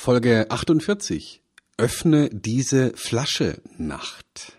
Folge 0.00 0.46
48. 0.48 1.42
Öffne 1.76 2.30
diese 2.30 2.92
Flasche 2.94 3.60
Nacht. 3.78 4.56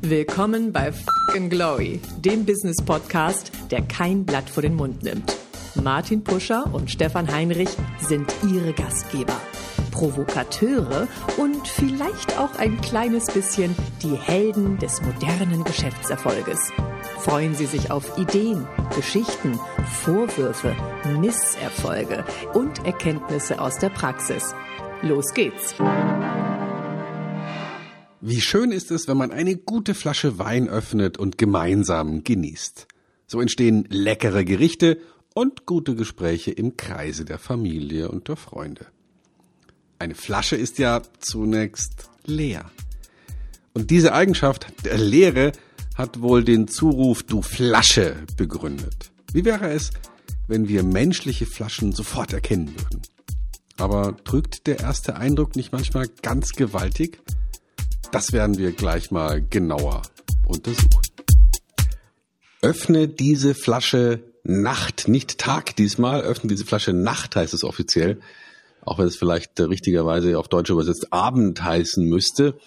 Willkommen 0.00 0.72
bei 0.72 0.92
Fucking 0.92 1.50
Glory, 1.50 2.00
dem 2.20 2.46
Business 2.46 2.76
Podcast, 2.76 3.50
der 3.72 3.82
kein 3.82 4.24
Blatt 4.24 4.48
vor 4.48 4.62
den 4.62 4.76
Mund 4.76 5.02
nimmt. 5.02 5.36
Martin 5.74 6.22
Puscher 6.22 6.72
und 6.72 6.88
Stefan 6.88 7.26
Heinrich 7.34 7.70
sind 7.98 8.32
ihre 8.48 8.72
Gastgeber. 8.72 9.40
Provokateure 9.90 11.08
und 11.36 11.66
vielleicht 11.66 12.38
auch 12.38 12.54
ein 12.60 12.80
kleines 12.80 13.26
bisschen 13.26 13.74
die 14.04 14.14
Helden 14.14 14.78
des 14.78 15.02
modernen 15.02 15.64
Geschäftserfolges. 15.64 16.70
Freuen 17.24 17.54
Sie 17.54 17.66
sich 17.66 17.92
auf 17.92 18.18
Ideen, 18.18 18.66
Geschichten, 18.96 19.56
Vorwürfe, 20.02 20.74
Misserfolge 21.20 22.24
und 22.52 22.84
Erkenntnisse 22.84 23.60
aus 23.60 23.78
der 23.78 23.90
Praxis. 23.90 24.56
Los 25.02 25.32
geht's! 25.32 25.76
Wie 28.20 28.40
schön 28.40 28.72
ist 28.72 28.90
es, 28.90 29.06
wenn 29.06 29.16
man 29.16 29.30
eine 29.30 29.54
gute 29.54 29.94
Flasche 29.94 30.40
Wein 30.40 30.68
öffnet 30.68 31.16
und 31.16 31.38
gemeinsam 31.38 32.24
genießt. 32.24 32.88
So 33.28 33.40
entstehen 33.40 33.86
leckere 33.88 34.44
Gerichte 34.44 34.98
und 35.32 35.64
gute 35.64 35.94
Gespräche 35.94 36.50
im 36.50 36.76
Kreise 36.76 37.24
der 37.24 37.38
Familie 37.38 38.08
und 38.08 38.26
der 38.26 38.36
Freunde. 38.36 38.86
Eine 40.00 40.16
Flasche 40.16 40.56
ist 40.56 40.78
ja 40.78 41.02
zunächst 41.20 42.10
leer. 42.24 42.68
Und 43.74 43.90
diese 43.90 44.12
Eigenschaft 44.12 44.66
der 44.84 44.98
Leere 44.98 45.52
hat 45.94 46.20
wohl 46.20 46.44
den 46.44 46.68
Zuruf 46.68 47.22
Du 47.22 47.42
Flasche 47.42 48.16
begründet. 48.36 49.10
Wie 49.32 49.44
wäre 49.44 49.70
es, 49.70 49.90
wenn 50.48 50.68
wir 50.68 50.82
menschliche 50.82 51.46
Flaschen 51.46 51.92
sofort 51.92 52.32
erkennen 52.32 52.74
würden? 52.76 53.02
Aber 53.78 54.12
drückt 54.24 54.66
der 54.66 54.80
erste 54.80 55.16
Eindruck 55.16 55.56
nicht 55.56 55.72
manchmal 55.72 56.08
ganz 56.22 56.52
gewaltig? 56.52 57.20
Das 58.10 58.32
werden 58.32 58.58
wir 58.58 58.72
gleich 58.72 59.10
mal 59.10 59.42
genauer 59.42 60.02
untersuchen. 60.46 61.00
Öffne 62.60 63.08
diese 63.08 63.54
Flasche 63.54 64.22
Nacht, 64.44 65.08
nicht 65.08 65.38
Tag 65.38 65.76
diesmal. 65.76 66.22
Öffne 66.22 66.48
diese 66.48 66.64
Flasche 66.64 66.92
Nacht 66.92 67.36
heißt 67.36 67.54
es 67.54 67.64
offiziell. 67.64 68.20
Auch 68.82 68.98
wenn 68.98 69.06
es 69.06 69.16
vielleicht 69.16 69.58
richtigerweise 69.60 70.38
auf 70.38 70.48
Deutsch 70.48 70.70
übersetzt 70.70 71.12
Abend 71.12 71.62
heißen 71.62 72.04
müsste 72.04 72.58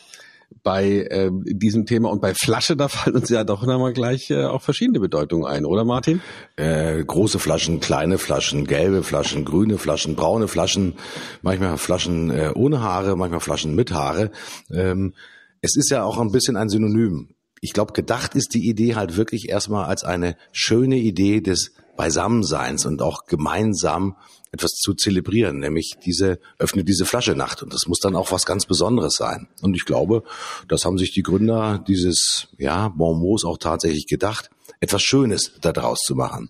bei 0.66 1.08
äh, 1.12 1.30
diesem 1.32 1.86
Thema 1.86 2.10
und 2.10 2.22
bei 2.22 2.34
Flasche, 2.34 2.76
da 2.76 2.88
fallen 2.90 3.16
uns 3.16 3.30
ja 3.30 3.44
doch 3.44 3.64
nochmal 3.66 3.94
gleich 3.94 4.32
äh, 4.32 4.46
auch 4.46 4.64
verschiedene 4.64 5.00
Bedeutungen 5.00 5.46
ein, 5.46 5.64
oder 5.64 5.86
Martin? 5.86 6.22
Äh, 6.56 7.04
große 7.04 7.38
Flaschen, 7.38 7.80
kleine 7.80 8.18
Flaschen, 8.18 8.66
gelbe 8.66 9.04
Flaschen, 9.04 9.46
grüne 9.46 9.78
Flaschen, 9.78 10.16
braune 10.16 10.48
Flaschen, 10.48 10.96
manchmal 11.44 11.78
Flaschen 11.78 12.32
äh, 12.32 12.52
ohne 12.56 12.82
Haare, 12.82 13.16
manchmal 13.16 13.42
Flaschen 13.42 13.76
mit 13.76 13.92
Haare. 13.92 14.32
Ähm, 14.72 15.14
es 15.62 15.78
ist 15.78 15.92
ja 15.92 16.04
auch 16.04 16.20
ein 16.20 16.32
bisschen 16.32 16.58
ein 16.58 16.70
Synonym. 16.70 17.30
Ich 17.62 17.74
glaube, 17.74 17.94
gedacht 17.94 18.34
ist 18.34 18.56
die 18.56 18.68
Idee 18.68 18.96
halt 18.96 19.18
wirklich 19.18 19.50
erstmal 19.50 19.86
als 19.86 20.04
eine 20.04 20.36
schöne 20.52 20.98
Idee 20.98 21.42
des 21.42 21.74
Beisammenseins 21.96 22.88
und 22.88 23.04
auch 23.04 23.26
gemeinsam 23.28 24.16
etwas 24.56 24.72
zu 24.72 24.94
zelebrieren, 24.94 25.60
nämlich 25.60 25.96
diese, 26.06 26.40
öffne 26.58 26.84
diese 26.84 27.06
Flasche 27.06 27.36
Nacht. 27.36 27.62
Und 27.62 27.74
das 27.74 27.88
muss 27.88 28.00
dann 28.00 28.16
auch 28.16 28.32
was 28.32 28.46
ganz 28.46 28.66
Besonderes 28.66 29.16
sein. 29.16 29.48
Und 29.62 29.76
ich 29.76 29.86
glaube, 29.86 30.24
das 30.70 30.86
haben 30.86 30.98
sich 30.98 31.12
die 31.12 31.24
Gründer 31.24 31.84
dieses, 31.86 32.48
ja, 32.58 32.88
Bonmots 32.90 33.44
auch 33.44 33.58
tatsächlich 33.58 34.08
gedacht, 34.08 34.50
etwas 34.80 35.02
Schönes 35.02 35.52
daraus 35.62 36.00
zu 36.00 36.16
machen. 36.16 36.50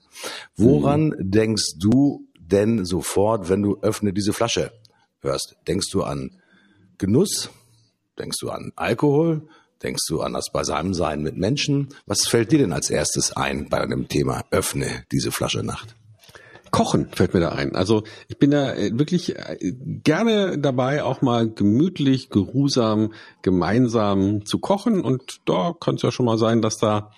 Woran 0.56 1.08
mhm. 1.08 1.32
denkst 1.32 1.78
du 1.78 2.28
denn 2.38 2.86
sofort, 2.86 3.50
wenn 3.50 3.64
du 3.64 3.80
öffne 3.82 4.14
diese 4.14 4.34
Flasche 4.34 4.72
hörst? 5.22 5.56
Denkst 5.68 5.90
du 5.92 6.04
an 6.04 6.32
Genuss? 7.00 7.50
Denkst 8.20 8.38
du 8.40 8.50
an 8.50 8.72
Alkohol? 8.76 9.48
Denkst 9.82 10.04
du 10.08 10.22
an 10.22 10.34
das 10.34 10.52
Beisammensein 10.52 11.22
mit 11.22 11.38
Menschen? 11.38 11.90
Was 12.06 12.28
fällt 12.28 12.52
dir 12.52 12.60
denn 12.60 12.72
als 12.72 12.90
erstes 12.90 13.34
ein 13.34 13.68
bei 13.68 13.82
einem 13.82 14.08
Thema 14.08 14.46
Öffne 14.52 15.06
diese 15.12 15.32
Flasche 15.32 15.64
Nacht? 15.64 15.96
Kochen 16.76 17.08
fällt 17.10 17.34
mir 17.34 17.40
da 17.40 17.50
ein. 17.50 17.74
Also 17.74 18.04
ich 18.28 18.38
bin 18.38 18.52
da 18.52 18.74
äh, 18.74 18.92
wirklich 19.00 19.38
äh, 19.38 19.74
gerne 20.04 20.60
dabei, 20.60 21.06
auch 21.06 21.22
mal 21.22 21.50
gemütlich, 21.50 22.30
geruhsam, 22.30 23.14
gemeinsam 23.44 24.46
zu 24.46 24.60
kochen. 24.60 25.00
Und 25.00 25.40
da 25.46 25.74
kann 25.80 25.96
es 25.96 26.02
ja 26.02 26.12
schon 26.12 26.26
mal 26.26 26.38
sein, 26.38 26.62
dass 26.62 26.78
da 26.78 27.12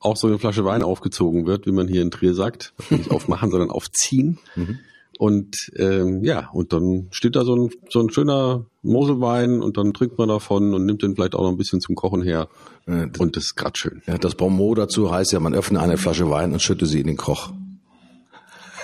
auch 0.00 0.16
so 0.16 0.26
eine 0.26 0.38
Flasche 0.38 0.64
Wein 0.64 0.82
aufgezogen 0.82 1.46
wird, 1.46 1.66
wie 1.66 1.72
man 1.72 1.86
hier 1.86 2.00
in 2.00 2.10
Trier 2.10 2.32
sagt. 2.32 2.72
Nicht 2.88 3.10
aufmachen, 3.10 3.50
sondern 3.50 3.70
aufziehen. 3.70 4.38
Mhm. 4.56 4.78
Und 5.18 5.70
ähm, 5.76 6.24
ja, 6.24 6.48
und 6.54 6.72
dann 6.72 7.08
steht 7.10 7.36
da 7.36 7.44
so 7.44 7.54
ein, 7.54 7.70
so 7.90 8.00
ein 8.00 8.08
schöner 8.08 8.64
Moselwein 8.80 9.60
und 9.60 9.76
dann 9.76 9.92
trinkt 9.92 10.16
man 10.16 10.28
davon 10.28 10.72
und 10.72 10.86
nimmt 10.86 11.02
den 11.02 11.14
vielleicht 11.14 11.34
auch 11.34 11.42
noch 11.42 11.50
ein 11.50 11.58
bisschen 11.58 11.82
zum 11.82 11.94
Kochen 11.94 12.22
her. 12.22 12.48
Äh, 12.86 13.08
und 13.18 13.36
das 13.36 13.44
ist 13.44 13.54
grad 13.54 13.76
schön. 13.76 14.00
Ja, 14.06 14.16
das 14.16 14.34
Bonmot 14.34 14.78
dazu 14.78 15.12
heißt 15.12 15.32
ja, 15.32 15.40
man 15.40 15.52
öffne 15.52 15.80
eine 15.80 15.98
Flasche 15.98 16.30
Wein 16.30 16.54
und 16.54 16.62
schütte 16.62 16.86
sie 16.86 17.00
in 17.00 17.06
den 17.06 17.18
Koch. 17.18 17.52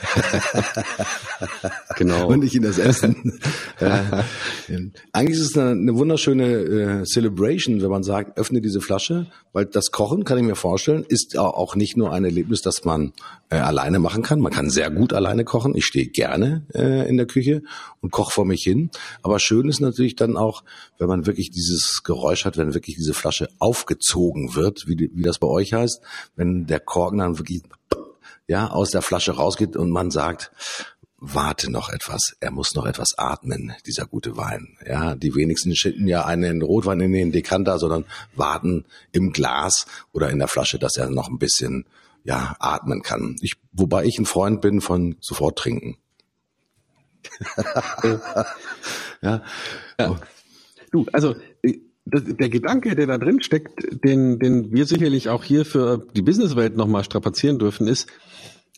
genau. 1.97 2.29
Und 2.29 2.41
nicht 2.41 2.55
in 2.55 2.63
das 2.63 2.79
Essen. 2.79 3.41
ja. 3.81 4.25
Eigentlich 5.13 5.39
ist 5.39 5.51
es 5.51 5.59
eine, 5.59 5.71
eine 5.71 5.95
wunderschöne 5.95 6.45
äh, 6.47 7.05
Celebration, 7.05 7.83
wenn 7.83 7.91
man 7.91 8.03
sagt, 8.03 8.39
öffne 8.39 8.61
diese 8.61 8.81
Flasche, 8.81 9.27
weil 9.53 9.67
das 9.67 9.91
Kochen, 9.91 10.25
kann 10.25 10.39
ich 10.39 10.45
mir 10.45 10.57
vorstellen, 10.57 11.05
ist 11.09 11.37
auch 11.37 11.77
nicht 11.77 11.97
nur 11.97 12.13
ein 12.13 12.25
Erlebnis, 12.25 12.63
das 12.63 12.85
man 12.85 13.13
äh, 13.51 13.57
alleine 13.57 13.99
machen 13.99 14.23
kann. 14.23 14.41
Man 14.41 14.53
kann 14.53 14.71
sehr 14.71 14.91
gut 14.91 15.13
alleine 15.13 15.45
kochen. 15.45 15.75
Ich 15.77 15.87
stehe 15.87 16.07
gerne 16.07 16.67
äh, 16.75 17.09
in 17.09 17.17
der 17.17 17.27
Küche 17.27 17.63
und 18.01 18.11
koche 18.11 18.33
vor 18.33 18.45
mich 18.45 18.63
hin. 18.63 18.91
Aber 19.23 19.39
schön 19.39 19.69
ist 19.69 19.81
natürlich 19.81 20.17
dann 20.17 20.37
auch, 20.37 20.63
wenn 20.99 21.09
man 21.09 21.27
wirklich 21.27 21.51
dieses 21.51 22.03
Geräusch 22.05 22.45
hat, 22.45 22.57
wenn 22.57 22.75
wirklich 22.75 22.97
diese 22.97 23.15
Flasche 23.15 23.49
aufgezogen 23.59 24.55
wird, 24.55 24.87
wie, 24.87 25.11
wie 25.13 25.23
das 25.23 25.39
bei 25.39 25.49
euch 25.49 25.73
heißt, 25.73 26.01
wenn 26.37 26.67
der 26.67 26.81
Korken 26.81 27.19
dann 27.19 27.39
wirklich 27.39 27.63
ja, 28.51 28.69
aus 28.69 28.91
der 28.91 29.01
Flasche 29.01 29.37
rausgeht 29.37 29.77
und 29.77 29.91
man 29.91 30.11
sagt, 30.11 30.51
warte 31.19 31.71
noch 31.71 31.89
etwas, 31.89 32.35
er 32.41 32.51
muss 32.51 32.75
noch 32.75 32.85
etwas 32.85 33.17
atmen, 33.17 33.73
dieser 33.87 34.07
gute 34.07 34.37
Wein. 34.37 34.77
Ja, 34.85 35.15
die 35.15 35.37
wenigsten 35.37 35.77
schütten 35.77 36.09
ja 36.09 36.25
einen 36.25 36.61
Rotwein 36.61 36.99
in 36.99 37.13
den 37.13 37.31
Dekanter, 37.31 37.79
sondern 37.79 38.07
warten 38.35 38.87
im 39.13 39.33
Glas 39.33 39.87
oder 40.13 40.31
in 40.31 40.41
der 40.41 40.49
Flasche, 40.49 40.81
dass 40.81 40.97
er 40.97 41.11
noch 41.11 41.29
ein 41.29 41.39
bisschen, 41.39 41.87
ja, 42.25 42.57
atmen 42.59 43.03
kann. 43.03 43.37
Ich, 43.41 43.53
wobei 43.71 44.05
ich 44.05 44.19
ein 44.19 44.27
Freund 44.27 44.61
bin 44.61 44.81
von 44.81 45.15
sofort 45.21 45.57
trinken. 45.57 45.97
ja. 49.23 49.45
ja. 50.01 50.21
Du, 50.91 51.07
also, 51.13 51.37
das, 52.05 52.25
der 52.25 52.49
Gedanke, 52.49 52.97
der 52.97 53.07
da 53.07 53.17
drin 53.17 53.41
steckt, 53.43 54.05
den, 54.05 54.41
den 54.41 54.73
wir 54.73 54.87
sicherlich 54.87 55.29
auch 55.29 55.45
hier 55.45 55.65
für 55.65 56.05
die 56.17 56.23
Businesswelt 56.23 56.77
nochmal 56.77 57.05
strapazieren 57.05 57.61
dürfen, 57.61 57.87
ist, 57.87 58.09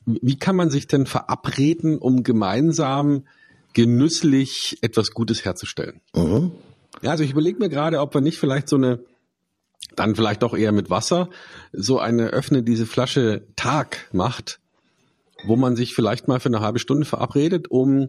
wie 0.06 0.38
kann 0.38 0.56
man 0.56 0.70
sich 0.70 0.86
denn 0.86 1.06
verabreden, 1.06 1.98
um 1.98 2.22
gemeinsam 2.22 3.24
genüsslich 3.72 4.78
etwas 4.82 5.12
Gutes 5.12 5.44
herzustellen? 5.44 6.00
Mhm. 6.14 6.52
Ja, 7.02 7.10
also 7.10 7.24
ich 7.24 7.32
überlege 7.32 7.58
mir 7.58 7.68
gerade, 7.68 8.00
ob 8.00 8.14
wir 8.14 8.20
nicht 8.20 8.38
vielleicht 8.38 8.68
so 8.68 8.76
eine, 8.76 9.00
dann 9.96 10.14
vielleicht 10.14 10.42
doch 10.42 10.56
eher 10.56 10.72
mit 10.72 10.90
Wasser, 10.90 11.28
so 11.72 11.98
eine 11.98 12.28
öffne 12.28 12.62
diese 12.62 12.86
Flasche 12.86 13.46
Tag 13.56 14.08
macht, 14.12 14.60
wo 15.44 15.56
man 15.56 15.76
sich 15.76 15.94
vielleicht 15.94 16.28
mal 16.28 16.40
für 16.40 16.48
eine 16.48 16.60
halbe 16.60 16.78
Stunde 16.78 17.04
verabredet, 17.04 17.70
um 17.70 18.08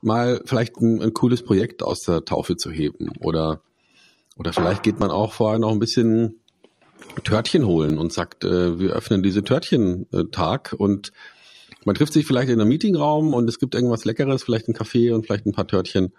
mal 0.00 0.42
vielleicht 0.44 0.76
ein, 0.76 1.02
ein 1.02 1.14
cooles 1.14 1.42
Projekt 1.42 1.82
aus 1.82 2.02
der 2.02 2.24
Taufe 2.24 2.56
zu 2.56 2.70
heben 2.70 3.10
oder 3.20 3.60
oder 4.36 4.52
vielleicht 4.52 4.82
geht 4.82 4.98
man 4.98 5.10
auch 5.10 5.32
vorher 5.32 5.58
noch 5.58 5.72
ein 5.72 5.78
bisschen 5.78 6.40
Törtchen 7.24 7.66
holen 7.66 7.98
und 7.98 8.12
sagt, 8.12 8.44
äh, 8.44 8.78
wir 8.78 8.92
öffnen 8.92 9.22
diese 9.22 9.42
Törtchen-Tag 9.42 10.74
und 10.76 11.12
man 11.84 11.94
trifft 11.94 12.12
sich 12.12 12.26
vielleicht 12.26 12.48
in 12.48 12.60
einem 12.60 12.68
Meetingraum 12.68 13.34
und 13.34 13.48
es 13.48 13.58
gibt 13.58 13.74
irgendwas 13.74 14.04
Leckeres, 14.04 14.42
vielleicht 14.44 14.68
ein 14.68 14.74
Kaffee 14.74 15.10
und 15.10 15.26
vielleicht 15.26 15.46
ein 15.46 15.52
paar 15.52 15.66
Törtchen. 15.66 16.12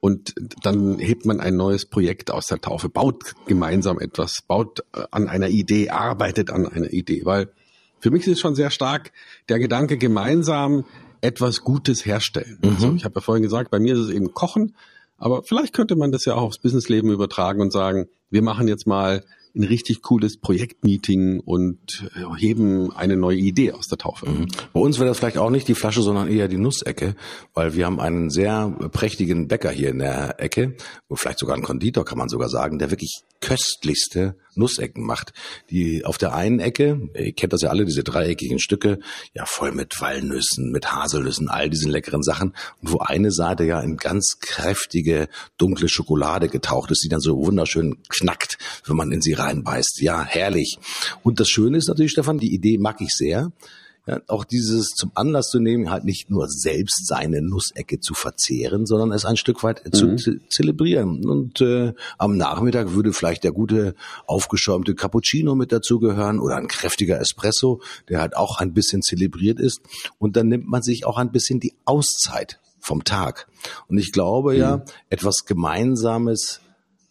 Und 0.00 0.34
dann 0.62 0.98
hebt 0.98 1.26
man 1.26 1.38
ein 1.38 1.56
neues 1.56 1.86
Projekt 1.86 2.32
aus 2.32 2.48
der 2.48 2.60
Taufe, 2.60 2.88
baut 2.88 3.34
gemeinsam 3.46 4.00
etwas, 4.00 4.42
baut 4.46 4.80
äh, 4.94 5.04
an 5.12 5.28
einer 5.28 5.48
Idee, 5.48 5.90
arbeitet 5.90 6.50
an 6.50 6.66
einer 6.66 6.92
Idee. 6.92 7.24
Weil 7.24 7.52
für 8.00 8.10
mich 8.10 8.26
ist 8.26 8.32
es 8.32 8.40
schon 8.40 8.56
sehr 8.56 8.70
stark 8.70 9.12
der 9.48 9.60
Gedanke, 9.60 9.96
gemeinsam 9.96 10.84
etwas 11.20 11.60
Gutes 11.60 12.04
herstellen. 12.04 12.58
Mhm. 12.62 12.70
Also 12.70 12.92
ich 12.94 13.04
habe 13.04 13.14
ja 13.16 13.20
vorhin 13.20 13.44
gesagt, 13.44 13.70
bei 13.70 13.78
mir 13.78 13.94
ist 13.94 14.00
es 14.00 14.10
eben 14.10 14.34
Kochen, 14.34 14.74
aber 15.18 15.44
vielleicht 15.44 15.72
könnte 15.72 15.94
man 15.94 16.10
das 16.10 16.24
ja 16.24 16.34
auch 16.34 16.42
aufs 16.42 16.58
Businessleben 16.58 17.12
übertragen 17.12 17.60
und 17.60 17.72
sagen, 17.72 18.08
wir 18.32 18.42
machen 18.42 18.66
jetzt 18.66 18.86
mal 18.86 19.22
ein 19.54 19.64
richtig 19.64 20.00
cooles 20.00 20.38
Projektmeeting 20.38 21.40
und 21.40 22.10
äh, 22.16 22.38
heben 22.38 22.90
eine 22.92 23.16
neue 23.16 23.36
Idee 23.36 23.72
aus 23.72 23.86
der 23.86 23.98
Taufe. 23.98 24.28
Mhm. 24.28 24.48
Bei 24.72 24.80
uns 24.80 24.98
wäre 24.98 25.08
das 25.08 25.18
vielleicht 25.18 25.36
auch 25.36 25.50
nicht 25.50 25.68
die 25.68 25.74
Flasche, 25.74 26.00
sondern 26.00 26.28
eher 26.28 26.48
die 26.48 26.56
Nussecke, 26.56 27.14
weil 27.52 27.74
wir 27.74 27.84
haben 27.84 28.00
einen 28.00 28.30
sehr 28.30 28.70
prächtigen 28.92 29.48
Bäcker 29.48 29.70
hier 29.70 29.90
in 29.90 29.98
der 29.98 30.40
Ecke, 30.40 30.76
vielleicht 31.12 31.38
sogar 31.38 31.54
einen 31.54 31.64
Konditor 31.64 32.04
kann 32.04 32.18
man 32.18 32.30
sogar 32.30 32.48
sagen, 32.48 32.78
der 32.78 32.90
wirklich 32.90 33.24
köstlichste 33.40 34.36
Nussecken 34.54 35.04
macht. 35.04 35.32
Die 35.70 36.04
auf 36.04 36.16
der 36.18 36.34
einen 36.34 36.60
Ecke, 36.60 37.10
ihr 37.14 37.32
kennt 37.32 37.52
das 37.52 37.62
ja 37.62 37.70
alle, 37.70 37.84
diese 37.84 38.04
dreieckigen 38.04 38.58
Stücke, 38.58 38.98
ja 39.34 39.44
voll 39.46 39.72
mit 39.72 40.00
Walnüssen, 40.00 40.70
mit 40.70 40.92
Haselnüssen, 40.92 41.48
all 41.48 41.68
diesen 41.68 41.90
leckeren 41.90 42.22
Sachen. 42.22 42.54
Und 42.80 42.92
wo 42.92 42.98
eine 42.98 43.32
Seite 43.32 43.64
ja 43.64 43.80
in 43.80 43.96
ganz 43.96 44.38
kräftige, 44.40 45.28
dunkle 45.58 45.88
Schokolade 45.88 46.48
getaucht 46.48 46.90
ist, 46.90 47.04
die 47.04 47.08
dann 47.08 47.20
so 47.20 47.36
wunderschön 47.36 47.98
knackt, 48.22 48.58
wenn 48.86 48.96
man 48.96 49.12
in 49.12 49.20
sie 49.20 49.34
reinbeißt. 49.34 50.00
Ja, 50.00 50.24
herrlich. 50.24 50.78
Und 51.22 51.40
das 51.40 51.48
Schöne 51.48 51.78
ist 51.78 51.88
natürlich, 51.88 52.12
Stefan, 52.12 52.38
die 52.38 52.54
Idee 52.54 52.78
mag 52.78 53.00
ich 53.00 53.10
sehr 53.10 53.52
ja, 54.06 54.20
auch 54.26 54.44
dieses 54.44 54.88
zum 54.88 55.12
Anlass 55.14 55.48
zu 55.50 55.60
nehmen, 55.60 55.90
halt 55.90 56.04
nicht 56.04 56.28
nur 56.28 56.48
selbst 56.48 57.06
seine 57.06 57.40
Nussecke 57.40 58.00
zu 58.00 58.14
verzehren, 58.14 58.84
sondern 58.84 59.12
es 59.12 59.24
ein 59.24 59.36
Stück 59.36 59.62
weit 59.62 59.84
mhm. 59.84 60.18
zu 60.18 60.40
zelebrieren. 60.48 61.24
Und 61.24 61.60
äh, 61.60 61.92
am 62.18 62.36
Nachmittag 62.36 62.94
würde 62.94 63.12
vielleicht 63.12 63.44
der 63.44 63.52
gute 63.52 63.94
aufgeschäumte 64.26 64.96
Cappuccino 64.96 65.54
mit 65.54 65.70
dazugehören 65.70 66.40
oder 66.40 66.56
ein 66.56 66.66
kräftiger 66.66 67.20
Espresso, 67.20 67.80
der 68.08 68.20
halt 68.20 68.36
auch 68.36 68.58
ein 68.58 68.74
bisschen 68.74 69.02
zelebriert 69.02 69.60
ist. 69.60 69.80
Und 70.18 70.36
dann 70.36 70.48
nimmt 70.48 70.66
man 70.66 70.82
sich 70.82 71.06
auch 71.06 71.18
ein 71.18 71.30
bisschen 71.30 71.60
die 71.60 71.74
Auszeit 71.84 72.58
vom 72.80 73.04
Tag. 73.04 73.46
Und 73.86 73.98
ich 73.98 74.10
glaube 74.10 74.54
mhm. 74.54 74.58
ja, 74.58 74.84
etwas 75.10 75.44
Gemeinsames 75.46 76.60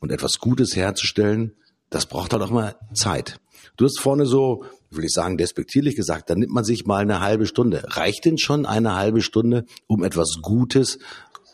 und 0.01 0.11
etwas 0.11 0.39
Gutes 0.39 0.75
herzustellen, 0.75 1.53
das 1.89 2.05
braucht 2.05 2.33
halt 2.33 2.43
auch 2.43 2.49
mal 2.49 2.75
Zeit. 2.93 3.39
Du 3.77 3.85
hast 3.85 4.01
vorne 4.01 4.25
so 4.25 4.65
will 4.91 5.05
ich 5.05 5.13
sagen, 5.13 5.37
despektierlich 5.37 5.95
gesagt, 5.95 6.29
dann 6.29 6.39
nimmt 6.39 6.51
man 6.51 6.63
sich 6.63 6.85
mal 6.85 7.01
eine 7.01 7.21
halbe 7.21 7.45
Stunde. 7.45 7.83
Reicht 7.87 8.25
denn 8.25 8.37
schon 8.37 8.65
eine 8.65 8.95
halbe 8.95 9.21
Stunde, 9.21 9.65
um 9.87 10.03
etwas 10.03 10.39
Gutes, 10.41 10.99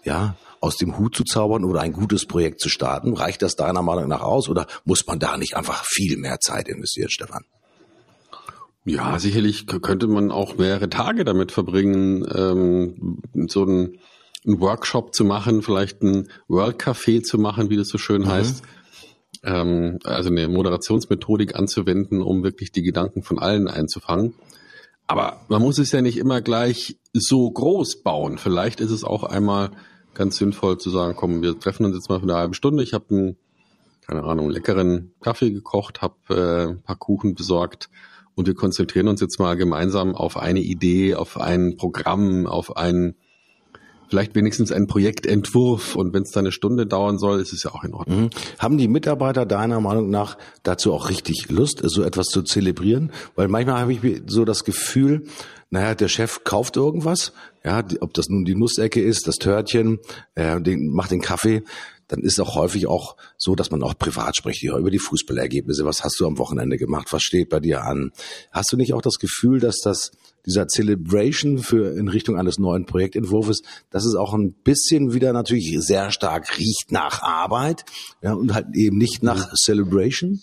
ja, 0.03 0.35
aus 0.59 0.77
dem 0.77 0.97
Hut 0.97 1.15
zu 1.15 1.23
zaubern 1.23 1.63
oder 1.63 1.81
ein 1.81 1.93
gutes 1.93 2.25
Projekt 2.25 2.59
zu 2.59 2.69
starten? 2.69 3.13
Reicht 3.13 3.43
das 3.43 3.55
deiner 3.55 3.83
Meinung 3.83 4.07
nach 4.07 4.21
aus 4.21 4.49
oder 4.49 4.65
muss 4.85 5.05
man 5.05 5.19
da 5.19 5.37
nicht 5.37 5.55
einfach 5.55 5.85
viel 5.85 6.17
mehr 6.17 6.39
Zeit 6.39 6.67
investieren, 6.67 7.09
Stefan? 7.09 7.45
Ja, 8.85 9.19
sicherlich 9.19 9.67
könnte 9.67 10.07
man 10.07 10.31
auch 10.31 10.57
mehrere 10.57 10.89
Tage 10.89 11.25
damit 11.25 11.51
verbringen, 11.51 12.25
ähm, 12.33 13.21
so 13.47 13.63
einen, 13.63 13.99
einen 14.47 14.59
Workshop 14.59 15.13
zu 15.13 15.25
machen, 15.25 15.61
vielleicht 15.61 16.01
ein 16.01 16.29
World 16.47 16.77
Café 16.77 17.21
zu 17.21 17.37
machen, 17.37 17.69
wie 17.69 17.77
das 17.77 17.89
so 17.89 17.97
schön 17.97 18.23
mhm. 18.23 18.27
heißt 18.27 18.63
ähm, 19.43 19.99
also 20.03 20.29
eine 20.29 20.47
Moderationsmethodik 20.47 21.55
anzuwenden, 21.55 22.21
um 22.21 22.43
wirklich 22.43 22.71
die 22.71 22.83
Gedanken 22.83 23.23
von 23.23 23.39
allen 23.39 23.67
einzufangen. 23.67 24.33
Aber 25.07 25.41
man 25.47 25.61
muss 25.61 25.79
es 25.79 25.91
ja 25.91 26.01
nicht 26.01 26.17
immer 26.17 26.41
gleich 26.41 26.97
so 27.13 27.49
groß 27.49 28.03
bauen. 28.03 28.37
Vielleicht 28.37 28.81
ist 28.81 28.91
es 28.91 29.03
auch 29.03 29.23
einmal 29.23 29.71
ganz 30.13 30.37
sinnvoll 30.37 30.77
zu 30.77 30.89
sagen, 30.89 31.15
komm, 31.15 31.41
wir 31.41 31.57
treffen 31.59 31.85
uns 31.85 31.95
jetzt 31.95 32.09
mal 32.09 32.19
für 32.19 32.23
eine 32.23 32.35
halbe 32.35 32.55
Stunde. 32.55 32.83
Ich 32.83 32.93
habe 32.93 33.05
einen, 33.09 33.37
keine 34.05 34.23
Ahnung, 34.23 34.49
leckeren 34.49 35.13
Kaffee 35.21 35.51
gekocht, 35.51 36.01
habe 36.01 36.15
äh, 36.29 36.71
ein 36.71 36.81
paar 36.81 36.97
Kuchen 36.97 37.35
besorgt 37.35 37.89
und 38.35 38.47
wir 38.47 38.55
konzentrieren 38.55 39.07
uns 39.07 39.21
jetzt 39.21 39.39
mal 39.39 39.55
gemeinsam 39.55 40.13
auf 40.13 40.37
eine 40.37 40.59
Idee, 40.59 41.15
auf 41.15 41.39
ein 41.39 41.77
Programm, 41.77 42.45
auf 42.45 42.75
ein 42.75 43.15
vielleicht 44.09 44.35
wenigstens 44.35 44.71
einen 44.71 44.87
Projektentwurf 44.87 45.95
und 45.95 46.13
wenn 46.13 46.23
es 46.23 46.31
da 46.31 46.39
eine 46.39 46.51
Stunde 46.51 46.85
dauern 46.85 47.17
soll, 47.17 47.39
ist 47.39 47.53
es 47.53 47.63
ja 47.63 47.71
auch 47.71 47.83
in 47.83 47.93
Ordnung. 47.93 48.23
Mhm. 48.23 48.29
Haben 48.59 48.77
die 48.77 48.87
Mitarbeiter 48.87 49.45
deiner 49.45 49.79
Meinung 49.81 50.09
nach 50.09 50.37
dazu 50.63 50.93
auch 50.93 51.09
richtig 51.09 51.49
Lust, 51.49 51.81
so 51.83 52.03
etwas 52.03 52.27
zu 52.27 52.41
zelebrieren? 52.41 53.11
Weil 53.35 53.47
manchmal 53.47 53.81
habe 53.81 53.93
ich 53.93 54.21
so 54.27 54.45
das 54.45 54.63
Gefühl, 54.63 55.25
naja, 55.69 55.95
der 55.95 56.07
Chef 56.07 56.43
kauft 56.43 56.77
irgendwas, 56.77 57.33
ja, 57.63 57.83
ob 57.99 58.13
das 58.13 58.29
nun 58.29 58.45
die 58.45 58.55
Nussecke 58.55 59.01
ist, 59.01 59.27
das 59.27 59.35
Törtchen, 59.35 59.99
äh, 60.35 60.61
den, 60.61 60.89
macht 60.93 61.11
den 61.11 61.21
Kaffee, 61.21 61.63
dann 62.07 62.21
ist 62.21 62.39
auch 62.39 62.55
häufig 62.55 62.87
auch 62.87 63.17
so, 63.37 63.55
dass 63.55 63.69
man 63.69 63.83
auch 63.83 63.97
privat 63.97 64.37
spricht, 64.37 64.63
ja, 64.63 64.77
über 64.77 64.91
die 64.91 64.99
Fußballergebnisse. 64.99 65.83
Was 65.83 66.03
hast 66.03 66.19
du 66.19 66.25
am 66.25 66.37
Wochenende 66.37 66.77
gemacht? 66.77 67.07
Was 67.11 67.23
steht 67.23 67.49
bei 67.49 67.59
dir 67.59 67.83
an? 67.83 68.11
Hast 68.51 68.71
du 68.71 68.77
nicht 68.77 68.93
auch 68.93 69.01
das 69.01 69.19
Gefühl, 69.19 69.59
dass 69.59 69.79
das 69.79 70.11
dieser 70.47 70.67
Celebration 70.67 71.59
für 71.59 71.95
in 71.95 72.07
Richtung 72.07 72.37
eines 72.37 72.57
neuen 72.57 72.85
Projektentwurfs, 72.85 73.61
dass 73.91 74.05
es 74.05 74.15
auch 74.15 74.33
ein 74.33 74.53
bisschen 74.53 75.13
wieder 75.13 75.33
natürlich 75.33 75.77
sehr 75.79 76.09
stark 76.09 76.57
riecht 76.57 76.91
nach 76.91 77.21
Arbeit, 77.21 77.83
ja, 78.23 78.33
und 78.33 78.53
halt 78.53 78.67
eben 78.73 78.97
nicht 78.97 79.21
nach 79.21 79.53
Celebration? 79.53 80.39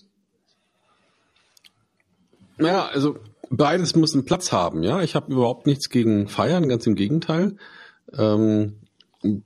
Ja, 2.59 2.87
also 2.87 3.17
beides 3.51 3.97
muss 3.97 4.15
einen 4.15 4.27
Platz 4.27 4.53
haben, 4.53 4.83
ja. 4.83 5.03
Ich 5.03 5.15
habe 5.15 5.33
überhaupt 5.33 5.67
nichts 5.67 5.89
gegen 5.89 6.29
Feiern, 6.29 6.69
ganz 6.69 6.87
im 6.87 6.95
Gegenteil. 6.95 7.57
Ähm, 8.13 8.75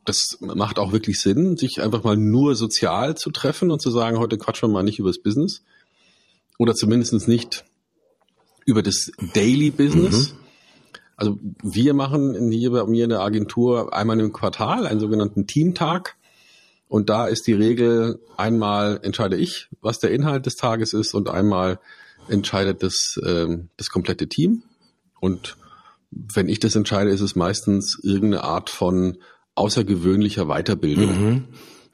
das 0.04 0.38
macht 0.40 0.80
auch 0.80 0.90
wirklich 0.90 1.20
Sinn, 1.20 1.56
sich 1.56 1.80
einfach 1.80 2.02
mal 2.02 2.16
nur 2.16 2.56
sozial 2.56 3.16
zu 3.16 3.30
treffen 3.30 3.70
und 3.70 3.80
zu 3.80 3.90
sagen, 3.90 4.18
heute 4.18 4.36
quatschen 4.36 4.68
wir 4.68 4.72
mal 4.72 4.82
nicht 4.82 4.98
über 4.98 5.08
das 5.08 5.20
Business. 5.20 5.62
Oder 6.58 6.74
zumindest 6.74 7.28
nicht 7.28 7.64
über 8.66 8.82
das 8.82 9.12
Daily 9.34 9.70
Business. 9.70 10.32
Mhm. 10.32 10.47
Also 11.18 11.36
wir 11.64 11.94
machen 11.94 12.50
hier 12.52 12.70
bei 12.70 12.84
mir 12.84 13.02
in 13.04 13.10
der 13.10 13.20
Agentur 13.20 13.92
einmal 13.92 14.20
im 14.20 14.32
Quartal 14.32 14.86
einen 14.86 15.00
sogenannten 15.00 15.48
Teamtag. 15.48 16.16
Und 16.86 17.10
da 17.10 17.26
ist 17.26 17.48
die 17.48 17.54
Regel, 17.54 18.20
einmal 18.36 19.00
entscheide 19.02 19.36
ich, 19.36 19.68
was 19.80 19.98
der 19.98 20.12
Inhalt 20.12 20.46
des 20.46 20.54
Tages 20.54 20.92
ist 20.94 21.14
und 21.14 21.28
einmal 21.28 21.80
entscheidet 22.28 22.84
das, 22.84 23.20
ähm, 23.26 23.68
das 23.76 23.90
komplette 23.90 24.28
Team. 24.28 24.62
Und 25.18 25.56
wenn 26.12 26.48
ich 26.48 26.60
das 26.60 26.76
entscheide, 26.76 27.10
ist 27.10 27.20
es 27.20 27.34
meistens 27.34 27.98
irgendeine 28.00 28.44
Art 28.44 28.70
von 28.70 29.18
außergewöhnlicher 29.56 30.46
Weiterbildung. 30.46 31.06
Mhm. 31.08 31.44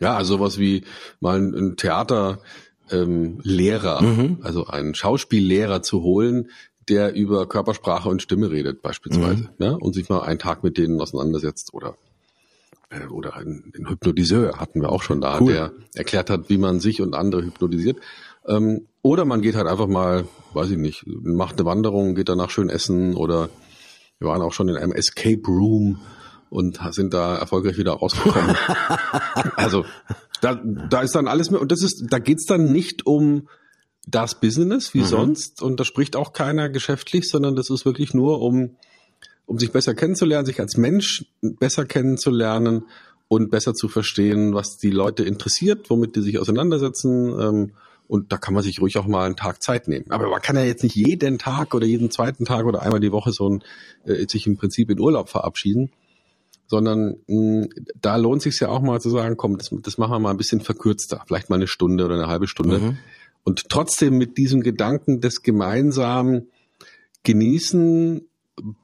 Ja, 0.01 0.19
also 0.19 0.35
sowas 0.37 0.59
wie 0.59 0.85
mal 1.21 1.41
ein 1.41 1.77
Theaterlehrer, 1.79 2.43
ähm, 2.91 4.17
mhm. 4.17 4.39
also 4.43 4.67
einen 4.67 4.95
Schauspiellehrer 4.95 5.81
zu 5.83 6.03
holen, 6.03 6.51
der 6.89 7.15
über 7.15 7.47
Körpersprache 7.47 8.09
und 8.09 8.23
Stimme 8.23 8.51
redet 8.51 8.83
beispielsweise, 8.83 9.45
mhm. 9.45 9.65
ja, 9.65 9.73
und 9.73 9.95
sich 9.95 10.09
mal 10.09 10.23
einen 10.23 10.39
Tag 10.39 10.63
mit 10.63 10.79
denen 10.79 11.01
auseinandersetzt 11.01 11.73
oder 11.75 11.97
äh, 12.91 13.07
oder 13.07 13.37
ein, 13.37 13.73
ein 13.77 13.89
Hypnotiseur 13.89 14.59
hatten 14.59 14.81
wir 14.81 14.91
auch 14.91 15.03
schon 15.03 15.21
da, 15.21 15.41
cool. 15.41 15.53
der 15.53 15.73
erklärt 15.95 16.31
hat, 16.31 16.49
wie 16.49 16.59
man 16.59 16.81
sich 16.81 17.01
und 17.01 17.15
andere 17.15 17.43
hypnotisiert. 17.43 17.99
Ähm, 18.47 18.87
oder 19.03 19.25
man 19.25 19.43
geht 19.43 19.55
halt 19.55 19.67
einfach 19.67 19.87
mal, 19.87 20.27
weiß 20.53 20.71
ich 20.71 20.79
nicht, 20.79 21.05
macht 21.07 21.59
eine 21.59 21.67
Wanderung, 21.67 22.15
geht 22.15 22.29
danach 22.29 22.51
schön 22.51 22.69
essen 22.69 23.15
oder 23.15 23.49
wir 24.19 24.29
waren 24.29 24.43
auch 24.43 24.53
schon 24.53 24.69
in 24.69 24.77
einem 24.77 24.93
Escape 24.93 25.43
Room 25.47 26.01
und 26.51 26.81
sind 26.93 27.13
da 27.13 27.37
erfolgreich 27.37 27.79
wieder 27.79 27.93
rausgekommen. 27.93 28.57
also 29.57 29.85
da, 30.41 30.55
da 30.55 31.01
ist 31.01 31.15
dann 31.15 31.27
alles 31.27 31.51
mehr 31.51 31.61
und 31.61 31.73
das 31.73 31.83
ist, 31.83 32.07
da 32.11 32.19
geht's 32.19 32.47
dann 32.47 32.73
nicht 32.73 33.07
um 33.07 33.49
das 34.07 34.41
Business 34.41 34.95
wie 34.95 35.01
mhm. 35.01 35.07
sonst 35.07 35.63
und 35.63 35.81
da 35.81 35.85
spricht 35.85 36.17
auch 36.17 36.33
keiner 36.33 36.69
geschäftlich, 36.69 37.29
sondern 37.29 37.57
das 37.57 37.71
ist 37.71 37.85
wirklich 37.85 38.15
nur 38.15 38.41
um 38.41 38.77
um 39.47 39.59
sich 39.59 39.73
besser 39.73 39.95
kennenzulernen, 39.95 40.47
sich 40.47 40.61
als 40.61 40.77
Mensch 40.77 41.27
besser 41.43 41.85
kennenzulernen 41.85 42.85
und 43.29 43.51
besser 43.51 43.75
zu 43.75 43.89
verstehen, 43.89 44.55
was 44.55 44.79
die 44.79 44.91
Leute 44.91 45.25
interessiert, 45.25 45.91
womit 45.91 46.17
die 46.17 46.23
sich 46.23 46.39
auseinandersetzen. 46.39 47.39
Ähm, 47.39 47.73
und 48.07 48.33
da 48.33 48.37
kann 48.37 48.55
man 48.55 48.63
sich 48.63 48.81
ruhig 48.81 48.97
auch 48.99 49.07
mal 49.07 49.25
einen 49.25 49.37
Tag 49.37 49.63
Zeit 49.63 49.89
nehmen. 49.89 50.11
Aber 50.11 50.29
man 50.29 50.41
kann 50.41 50.57
ja 50.57 50.63
jetzt 50.63 50.83
nicht 50.83 50.95
jeden 50.95 51.39
Tag 51.39 51.75
oder 51.75 51.87
jeden 51.87 52.11
zweiten 52.11 52.45
Tag 52.45 52.67
oder 52.67 52.83
einmal 52.83 53.01
die 53.01 53.13
Woche 53.13 53.33
so 53.33 53.49
ein, 53.49 53.65
äh, 54.05 54.27
sich 54.29 54.47
im 54.47 54.57
Prinzip 54.57 54.91
in 54.91 55.01
Urlaub 55.01 55.29
verabschieden 55.29 55.91
sondern 56.67 57.17
mh, 57.27 57.69
da 58.01 58.17
lohnt 58.17 58.43
sich 58.43 58.59
ja 58.61 58.69
auch 58.69 58.81
mal 58.81 59.01
zu 59.01 59.11
sagen, 59.11 59.37
komm, 59.37 59.59
das, 59.59 59.71
das 59.83 59.99
machen 59.99 60.13
wir 60.13 60.19
mal 60.19 60.31
ein 60.31 60.37
bisschen 60.37 60.61
verkürzter, 60.61 61.23
vielleicht 61.27 61.51
mal 61.51 61.57
eine 61.57 61.67
Stunde 61.67 62.05
oder 62.05 62.15
eine 62.15 62.27
halbe 62.27 62.47
Stunde. 62.47 62.79
Mhm. 62.79 62.99
Und 63.45 63.69
trotzdem 63.69 64.17
mit 64.17 64.39
diesem 64.39 64.63
Gedanken 64.63 65.21
des 65.21 65.43
gemeinsamen 65.43 66.49
Genießen, 67.23 68.27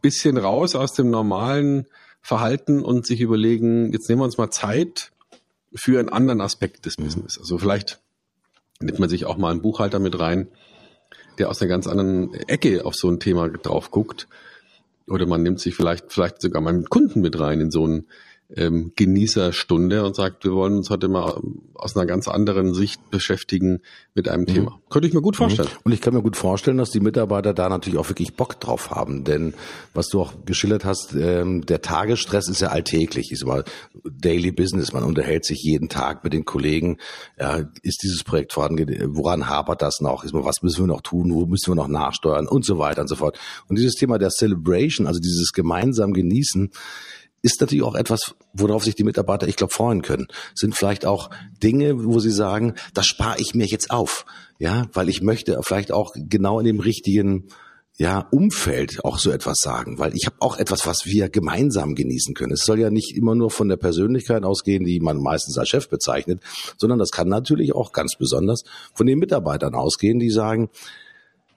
bisschen 0.02 0.37
raus 0.37 0.75
aus 0.75 0.93
dem 0.93 1.11
normalen 1.11 1.87
Verhalten 2.23 2.83
und 2.83 3.07
sich 3.07 3.21
überlegen, 3.21 3.93
jetzt 3.93 4.09
nehmen 4.09 4.21
wir 4.21 4.25
uns 4.25 4.38
mal 4.38 4.50
Zeit 4.50 5.12
für 5.75 5.99
einen 5.99 6.09
anderen 6.09 6.40
Aspekt 6.40 6.87
des 6.87 6.99
mhm. 6.99 7.05
Business. 7.05 7.38
Also 7.38 7.59
vielleicht 7.59 8.00
nimmt 8.81 8.99
man 8.99 9.09
sich 9.09 9.26
auch 9.26 9.37
mal 9.37 9.50
einen 9.50 9.62
Buchhalter 9.62 9.99
mit 9.99 10.19
rein, 10.19 10.49
der 11.38 11.49
aus 11.49 11.61
einer 11.61 11.69
ganz 11.69 11.87
anderen 11.87 12.35
Ecke 12.35 12.85
auf 12.85 12.95
so 12.95 13.09
ein 13.09 13.21
Thema 13.21 13.49
drauf 13.49 13.90
guckt 13.90 14.29
oder 15.07 15.26
man 15.26 15.43
nimmt 15.43 15.61
sich 15.61 15.75
vielleicht, 15.75 16.12
vielleicht 16.12 16.40
sogar 16.40 16.62
mal 16.62 16.73
mit 16.73 16.90
Kunden 16.90 17.21
mit 17.21 17.38
rein 17.38 17.61
in 17.61 17.71
so 17.71 17.87
ein 17.87 18.07
ähm, 18.57 18.92
Genießerstunde 18.97 20.04
und 20.04 20.16
sagt, 20.16 20.45
wir 20.45 20.52
wollen 20.52 20.76
uns 20.76 20.90
heute 20.90 21.09
mal 21.09 21.35
ähm, 21.42 21.62
aus 21.75 21.97
einer 21.97 22.07
ganz 22.07 22.28
anderen 22.28 22.75
Sicht 22.75 23.11
beschäftigen 23.11 23.80
mit 24.14 24.28
einem 24.28 24.42
mhm. 24.42 24.47
Thema. 24.47 24.80
Könnte 24.90 25.09
ich 25.09 25.14
mir 25.14 25.23
gut 25.23 25.37
vorstellen. 25.37 25.69
Mhm. 25.69 25.80
Und 25.85 25.92
ich 25.92 26.00
kann 26.00 26.14
mir 26.14 26.23
gut 26.23 26.37
vorstellen, 26.37 26.76
dass 26.76 26.90
die 26.90 27.00
Mitarbeiter 27.00 27.54
da 27.54 27.69
natürlich 27.69 27.99
auch 27.99 28.09
wirklich 28.09 28.35
Bock 28.35 28.61
drauf 28.61 28.90
haben. 28.90 29.25
Denn 29.25 29.54
was 29.95 30.09
du 30.09 30.21
auch 30.21 30.33
geschildert 30.45 30.85
hast, 30.85 31.14
ähm, 31.14 31.64
der 31.64 31.80
Tagesstress 31.80 32.49
ist 32.49 32.61
ja 32.61 32.69
alltäglich, 32.69 33.30
ist 33.33 33.47
mal 33.47 33.64
Daily 34.04 34.52
Business. 34.52 34.92
Man 34.92 35.04
unterhält 35.04 35.45
sich 35.45 35.62
jeden 35.62 35.88
Tag 35.88 36.25
mit 36.25 36.33
den 36.33 36.45
Kollegen. 36.45 36.99
Ja, 37.38 37.62
ist 37.83 38.02
dieses 38.02 38.25
Projekt 38.25 38.52
vorhanden? 38.52 39.14
Woran 39.14 39.49
hapert 39.49 39.83
das 39.83 40.00
noch? 40.00 40.25
Ist 40.25 40.35
mal, 40.35 40.45
was 40.45 40.62
müssen 40.62 40.85
wir 40.85 40.88
noch 40.88 41.02
tun? 41.02 41.33
Wo 41.33 41.47
müssen 41.47 41.71
wir 41.71 41.76
noch 41.76 41.88
nachsteuern? 41.88 42.49
Und 42.49 42.64
so 42.64 42.78
weiter 42.78 43.02
und 43.02 43.09
so 43.09 43.16
fort. 43.16 43.38
Und 43.69 43.78
dieses 43.78 43.95
Thema 43.95 44.19
der 44.19 44.30
Celebration, 44.30 45.07
also 45.07 45.21
dieses 45.21 45.52
gemeinsam 45.52 46.12
Genießen, 46.12 46.71
ist 47.42 47.61
natürlich 47.61 47.85
auch 47.85 47.94
etwas, 47.94 48.35
worauf 48.52 48.85
sich 48.85 48.94
die 48.94 49.04
Mitarbeiter, 49.04 49.49
ich 49.49 49.56
glaube, 49.56 49.73
freuen 49.73 50.02
können. 50.02 50.26
Sind 50.54 50.76
vielleicht 50.76 51.06
auch 51.06 51.30
Dinge, 51.62 52.04
wo 52.04 52.18
sie 52.20 52.30
sagen, 52.30 52.75
das 52.94 53.06
spare 53.06 53.40
ich 53.40 53.54
mir 53.54 53.66
jetzt 53.66 53.90
auf. 53.90 54.26
Ja, 54.59 54.88
weil 54.92 55.09
ich 55.09 55.23
möchte 55.23 55.59
vielleicht 55.62 55.90
auch 55.90 56.12
genau 56.14 56.59
in 56.59 56.66
dem 56.66 56.80
richtigen 56.80 57.49
ja, 58.00 58.26
Umfeld 58.30 59.04
auch 59.04 59.18
so 59.18 59.30
etwas 59.30 59.59
sagen, 59.61 59.99
weil 59.99 60.14
ich 60.14 60.25
habe 60.25 60.37
auch 60.40 60.56
etwas, 60.56 60.87
was 60.87 61.04
wir 61.04 61.28
gemeinsam 61.28 61.94
genießen 61.94 62.35
können. 62.35 62.52
Es 62.52 62.64
soll 62.64 62.80
ja 62.80 62.88
nicht 62.88 63.14
immer 63.14 63.35
nur 63.35 63.50
von 63.50 63.68
der 63.68 63.76
Persönlichkeit 63.76 64.42
ausgehen, 64.42 64.85
die 64.85 65.00
man 65.00 65.18
meistens 65.18 65.59
als 65.59 65.68
Chef 65.68 65.90
bezeichnet, 65.90 66.40
sondern 66.78 66.99
das 66.99 67.11
kann 67.11 67.28
natürlich 67.28 67.75
auch 67.75 67.92
ganz 67.92 68.16
besonders 68.18 68.64
von 68.94 69.06
den 69.06 69.18
Mitarbeitern 69.18 69.75
ausgehen, 69.75 70.18
die 70.18 70.30
sagen, 70.30 70.70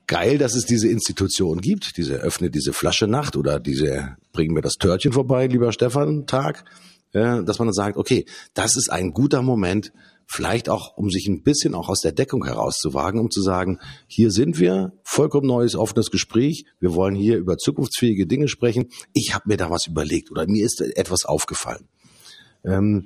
geil, 0.07 0.37
dass 0.37 0.55
es 0.55 0.65
diese 0.65 0.87
Institution 0.87 1.61
gibt, 1.61 1.97
diese 1.97 2.15
öffne 2.15 2.49
diese 2.49 2.73
Flasche 2.73 3.07
Nacht 3.07 3.35
oder 3.35 3.59
diese 3.59 4.17
bringen 4.31 4.53
mir 4.53 4.61
das 4.61 4.75
Törtchen 4.75 5.13
vorbei, 5.13 5.47
lieber 5.47 5.71
Stefan, 5.71 6.25
Tag, 6.25 6.65
ja, 7.13 7.41
dass 7.41 7.59
man 7.59 7.67
dann 7.67 7.73
sagt, 7.73 7.97
okay, 7.97 8.25
das 8.53 8.75
ist 8.75 8.91
ein 8.91 9.11
guter 9.11 9.41
Moment, 9.41 9.93
vielleicht 10.25 10.69
auch, 10.69 10.97
um 10.97 11.09
sich 11.09 11.27
ein 11.27 11.43
bisschen 11.43 11.75
auch 11.75 11.89
aus 11.89 12.01
der 12.01 12.11
Deckung 12.11 12.45
herauszuwagen, 12.45 13.19
um 13.19 13.29
zu 13.29 13.41
sagen, 13.41 13.79
hier 14.07 14.31
sind 14.31 14.59
wir, 14.59 14.93
vollkommen 15.03 15.47
neues, 15.47 15.75
offenes 15.75 16.09
Gespräch, 16.11 16.65
wir 16.79 16.95
wollen 16.95 17.15
hier 17.15 17.37
über 17.37 17.57
zukunftsfähige 17.57 18.25
Dinge 18.25 18.47
sprechen. 18.47 18.89
Ich 19.13 19.33
habe 19.33 19.47
mir 19.47 19.57
da 19.57 19.69
was 19.69 19.87
überlegt 19.87 20.31
oder 20.31 20.47
mir 20.47 20.65
ist 20.65 20.81
etwas 20.81 21.25
aufgefallen. 21.25 21.87
Ähm, 22.63 23.03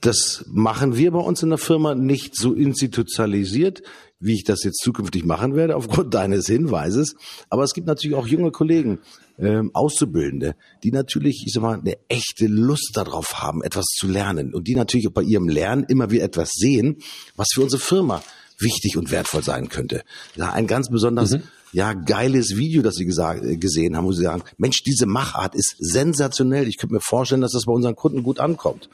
das 0.00 0.44
machen 0.48 0.96
wir 0.96 1.12
bei 1.12 1.20
uns 1.20 1.42
in 1.44 1.50
der 1.50 1.58
Firma 1.58 1.94
nicht 1.94 2.36
so 2.36 2.54
institutionalisiert, 2.54 3.82
wie 4.22 4.34
ich 4.34 4.44
das 4.44 4.62
jetzt 4.62 4.80
zukünftig 4.82 5.24
machen 5.24 5.54
werde, 5.54 5.76
aufgrund 5.76 6.14
deines 6.14 6.46
Hinweises. 6.46 7.14
Aber 7.50 7.64
es 7.64 7.74
gibt 7.74 7.86
natürlich 7.86 8.16
auch 8.16 8.26
junge 8.26 8.50
Kollegen, 8.50 9.00
ähm, 9.38 9.70
Auszubildende, 9.74 10.54
die 10.84 10.92
natürlich, 10.92 11.44
ich 11.46 11.52
sag 11.52 11.62
mal, 11.62 11.78
eine 11.78 11.96
echte 12.08 12.46
Lust 12.46 12.92
darauf 12.94 13.42
haben, 13.42 13.62
etwas 13.62 13.86
zu 13.86 14.06
lernen 14.06 14.54
und 14.54 14.68
die 14.68 14.74
natürlich 14.74 15.08
auch 15.08 15.12
bei 15.12 15.22
ihrem 15.22 15.48
Lernen 15.48 15.84
immer 15.88 16.10
wieder 16.10 16.24
etwas 16.24 16.50
sehen, 16.52 16.98
was 17.36 17.48
für 17.52 17.62
unsere 17.62 17.80
Firma 17.80 18.22
wichtig 18.58 18.96
und 18.96 19.10
wertvoll 19.10 19.42
sein 19.42 19.68
könnte. 19.68 20.02
Ja, 20.36 20.52
ein 20.52 20.66
ganz 20.66 20.88
besonders 20.88 21.32
mhm. 21.32 21.42
ja 21.72 21.94
geiles 21.94 22.56
Video, 22.56 22.82
das 22.82 22.94
sie 22.94 23.04
gesagt, 23.04 23.44
äh, 23.44 23.56
gesehen 23.56 23.96
haben, 23.96 24.06
wo 24.06 24.12
sie 24.12 24.22
sagen, 24.22 24.44
Mensch, 24.56 24.82
diese 24.84 25.06
Machart 25.06 25.54
ist 25.54 25.74
sensationell. 25.78 26.68
Ich 26.68 26.78
könnte 26.78 26.94
mir 26.94 27.00
vorstellen, 27.00 27.40
dass 27.40 27.52
das 27.52 27.64
bei 27.64 27.72
unseren 27.72 27.96
Kunden 27.96 28.22
gut 28.22 28.38
ankommt. 28.38 28.88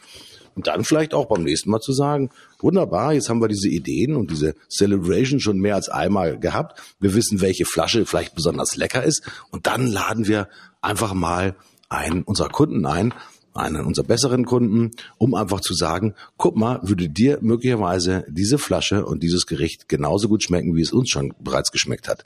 Und 0.58 0.66
dann 0.66 0.82
vielleicht 0.82 1.14
auch 1.14 1.26
beim 1.26 1.44
nächsten 1.44 1.70
Mal 1.70 1.78
zu 1.78 1.92
sagen, 1.92 2.30
wunderbar, 2.58 3.12
jetzt 3.14 3.28
haben 3.28 3.40
wir 3.40 3.46
diese 3.46 3.68
Ideen 3.68 4.16
und 4.16 4.32
diese 4.32 4.56
Celebration 4.68 5.38
schon 5.38 5.58
mehr 5.58 5.76
als 5.76 5.88
einmal 5.88 6.36
gehabt. 6.36 6.82
Wir 6.98 7.14
wissen, 7.14 7.40
welche 7.40 7.64
Flasche 7.64 8.04
vielleicht 8.06 8.34
besonders 8.34 8.74
lecker 8.74 9.04
ist. 9.04 9.22
Und 9.52 9.68
dann 9.68 9.86
laden 9.86 10.26
wir 10.26 10.48
einfach 10.80 11.14
mal 11.14 11.54
einen 11.88 12.24
unserer 12.24 12.48
Kunden 12.48 12.86
ein, 12.86 13.14
einen 13.54 13.86
unserer 13.86 14.06
besseren 14.06 14.46
Kunden, 14.46 14.90
um 15.16 15.36
einfach 15.36 15.60
zu 15.60 15.74
sagen, 15.74 16.16
guck 16.36 16.56
mal, 16.56 16.80
würde 16.82 17.08
dir 17.08 17.38
möglicherweise 17.40 18.24
diese 18.28 18.58
Flasche 18.58 19.06
und 19.06 19.22
dieses 19.22 19.46
Gericht 19.46 19.88
genauso 19.88 20.26
gut 20.26 20.42
schmecken, 20.42 20.74
wie 20.74 20.82
es 20.82 20.92
uns 20.92 21.08
schon 21.08 21.34
bereits 21.38 21.70
geschmeckt 21.70 22.08
hat. 22.08 22.24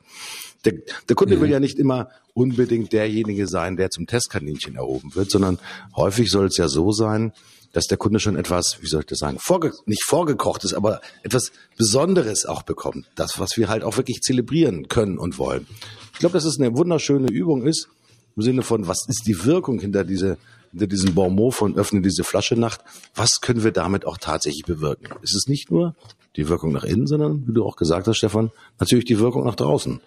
Der, 0.65 0.73
der 1.07 1.17
Kunde 1.17 1.37
mhm. 1.37 1.43
will 1.43 1.51
ja 1.51 1.61
nicht 1.61 1.79
immer 1.79 2.09
unbedingt 2.33 2.95
derjenige 2.95 3.47
sein, 3.47 3.77
der 3.77 3.91
zum 3.91 4.07
Testkaninchen 4.07 4.77
erhoben 4.77 5.15
wird, 5.15 5.31
sondern 5.31 5.59
häufig 5.95 6.31
soll 6.31 6.47
es 6.47 6.57
ja 6.57 6.69
so 6.69 6.93
sein, 6.93 7.35
dass 7.73 7.87
der 7.87 7.97
Kunde 7.97 8.21
schon 8.21 8.37
etwas, 8.37 8.79
wie 8.81 8.87
soll 8.87 9.01
ich 9.01 9.07
das 9.07 9.19
sagen, 9.19 9.39
vorge 9.41 9.73
nicht 9.87 10.05
vorgekocht 10.05 10.65
ist, 10.65 10.75
aber 10.75 11.01
etwas 11.23 11.53
Besonderes 11.77 12.47
auch 12.47 12.63
bekommt. 12.63 13.07
Das, 13.15 13.39
was 13.39 13.57
wir 13.57 13.69
halt 13.69 13.83
auch 13.83 13.97
wirklich 13.97 14.21
zelebrieren 14.21 14.89
können 14.89 15.19
und 15.19 15.39
wollen. 15.39 15.67
Ich 16.13 16.19
glaube, 16.19 16.35
dass 16.35 16.45
es 16.45 16.59
eine 16.59 16.77
wunderschöne 16.77 17.31
Übung 17.31 17.67
ist, 17.67 17.89
im 18.37 18.43
Sinne 18.43 18.63
von, 18.63 18.87
was 18.89 19.07
ist 19.09 19.27
die 19.27 19.45
Wirkung 19.45 19.81
hinter 19.81 20.05
diese 20.05 20.39
hinter 20.73 20.87
diesem 20.87 21.15
Bonmot 21.15 21.55
von 21.55 21.77
öffne 21.77 22.01
diese 22.01 22.25
Flasche 22.25 22.57
Nacht, 22.57 22.81
was 23.15 23.41
können 23.41 23.63
wir 23.63 23.73
damit 23.73 24.07
auch 24.07 24.17
tatsächlich 24.17 24.65
bewirken? 24.65 25.09
Es 25.23 25.35
ist 25.35 25.49
nicht 25.49 25.71
nur 25.71 25.95
die 26.37 26.49
Wirkung 26.49 26.73
nach 26.73 26.85
innen, 26.85 27.07
sondern, 27.07 27.47
wie 27.47 27.53
du 27.53 27.65
auch 27.65 27.77
gesagt 27.77 28.09
hast, 28.09 28.17
Stefan, 28.17 28.51
natürlich 28.81 29.05
die 29.05 29.19
Wirkung 29.19 29.45
nach 29.45 29.55
draußen. 29.55 30.01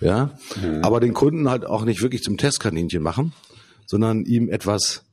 Ja, 0.00 0.36
mhm. 0.60 0.82
aber 0.82 1.00
den 1.00 1.14
Kunden 1.14 1.48
halt 1.48 1.64
auch 1.64 1.84
nicht 1.84 2.02
wirklich 2.02 2.22
zum 2.22 2.36
Testkaninchen 2.36 3.02
machen, 3.02 3.32
sondern 3.86 4.24
ihm 4.24 4.48
etwas 4.48 5.04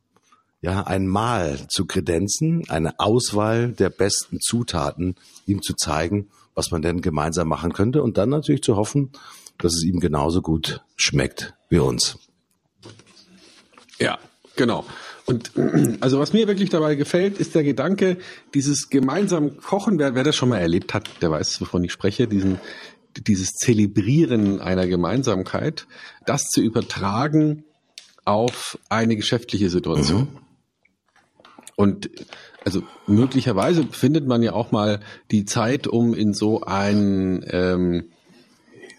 ja, 0.66 0.82
ein 0.82 1.06
Mahl 1.06 1.60
zu 1.70 1.86
kredenzen, 1.86 2.68
eine 2.70 3.00
Auswahl 3.00 3.74
der 3.74 3.92
besten 3.92 4.40
Zutaten 4.42 5.14
ihm 5.46 5.62
zu 5.62 5.76
zeigen, 5.76 6.30
was 6.56 6.72
man 6.72 6.82
denn 6.82 7.02
gemeinsam 7.02 7.50
machen 7.50 7.72
könnte 7.72 8.02
und 8.02 8.18
dann 8.18 8.30
natürlich 8.30 8.64
zu 8.64 8.76
hoffen, 8.76 9.12
dass 9.60 9.76
es 9.76 9.84
ihm 9.84 10.00
genauso 10.00 10.42
gut 10.42 10.82
schmeckt 10.96 11.54
wie 11.70 11.78
uns. 11.78 12.18
Ja, 14.00 14.18
genau. 14.56 14.86
Und 15.28 15.52
also 16.02 16.18
was 16.18 16.34
mir 16.34 16.48
wirklich 16.48 16.72
dabei 16.72 16.96
gefällt, 16.96 17.38
ist 17.38 17.54
der 17.54 17.64
Gedanke, 17.64 18.18
dieses 18.56 18.90
gemeinsam 18.90 19.58
Kochen, 19.58 20.00
wer, 20.00 20.16
wer 20.16 20.24
das 20.24 20.36
schon 20.36 20.50
mal 20.50 20.58
erlebt 20.58 20.96
hat, 20.96 21.22
der 21.22 21.30
weiß, 21.30 21.62
wovon 21.62 21.84
ich 21.84 21.92
spreche, 21.92 22.28
diesen, 22.28 22.60
dieses 23.16 23.52
Zelebrieren 23.52 24.62
einer 24.62 24.88
Gemeinsamkeit, 24.88 25.86
das 26.26 26.50
zu 26.50 26.60
übertragen 26.60 27.66
auf 28.24 28.80
eine 28.90 29.16
geschäftliche 29.16 29.70
Situation. 29.70 30.22
Mhm. 30.22 30.45
Und 31.76 32.10
also 32.64 32.84
möglicherweise 33.06 33.86
findet 33.92 34.28
man 34.28 34.42
ja 34.42 34.54
auch 34.54 34.72
mal 34.72 35.02
die 35.32 35.46
Zeit, 35.46 35.88
um 35.88 36.14
in 36.14 36.34
so 36.34 36.62
ein 36.62 37.46
ähm, 37.50 38.06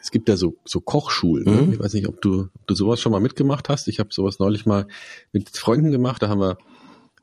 es 0.07 0.13
gibt 0.13 0.29
ja 0.29 0.37
so, 0.37 0.55
so 0.65 0.81
Kochschulen. 0.81 1.45
Ne? 1.45 1.63
Mhm. 1.63 1.73
Ich 1.73 1.81
weiß 1.81 1.93
nicht, 1.95 2.07
ob 2.07 2.23
du, 2.23 2.49
ob 2.55 2.67
du 2.69 2.75
sowas 2.77 3.01
schon 3.01 3.11
mal 3.11 3.21
mitgemacht 3.21 3.69
hast. 3.69 3.89
Ich 3.89 3.99
habe 3.99 4.11
sowas 4.13 4.39
neulich 4.39 4.65
mal 4.65 4.87
mit 5.33 5.49
Freunden 5.57 5.91
gemacht. 5.91 6.23
Da 6.23 6.29
haben 6.29 6.41
wir 6.41 6.59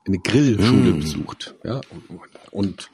eine 0.06 0.20
Grillschule 0.20 0.92
mhm. 0.92 1.00
besucht. 1.00 1.56
Ja, 1.64 1.80
und 2.52 2.90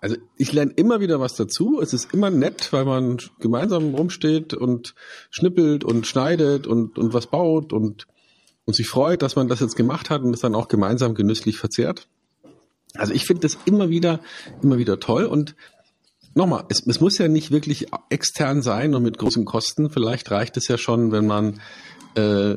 also 0.00 0.16
ich 0.36 0.52
lerne 0.52 0.72
immer 0.76 1.00
wieder 1.00 1.18
was 1.18 1.34
dazu. 1.34 1.80
Es 1.80 1.92
ist 1.92 2.14
immer 2.14 2.30
nett, 2.30 2.72
weil 2.72 2.84
man 2.84 3.18
gemeinsam 3.40 3.96
rumsteht 3.96 4.54
und 4.54 4.94
schnippelt 5.30 5.82
und 5.82 6.06
schneidet 6.06 6.68
und, 6.68 6.96
und 6.96 7.12
was 7.12 7.26
baut 7.26 7.72
und 7.72 8.06
und 8.64 8.74
sich 8.74 8.88
freut, 8.88 9.22
dass 9.22 9.36
man 9.36 9.48
das 9.48 9.60
jetzt 9.60 9.76
gemacht 9.76 10.10
hat 10.10 10.22
und 10.22 10.34
es 10.34 10.40
dann 10.40 10.54
auch 10.54 10.68
gemeinsam 10.68 11.14
genüsslich 11.14 11.58
verzehrt. 11.58 12.08
Also 12.94 13.12
ich 13.12 13.26
finde 13.26 13.42
das 13.42 13.58
immer 13.64 13.88
wieder, 13.88 14.20
immer 14.62 14.78
wieder 14.78 15.00
toll 15.00 15.24
und 15.24 15.54
nochmal, 16.34 16.64
es, 16.68 16.86
es 16.86 17.00
muss 17.00 17.18
ja 17.18 17.28
nicht 17.28 17.50
wirklich 17.50 17.86
extern 18.08 18.62
sein 18.62 18.94
und 18.94 19.02
mit 19.02 19.18
großen 19.18 19.44
Kosten. 19.44 19.90
Vielleicht 19.90 20.30
reicht 20.30 20.56
es 20.56 20.68
ja 20.68 20.78
schon, 20.78 21.12
wenn 21.12 21.26
man, 21.26 21.60
äh, 22.16 22.54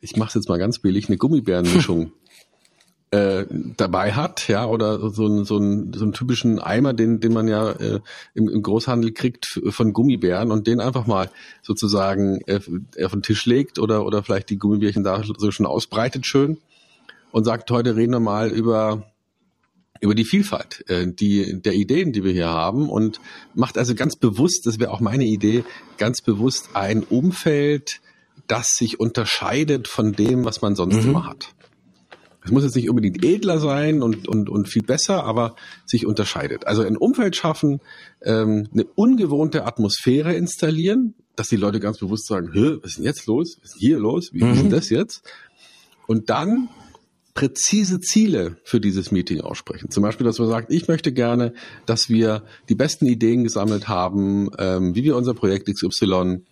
ich 0.00 0.16
mache 0.16 0.28
es 0.28 0.34
jetzt 0.34 0.48
mal 0.48 0.58
ganz 0.58 0.78
billig, 0.80 1.08
eine 1.08 1.16
Gummibärenmischung 1.16 2.12
äh, 3.12 3.44
dabei 3.76 4.12
hat, 4.14 4.48
ja, 4.48 4.64
oder 4.66 5.10
so, 5.10 5.26
ein, 5.26 5.44
so, 5.44 5.58
ein, 5.58 5.92
so 5.92 6.02
einen 6.02 6.14
typischen 6.14 6.58
Eimer, 6.58 6.94
den, 6.94 7.20
den 7.20 7.34
man 7.34 7.46
ja 7.46 7.70
äh, 7.72 8.00
im, 8.32 8.48
im 8.48 8.62
Großhandel 8.62 9.12
kriegt 9.12 9.60
von 9.68 9.92
Gummibären 9.92 10.50
und 10.50 10.66
den 10.66 10.80
einfach 10.80 11.06
mal 11.06 11.30
sozusagen 11.60 12.40
äh, 12.46 12.60
auf 13.04 13.12
den 13.12 13.22
Tisch 13.22 13.44
legt 13.44 13.78
oder, 13.78 14.06
oder 14.06 14.22
vielleicht 14.22 14.48
die 14.48 14.56
Gummibärchen 14.58 15.04
da 15.04 15.22
so 15.22 15.50
schon 15.50 15.66
ausbreitet 15.66 16.26
schön 16.26 16.56
und 17.32 17.44
sagt, 17.44 17.70
heute 17.70 17.96
reden 17.96 18.12
wir 18.12 18.20
mal 18.20 18.50
über 18.50 19.06
über 20.00 20.14
die 20.14 20.24
Vielfalt 20.24 20.82
äh, 20.88 21.06
die, 21.06 21.60
der 21.60 21.74
Ideen, 21.74 22.12
die 22.12 22.24
wir 22.24 22.32
hier 22.32 22.48
haben 22.48 22.88
und 22.88 23.20
macht 23.54 23.76
also 23.76 23.94
ganz 23.94 24.16
bewusst, 24.16 24.66
das 24.66 24.80
wäre 24.80 24.90
auch 24.90 25.00
meine 25.00 25.26
Idee, 25.26 25.64
ganz 25.98 26.22
bewusst 26.22 26.70
ein 26.72 27.04
Umfeld, 27.04 28.00
das 28.48 28.68
sich 28.70 28.98
unterscheidet 28.98 29.86
von 29.86 30.12
dem, 30.12 30.44
was 30.46 30.62
man 30.62 30.74
sonst 30.74 31.02
mhm. 31.02 31.10
immer 31.10 31.26
hat. 31.26 31.50
Es 32.44 32.50
muss 32.50 32.64
jetzt 32.64 32.74
nicht 32.74 32.90
unbedingt 32.90 33.24
edler 33.24 33.58
sein 33.58 34.02
und, 34.02 34.26
und, 34.26 34.48
und 34.48 34.68
viel 34.68 34.82
besser, 34.82 35.24
aber 35.24 35.54
sich 35.86 36.06
unterscheidet. 36.06 36.66
Also 36.66 36.82
ein 36.82 36.96
Umfeld 36.96 37.36
schaffen, 37.36 37.80
ähm, 38.22 38.68
eine 38.72 38.84
ungewohnte 38.84 39.64
Atmosphäre 39.64 40.34
installieren, 40.34 41.14
dass 41.36 41.48
die 41.48 41.56
Leute 41.56 41.80
ganz 41.80 41.98
bewusst 41.98 42.26
sagen, 42.26 42.50
Hö, 42.52 42.78
was 42.82 42.92
ist 42.92 42.98
denn 42.98 43.04
jetzt 43.04 43.26
los? 43.26 43.58
Was 43.62 43.74
ist 43.74 43.78
hier 43.78 43.98
los? 43.98 44.30
Wie, 44.32 44.42
mhm. 44.42 44.52
ist 44.52 44.62
denn 44.62 44.70
das 44.70 44.90
jetzt? 44.90 45.22
Und 46.06 46.30
dann 46.30 46.68
präzise 47.34 48.00
Ziele 48.00 48.56
für 48.64 48.80
dieses 48.80 49.10
Meeting 49.10 49.40
aussprechen. 49.40 49.90
Zum 49.90 50.02
Beispiel, 50.02 50.26
dass 50.26 50.38
man 50.38 50.48
sagt, 50.48 50.70
ich 50.70 50.88
möchte 50.88 51.12
gerne, 51.12 51.54
dass 51.86 52.08
wir 52.08 52.44
die 52.68 52.74
besten 52.74 53.06
Ideen 53.06 53.44
gesammelt 53.44 53.88
haben, 53.88 54.50
ähm, 54.58 54.94
wie 54.94 55.04
wir 55.04 55.16
unser 55.16 55.32
Projekt 55.32 55.72
XY 55.72 56.42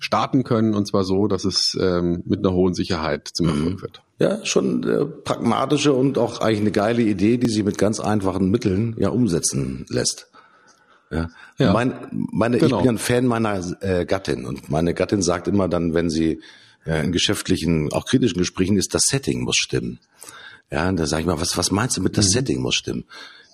starten 0.00 0.44
können, 0.44 0.74
und 0.74 0.86
zwar 0.86 1.04
so, 1.04 1.26
dass 1.26 1.44
es 1.44 1.76
ähm, 1.80 2.22
mit 2.26 2.40
einer 2.40 2.52
hohen 2.52 2.74
Sicherheit 2.74 3.28
zum 3.32 3.48
Erfolg 3.48 3.74
mhm. 3.76 3.82
wird. 3.82 4.02
Ja, 4.18 4.44
schon 4.44 4.82
äh, 4.82 5.04
pragmatische 5.04 5.92
und 5.92 6.18
auch 6.18 6.40
eigentlich 6.40 6.60
eine 6.60 6.72
geile 6.72 7.02
Idee, 7.02 7.36
die 7.36 7.50
sie 7.50 7.62
mit 7.62 7.78
ganz 7.78 8.00
einfachen 8.00 8.50
Mitteln 8.50 8.96
ja 8.98 9.10
umsetzen 9.10 9.86
lässt. 9.88 10.28
Ja. 11.10 11.28
ja 11.58 11.72
mein, 11.72 11.94
meine, 12.10 12.58
genau. 12.58 12.78
Ich 12.78 12.82
bin 12.82 12.96
ein 12.96 12.98
Fan 12.98 13.26
meiner 13.26 13.62
äh, 13.80 14.04
Gattin 14.04 14.44
und 14.44 14.70
meine 14.70 14.92
Gattin 14.92 15.22
sagt 15.22 15.48
immer 15.48 15.68
dann, 15.68 15.94
wenn 15.94 16.10
sie 16.10 16.40
äh, 16.84 17.04
in 17.04 17.12
geschäftlichen, 17.12 17.92
auch 17.92 18.06
kritischen 18.06 18.38
Gesprächen 18.38 18.76
ist, 18.76 18.94
das 18.94 19.02
Setting 19.08 19.42
muss 19.42 19.56
stimmen. 19.56 20.00
Ja, 20.70 20.90
da 20.92 21.06
sage 21.06 21.22
ich 21.22 21.26
mal, 21.26 21.40
was, 21.40 21.56
was 21.56 21.70
meinst 21.70 21.96
du 21.96 22.02
mit 22.02 22.18
das 22.18 22.26
mhm. 22.26 22.32
Setting 22.32 22.60
muss 22.60 22.74
stimmen? 22.74 23.04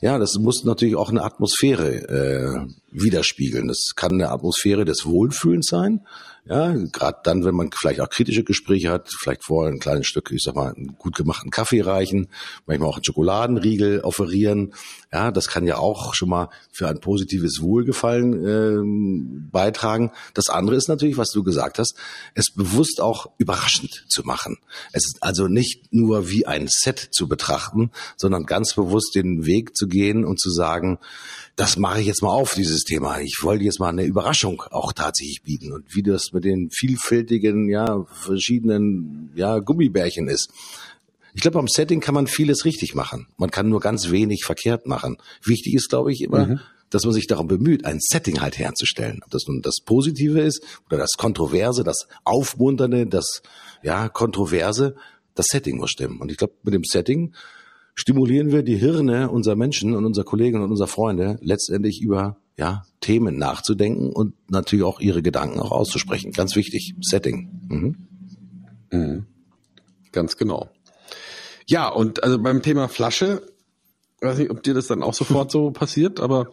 Ja, 0.00 0.18
das 0.18 0.34
muss 0.34 0.64
natürlich 0.64 0.96
auch 0.96 1.10
eine 1.10 1.22
Atmosphäre 1.22 2.08
äh, 2.08 2.66
widerspiegeln. 2.90 3.68
Das 3.68 3.92
kann 3.94 4.12
eine 4.12 4.30
Atmosphäre 4.30 4.84
des 4.84 5.06
Wohlfühlens 5.06 5.66
sein, 5.66 6.00
ja, 6.46 6.74
gerade 6.92 7.20
dann, 7.24 7.44
wenn 7.44 7.54
man 7.54 7.70
vielleicht 7.72 8.00
auch 8.00 8.10
kritische 8.10 8.44
Gespräche 8.44 8.90
hat, 8.90 9.08
vielleicht 9.18 9.44
vorher 9.44 9.72
ein 9.72 9.78
kleines 9.78 10.06
Stück, 10.06 10.30
ich 10.30 10.42
sag 10.42 10.54
mal, 10.54 10.74
einen 10.74 10.96
gut 10.98 11.16
gemachten 11.16 11.50
Kaffee 11.50 11.80
reichen, 11.80 12.28
manchmal 12.66 12.90
auch 12.90 12.96
einen 12.96 13.04
Schokoladenriegel 13.04 14.00
offerieren. 14.00 14.74
Ja, 15.14 15.30
das 15.30 15.46
kann 15.46 15.64
ja 15.64 15.76
auch 15.76 16.12
schon 16.12 16.28
mal 16.28 16.48
für 16.72 16.88
ein 16.88 16.98
positives 16.98 17.62
Wohlgefallen 17.62 18.34
äh, 18.44 19.48
beitragen. 19.52 20.10
Das 20.34 20.48
andere 20.48 20.74
ist 20.74 20.88
natürlich, 20.88 21.16
was 21.16 21.30
du 21.30 21.44
gesagt 21.44 21.78
hast, 21.78 21.94
es 22.34 22.50
bewusst 22.50 23.00
auch 23.00 23.30
überraschend 23.38 24.06
zu 24.08 24.24
machen. 24.24 24.58
Es 24.90 25.04
ist 25.06 25.22
also 25.22 25.46
nicht 25.46 25.92
nur 25.92 26.30
wie 26.30 26.46
ein 26.46 26.66
Set 26.68 27.10
zu 27.12 27.28
betrachten, 27.28 27.92
sondern 28.16 28.44
ganz 28.44 28.74
bewusst 28.74 29.14
den 29.14 29.46
Weg 29.46 29.76
zu 29.76 29.86
gehen 29.86 30.24
und 30.24 30.40
zu 30.40 30.50
sagen, 30.50 30.98
das 31.54 31.76
mache 31.76 32.00
ich 32.00 32.08
jetzt 32.08 32.22
mal 32.22 32.30
auf, 32.30 32.54
dieses 32.54 32.82
Thema. 32.82 33.20
Ich 33.20 33.38
wollte 33.42 33.62
jetzt 33.62 33.78
mal 33.78 33.90
eine 33.90 34.02
Überraschung 34.02 34.64
auch 34.72 34.92
tatsächlich 34.92 35.42
bieten. 35.44 35.72
Und 35.72 35.94
wie 35.94 36.02
das 36.02 36.32
mit 36.32 36.44
den 36.44 36.70
vielfältigen, 36.72 37.68
ja, 37.68 38.04
verschiedenen, 38.04 39.30
ja, 39.36 39.60
Gummibärchen 39.60 40.26
ist. 40.26 40.50
Ich 41.34 41.42
glaube, 41.42 41.58
am 41.58 41.68
Setting 41.68 42.00
kann 42.00 42.14
man 42.14 42.26
vieles 42.28 42.64
richtig 42.64 42.94
machen. 42.94 43.26
Man 43.36 43.50
kann 43.50 43.68
nur 43.68 43.80
ganz 43.80 44.10
wenig 44.10 44.44
verkehrt 44.44 44.86
machen. 44.86 45.16
Wichtig 45.44 45.74
ist, 45.74 45.88
glaube 45.88 46.12
ich, 46.12 46.22
immer, 46.22 46.46
mhm. 46.46 46.60
dass 46.90 47.04
man 47.04 47.12
sich 47.12 47.26
darum 47.26 47.48
bemüht, 47.48 47.84
ein 47.84 47.98
Setting 48.00 48.40
halt 48.40 48.56
herzustellen. 48.58 49.20
Ob 49.24 49.30
das 49.30 49.46
nun 49.48 49.60
das 49.60 49.78
Positive 49.84 50.40
ist 50.40 50.62
oder 50.86 50.96
das 50.96 51.12
Kontroverse, 51.18 51.82
das 51.82 52.06
Aufmunternde, 52.22 53.06
das, 53.06 53.42
ja, 53.82 54.08
Kontroverse. 54.08 54.94
Das 55.34 55.46
Setting 55.46 55.78
muss 55.78 55.90
stimmen. 55.90 56.20
Und 56.20 56.30
ich 56.30 56.36
glaube, 56.36 56.54
mit 56.62 56.72
dem 56.72 56.84
Setting 56.84 57.34
stimulieren 57.96 58.52
wir 58.52 58.62
die 58.62 58.76
Hirne 58.76 59.30
unserer 59.30 59.56
Menschen 59.56 59.94
und 59.94 60.04
unserer 60.04 60.24
Kollegen 60.24 60.62
und 60.62 60.70
unserer 60.70 60.86
Freunde 60.86 61.38
letztendlich 61.42 62.00
über 62.00 62.36
ja, 62.56 62.84
Themen 63.00 63.36
nachzudenken 63.36 64.12
und 64.12 64.34
natürlich 64.48 64.84
auch 64.84 65.00
ihre 65.00 65.22
Gedanken 65.22 65.58
auch 65.58 65.72
auszusprechen. 65.72 66.30
Ganz 66.30 66.54
wichtig, 66.54 66.94
Setting. 67.00 67.48
Mhm. 67.68 67.96
Mhm. 68.92 69.26
Ganz 70.12 70.36
genau. 70.36 70.70
Ja, 71.66 71.88
und 71.88 72.22
also 72.22 72.38
beim 72.38 72.62
Thema 72.62 72.88
Flasche, 72.88 73.42
weiß 74.20 74.38
nicht, 74.38 74.50
ob 74.50 74.62
dir 74.62 74.74
das 74.74 74.86
dann 74.86 75.02
auch 75.02 75.14
sofort 75.14 75.50
so 75.50 75.70
passiert, 75.72 76.20
aber 76.20 76.50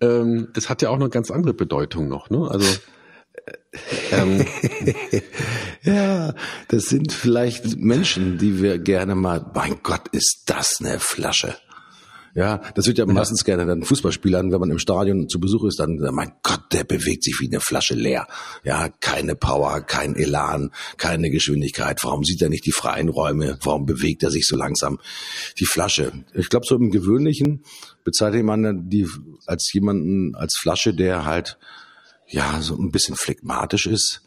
ähm, 0.00 0.48
das 0.54 0.68
hat 0.68 0.82
ja 0.82 0.90
auch 0.90 0.96
eine 0.96 1.08
ganz 1.08 1.30
andere 1.30 1.54
Bedeutung 1.54 2.08
noch. 2.08 2.30
Ne? 2.30 2.48
Also 2.50 2.66
ähm, 4.12 4.44
ja, 5.82 6.34
das 6.68 6.84
sind 6.84 7.12
vielleicht 7.12 7.76
Menschen, 7.78 8.38
die 8.38 8.60
wir 8.60 8.78
gerne 8.78 9.14
mal, 9.14 9.44
mein 9.54 9.80
Gott, 9.82 10.08
ist 10.08 10.44
das 10.46 10.78
eine 10.80 10.98
Flasche. 10.98 11.56
Ja, 12.36 12.60
das 12.74 12.86
wird 12.86 12.98
ja 12.98 13.06
meistens 13.06 13.44
gerne 13.44 13.64
dann 13.64 13.82
Fußballspielern, 13.82 14.52
wenn 14.52 14.60
man 14.60 14.70
im 14.70 14.78
Stadion 14.78 15.26
zu 15.26 15.40
Besuch 15.40 15.64
ist, 15.64 15.80
dann, 15.80 15.96
mein 16.12 16.32
Gott, 16.42 16.64
der 16.70 16.84
bewegt 16.84 17.24
sich 17.24 17.40
wie 17.40 17.46
eine 17.46 17.60
Flasche 17.60 17.94
leer. 17.94 18.26
Ja, 18.62 18.90
keine 19.00 19.36
Power, 19.36 19.80
kein 19.80 20.14
Elan, 20.14 20.70
keine 20.98 21.30
Geschwindigkeit. 21.30 21.98
Warum 22.02 22.24
sieht 22.24 22.42
er 22.42 22.50
nicht 22.50 22.66
die 22.66 22.72
freien 22.72 23.08
Räume? 23.08 23.58
Warum 23.62 23.86
bewegt 23.86 24.22
er 24.22 24.30
sich 24.30 24.46
so 24.46 24.54
langsam? 24.54 24.98
Die 25.58 25.64
Flasche. 25.64 26.12
Ich 26.34 26.50
glaube, 26.50 26.66
so 26.68 26.76
im 26.76 26.90
Gewöhnlichen 26.90 27.64
bezeichnet 28.04 28.44
man 28.44 28.90
die 28.90 29.08
als 29.46 29.72
jemanden, 29.72 30.34
als 30.34 30.58
Flasche, 30.60 30.92
der 30.92 31.24
halt 31.24 31.56
ja, 32.28 32.60
so 32.60 32.76
ein 32.76 32.90
bisschen 32.90 33.16
phlegmatisch 33.16 33.86
ist, 33.86 34.20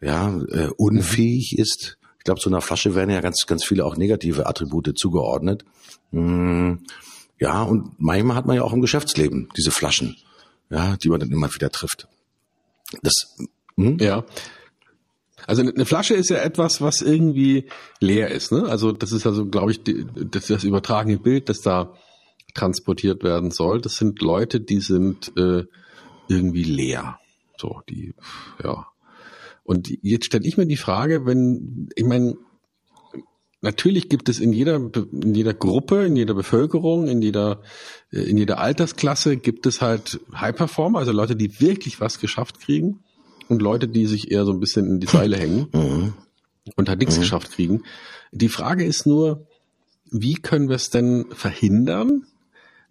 ja, 0.00 0.34
äh, 0.48 0.70
unfähig 0.78 1.58
ist. 1.58 1.98
Ich 2.16 2.24
glaube, 2.24 2.40
zu 2.40 2.48
einer 2.48 2.62
Flasche 2.62 2.94
werden 2.94 3.10
ja 3.10 3.20
ganz, 3.20 3.44
ganz 3.46 3.66
viele 3.66 3.84
auch 3.84 3.98
negative 3.98 4.46
Attribute 4.46 4.96
zugeordnet. 4.96 5.66
Hm, 6.12 6.86
ja, 7.40 7.62
und 7.62 7.98
manchmal 7.98 8.36
hat 8.36 8.46
man 8.46 8.56
ja 8.56 8.62
auch 8.62 8.74
im 8.74 8.82
Geschäftsleben 8.82 9.48
diese 9.56 9.70
Flaschen, 9.70 10.16
ja, 10.68 10.96
die 10.96 11.08
man 11.08 11.20
dann 11.20 11.32
immer 11.32 11.52
wieder 11.52 11.70
trifft. 11.70 12.06
Das, 13.02 13.36
hm? 13.76 13.98
ja. 13.98 14.24
Also 15.46 15.62
eine 15.62 15.86
Flasche 15.86 16.14
ist 16.14 16.28
ja 16.28 16.36
etwas, 16.36 16.82
was 16.82 17.00
irgendwie 17.00 17.64
leer 17.98 18.30
ist. 18.30 18.52
Ne? 18.52 18.66
Also 18.66 18.92
das 18.92 19.10
ist 19.10 19.26
also, 19.26 19.46
glaube 19.46 19.72
ich, 19.72 19.82
die, 19.82 20.06
das, 20.14 20.46
das 20.46 20.64
übertragene 20.64 21.18
Bild, 21.18 21.48
das 21.48 21.60
da 21.60 21.94
transportiert 22.54 23.22
werden 23.22 23.50
soll. 23.50 23.80
Das 23.80 23.94
sind 23.94 24.20
Leute, 24.20 24.60
die 24.60 24.80
sind 24.80 25.32
äh, 25.38 25.64
irgendwie 26.28 26.64
leer. 26.64 27.18
So, 27.56 27.80
die, 27.88 28.14
ja. 28.62 28.86
Und 29.64 29.88
jetzt 30.02 30.26
stelle 30.26 30.46
ich 30.46 30.58
mir 30.58 30.66
die 30.66 30.76
Frage, 30.76 31.24
wenn, 31.24 31.88
ich 31.94 32.04
meine, 32.04 32.36
natürlich 33.60 34.08
gibt 34.08 34.28
es 34.28 34.40
in 34.40 34.52
jeder, 34.52 34.76
in 34.76 35.34
jeder 35.34 35.54
Gruppe, 35.54 36.04
in 36.04 36.16
jeder 36.16 36.34
Bevölkerung, 36.34 37.08
in 37.08 37.22
jeder, 37.22 37.62
in 38.10 38.38
jeder 38.38 38.58
Altersklasse 38.58 39.36
gibt 39.36 39.66
es 39.66 39.80
halt 39.80 40.20
High 40.34 40.56
Performer, 40.56 41.00
also 41.00 41.12
Leute, 41.12 41.36
die 41.36 41.60
wirklich 41.60 42.00
was 42.00 42.20
geschafft 42.20 42.60
kriegen 42.60 43.00
und 43.48 43.62
Leute, 43.62 43.88
die 43.88 44.06
sich 44.06 44.30
eher 44.30 44.44
so 44.44 44.52
ein 44.52 44.60
bisschen 44.60 44.86
in 44.86 45.00
die 45.00 45.06
Seile 45.06 45.36
hängen 45.36 45.68
mhm. 45.72 46.14
und 46.76 46.88
halt 46.88 47.00
nichts 47.00 47.16
mhm. 47.16 47.20
geschafft 47.20 47.52
kriegen. 47.52 47.82
Die 48.32 48.48
Frage 48.48 48.84
ist 48.84 49.06
nur, 49.06 49.46
wie 50.10 50.34
können 50.34 50.68
wir 50.68 50.76
es 50.76 50.90
denn 50.90 51.26
verhindern, 51.30 52.26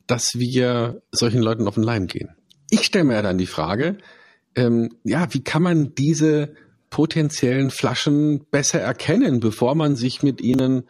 dass 0.07 0.39
wir 0.39 1.01
solchen 1.11 1.41
Leuten 1.41 1.67
auf 1.67 1.75
den 1.75 1.83
Leim 1.83 2.07
gehen? 2.07 2.29
Ich 2.69 2.85
stelle 2.85 3.05
mir 3.05 3.15
ja 3.15 3.21
dann 3.21 3.37
die 3.37 3.45
Frage, 3.45 3.97
ähm, 4.55 4.89
ja, 5.03 5.33
wie 5.33 5.43
kann 5.43 5.63
man 5.63 5.95
diese 5.95 6.53
potenziellen 6.89 7.69
Flaschen 7.69 8.45
besser 8.51 8.79
erkennen, 8.79 9.39
bevor 9.39 9.75
man 9.75 9.95
sich 9.95 10.23
mit 10.23 10.41
ihnen 10.41 10.83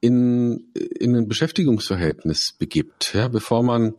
in, 0.00 0.72
in 0.74 1.16
ein 1.16 1.28
Beschäftigungsverhältnis 1.28 2.54
begibt, 2.58 3.14
ja, 3.14 3.28
bevor 3.28 3.62
man 3.62 3.94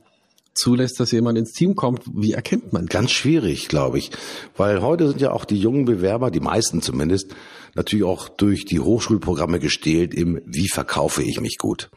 zulässt, 0.53 0.99
dass 0.99 1.11
jemand 1.11 1.37
ins 1.37 1.53
Team 1.53 1.75
kommt, 1.75 2.03
wie 2.13 2.33
erkennt 2.33 2.73
man 2.73 2.85
das? 2.85 2.93
Ganz 2.93 3.11
schwierig, 3.11 3.67
glaube 3.67 3.97
ich. 3.97 4.11
Weil 4.55 4.81
heute 4.81 5.07
sind 5.07 5.21
ja 5.21 5.31
auch 5.31 5.45
die 5.45 5.57
jungen 5.57 5.85
Bewerber, 5.85 6.31
die 6.31 6.39
meisten 6.39 6.81
zumindest, 6.81 7.33
natürlich 7.75 8.05
auch 8.05 8.29
durch 8.29 8.65
die 8.65 8.79
Hochschulprogramme 8.79 9.59
gestählt 9.59 10.13
im 10.13 10.41
Wie 10.45 10.67
verkaufe 10.67 11.23
ich 11.23 11.41
mich 11.41 11.57
gut. 11.57 11.89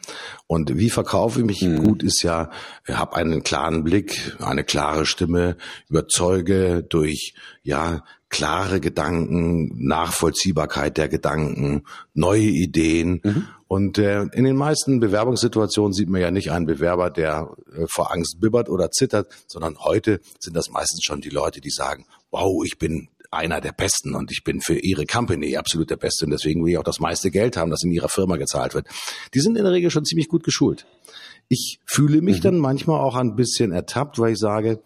Und 0.46 0.76
wie 0.78 0.90
verkaufe 0.90 1.40
ich 1.40 1.46
mich 1.46 1.62
mhm. 1.62 1.82
gut 1.82 2.02
ist 2.02 2.22
ja, 2.22 2.50
habe 2.88 3.16
einen 3.16 3.42
klaren 3.42 3.84
Blick, 3.84 4.36
eine 4.40 4.64
klare 4.64 5.04
Stimme, 5.04 5.56
überzeuge 5.88 6.82
durch 6.82 7.34
ja 7.62 8.04
klare 8.28 8.80
Gedanken, 8.80 9.86
Nachvollziehbarkeit 9.86 10.96
der 10.96 11.08
Gedanken, 11.08 11.84
neue 12.14 12.42
Ideen. 12.42 13.20
Mhm. 13.22 13.48
Und 13.68 13.98
äh, 13.98 14.22
in 14.32 14.44
den 14.44 14.56
meisten 14.56 15.00
Bewerbungssituationen 15.00 15.92
sieht 15.92 16.08
man 16.08 16.20
ja 16.20 16.30
nicht 16.30 16.50
einen 16.50 16.66
Bewerber, 16.66 17.10
der 17.10 17.50
äh, 17.72 17.86
vor 17.88 18.12
Angst 18.12 18.40
bibbert 18.40 18.68
oder 18.68 18.90
zittert, 18.90 19.28
sondern 19.46 19.78
heute 19.78 20.20
sind 20.40 20.56
das 20.56 20.70
meistens 20.70 21.02
schon 21.04 21.20
die 21.20 21.30
Leute, 21.30 21.60
die 21.60 21.70
sagen, 21.70 22.06
wow, 22.30 22.64
ich 22.64 22.78
bin 22.78 23.08
einer 23.30 23.60
der 23.60 23.72
Besten 23.72 24.14
und 24.14 24.30
ich 24.30 24.44
bin 24.44 24.60
für 24.60 24.78
ihre 24.78 25.04
Company 25.04 25.56
absolut 25.56 25.90
der 25.90 25.96
Beste 25.96 26.24
und 26.24 26.30
deswegen 26.30 26.64
will 26.64 26.72
ich 26.72 26.78
auch 26.78 26.84
das 26.84 27.00
meiste 27.00 27.30
Geld 27.30 27.56
haben, 27.56 27.70
das 27.70 27.82
in 27.82 27.90
ihrer 27.90 28.08
Firma 28.08 28.36
gezahlt 28.36 28.74
wird. 28.74 28.86
Die 29.34 29.40
sind 29.40 29.56
in 29.56 29.64
der 29.64 29.72
Regel 29.72 29.90
schon 29.90 30.04
ziemlich 30.04 30.28
gut 30.28 30.44
geschult. 30.44 30.86
Ich 31.48 31.80
fühle 31.86 32.22
mich 32.22 32.38
mhm. 32.38 32.42
dann 32.42 32.58
manchmal 32.58 33.00
auch 33.00 33.16
ein 33.16 33.36
bisschen 33.36 33.72
ertappt, 33.72 34.18
weil 34.18 34.32
ich 34.32 34.38
sage, 34.38 34.80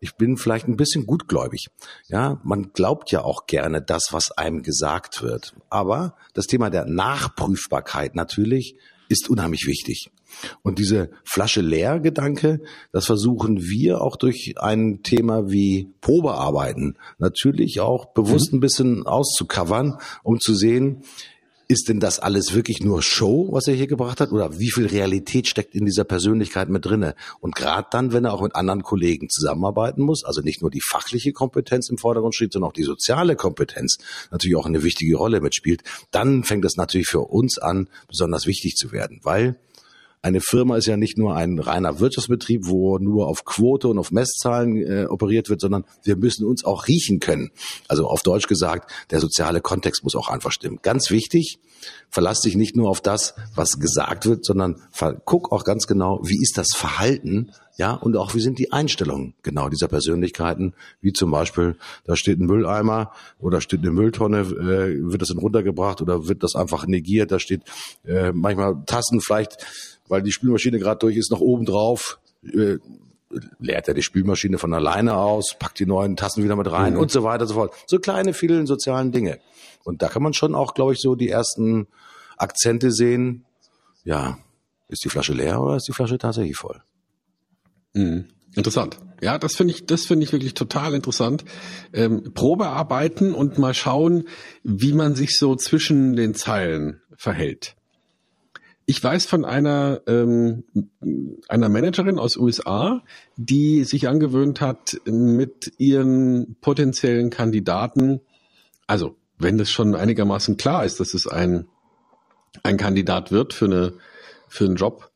ich 0.00 0.14
bin 0.16 0.36
vielleicht 0.36 0.66
ein 0.66 0.76
bisschen 0.76 1.06
gutgläubig. 1.06 1.68
Ja, 2.08 2.40
man 2.42 2.72
glaubt 2.72 3.12
ja 3.12 3.22
auch 3.22 3.46
gerne 3.46 3.82
das, 3.82 4.08
was 4.12 4.32
einem 4.32 4.62
gesagt 4.62 5.22
wird. 5.22 5.54
Aber 5.68 6.16
das 6.34 6.46
Thema 6.46 6.70
der 6.70 6.86
Nachprüfbarkeit 6.86 8.14
natürlich 8.14 8.76
ist 9.08 9.28
unheimlich 9.28 9.66
wichtig. 9.66 10.10
Und 10.62 10.78
diese 10.78 11.10
Flasche 11.24 11.60
leer 11.60 11.98
Gedanke, 11.98 12.60
das 12.92 13.06
versuchen 13.06 13.60
wir 13.60 14.00
auch 14.00 14.16
durch 14.16 14.54
ein 14.58 15.02
Thema 15.02 15.50
wie 15.50 15.92
Probearbeiten 16.00 16.96
natürlich 17.18 17.80
auch 17.80 18.12
bewusst 18.12 18.52
mhm. 18.52 18.58
ein 18.58 18.60
bisschen 18.60 19.06
auszucovern, 19.06 19.98
um 20.22 20.38
zu 20.38 20.54
sehen, 20.54 21.02
ist 21.70 21.88
denn 21.88 22.00
das 22.00 22.18
alles 22.18 22.52
wirklich 22.52 22.82
nur 22.82 23.00
Show, 23.00 23.48
was 23.52 23.68
er 23.68 23.74
hier 23.74 23.86
gebracht 23.86 24.20
hat, 24.20 24.32
oder 24.32 24.58
wie 24.58 24.72
viel 24.72 24.86
Realität 24.86 25.46
steckt 25.46 25.76
in 25.76 25.86
dieser 25.86 26.02
Persönlichkeit 26.02 26.68
mit 26.68 26.84
drinne? 26.84 27.14
Und 27.38 27.54
gerade 27.54 27.86
dann, 27.92 28.12
wenn 28.12 28.24
er 28.24 28.32
auch 28.32 28.42
mit 28.42 28.56
anderen 28.56 28.82
Kollegen 28.82 29.28
zusammenarbeiten 29.28 30.02
muss, 30.02 30.24
also 30.24 30.40
nicht 30.40 30.62
nur 30.62 30.72
die 30.72 30.80
fachliche 30.80 31.32
Kompetenz 31.32 31.88
im 31.88 31.96
Vordergrund 31.96 32.34
steht, 32.34 32.52
sondern 32.52 32.70
auch 32.70 32.74
die 32.74 32.82
soziale 32.82 33.36
Kompetenz 33.36 33.98
natürlich 34.32 34.56
auch 34.56 34.66
eine 34.66 34.82
wichtige 34.82 35.16
Rolle 35.16 35.40
mitspielt, 35.40 35.84
dann 36.10 36.42
fängt 36.42 36.64
es 36.64 36.76
natürlich 36.76 37.06
für 37.06 37.20
uns 37.20 37.58
an, 37.58 37.88
besonders 38.08 38.46
wichtig 38.46 38.74
zu 38.74 38.90
werden, 38.90 39.20
weil 39.22 39.54
eine 40.22 40.40
Firma 40.40 40.76
ist 40.76 40.86
ja 40.86 40.96
nicht 40.96 41.16
nur 41.16 41.34
ein 41.34 41.58
reiner 41.58 41.98
Wirtschaftsbetrieb, 41.98 42.66
wo 42.66 42.98
nur 42.98 43.26
auf 43.26 43.44
Quote 43.44 43.88
und 43.88 43.98
auf 43.98 44.10
Messzahlen 44.10 44.76
äh, 44.76 45.06
operiert 45.06 45.48
wird, 45.48 45.60
sondern 45.60 45.84
wir 46.02 46.16
müssen 46.16 46.46
uns 46.46 46.64
auch 46.64 46.88
riechen 46.88 47.20
können. 47.20 47.50
Also 47.88 48.06
auf 48.06 48.22
Deutsch 48.22 48.46
gesagt, 48.46 48.90
der 49.10 49.20
soziale 49.20 49.60
Kontext 49.60 50.04
muss 50.04 50.14
auch 50.14 50.28
einfach 50.28 50.52
stimmen. 50.52 50.78
Ganz 50.82 51.10
wichtig, 51.10 51.58
verlass 52.10 52.40
dich 52.40 52.56
nicht 52.56 52.76
nur 52.76 52.90
auf 52.90 53.00
das, 53.00 53.34
was 53.54 53.78
gesagt 53.78 54.26
wird, 54.26 54.44
sondern 54.44 54.82
guck 55.24 55.52
auch 55.52 55.64
ganz 55.64 55.86
genau, 55.86 56.20
wie 56.22 56.40
ist 56.40 56.58
das 56.58 56.68
Verhalten, 56.74 57.52
ja, 57.76 57.94
und 57.94 58.14
auch 58.18 58.34
wie 58.34 58.40
sind 58.40 58.58
die 58.58 58.72
Einstellungen 58.72 59.32
genau 59.42 59.70
dieser 59.70 59.88
Persönlichkeiten, 59.88 60.74
wie 61.00 61.14
zum 61.14 61.30
Beispiel, 61.30 61.76
da 62.04 62.14
steht 62.14 62.38
ein 62.38 62.44
Mülleimer 62.44 63.12
oder 63.38 63.62
steht 63.62 63.80
eine 63.80 63.90
Mülltonne, 63.90 64.40
äh, 64.40 65.10
wird 65.10 65.22
das 65.22 65.28
dann 65.28 65.38
runtergebracht 65.38 66.02
oder 66.02 66.28
wird 66.28 66.42
das 66.42 66.56
einfach 66.56 66.86
negiert, 66.86 67.32
da 67.32 67.38
steht 67.38 67.62
äh, 68.04 68.32
manchmal 68.32 68.82
Tassen 68.84 69.22
vielleicht 69.22 69.64
weil 70.10 70.22
die 70.22 70.32
Spülmaschine 70.32 70.78
gerade 70.78 70.98
durch 70.98 71.16
ist, 71.16 71.30
noch 71.30 71.40
oben 71.40 71.64
drauf. 71.64 72.18
Äh, 72.44 72.78
leert 73.60 73.86
er 73.86 73.94
die 73.94 74.02
Spülmaschine 74.02 74.58
von 74.58 74.74
alleine 74.74 75.16
aus, 75.16 75.54
packt 75.56 75.78
die 75.78 75.86
neuen 75.86 76.16
Tassen 76.16 76.42
wieder 76.42 76.56
mit 76.56 76.70
rein 76.70 76.94
mhm. 76.94 77.00
und 77.00 77.12
so 77.12 77.22
weiter 77.22 77.42
und 77.42 77.48
so 77.48 77.54
fort. 77.54 77.72
So 77.86 78.00
kleine, 78.00 78.34
vielen 78.34 78.66
sozialen 78.66 79.12
Dinge. 79.12 79.38
Und 79.84 80.02
da 80.02 80.08
kann 80.08 80.22
man 80.22 80.34
schon 80.34 80.54
auch, 80.54 80.74
glaube 80.74 80.92
ich, 80.92 80.98
so 81.00 81.14
die 81.14 81.28
ersten 81.28 81.86
Akzente 82.36 82.90
sehen. 82.90 83.44
Ja, 84.04 84.38
ist 84.88 85.04
die 85.04 85.08
Flasche 85.08 85.32
leer 85.32 85.62
oder 85.62 85.76
ist 85.76 85.86
die 85.86 85.92
Flasche 85.92 86.18
tatsächlich 86.18 86.56
voll? 86.56 86.82
Mhm. 87.94 88.26
Interessant. 88.56 88.98
Ja, 89.22 89.38
das 89.38 89.54
finde 89.54 89.74
ich, 89.74 89.86
das 89.86 90.06
finde 90.06 90.24
ich 90.24 90.32
wirklich 90.32 90.54
total 90.54 90.94
interessant. 90.94 91.44
Ähm, 91.92 92.32
Probearbeiten 92.34 93.32
und 93.32 93.58
mal 93.58 93.74
schauen, 93.74 94.24
wie 94.64 94.92
man 94.92 95.14
sich 95.14 95.36
so 95.36 95.54
zwischen 95.54 96.16
den 96.16 96.34
Zeilen 96.34 97.00
verhält. 97.16 97.76
Ich 98.90 99.04
weiß 99.04 99.26
von 99.26 99.44
einer, 99.44 100.00
ähm, 100.08 100.64
einer 101.46 101.68
Managerin 101.68 102.18
aus 102.18 102.36
USA, 102.36 103.04
die 103.36 103.84
sich 103.84 104.08
angewöhnt 104.08 104.60
hat, 104.60 105.00
mit 105.04 105.74
ihren 105.78 106.56
potenziellen 106.60 107.30
Kandidaten, 107.30 108.20
also 108.88 109.14
wenn 109.38 109.60
es 109.60 109.70
schon 109.70 109.94
einigermaßen 109.94 110.56
klar 110.56 110.84
ist, 110.84 110.98
dass 110.98 111.14
es 111.14 111.28
ein, 111.28 111.68
ein 112.64 112.78
Kandidat 112.78 113.30
wird 113.30 113.54
für, 113.54 113.66
eine, 113.66 113.92
für 114.48 114.64
einen 114.64 114.74
Job, 114.74 115.12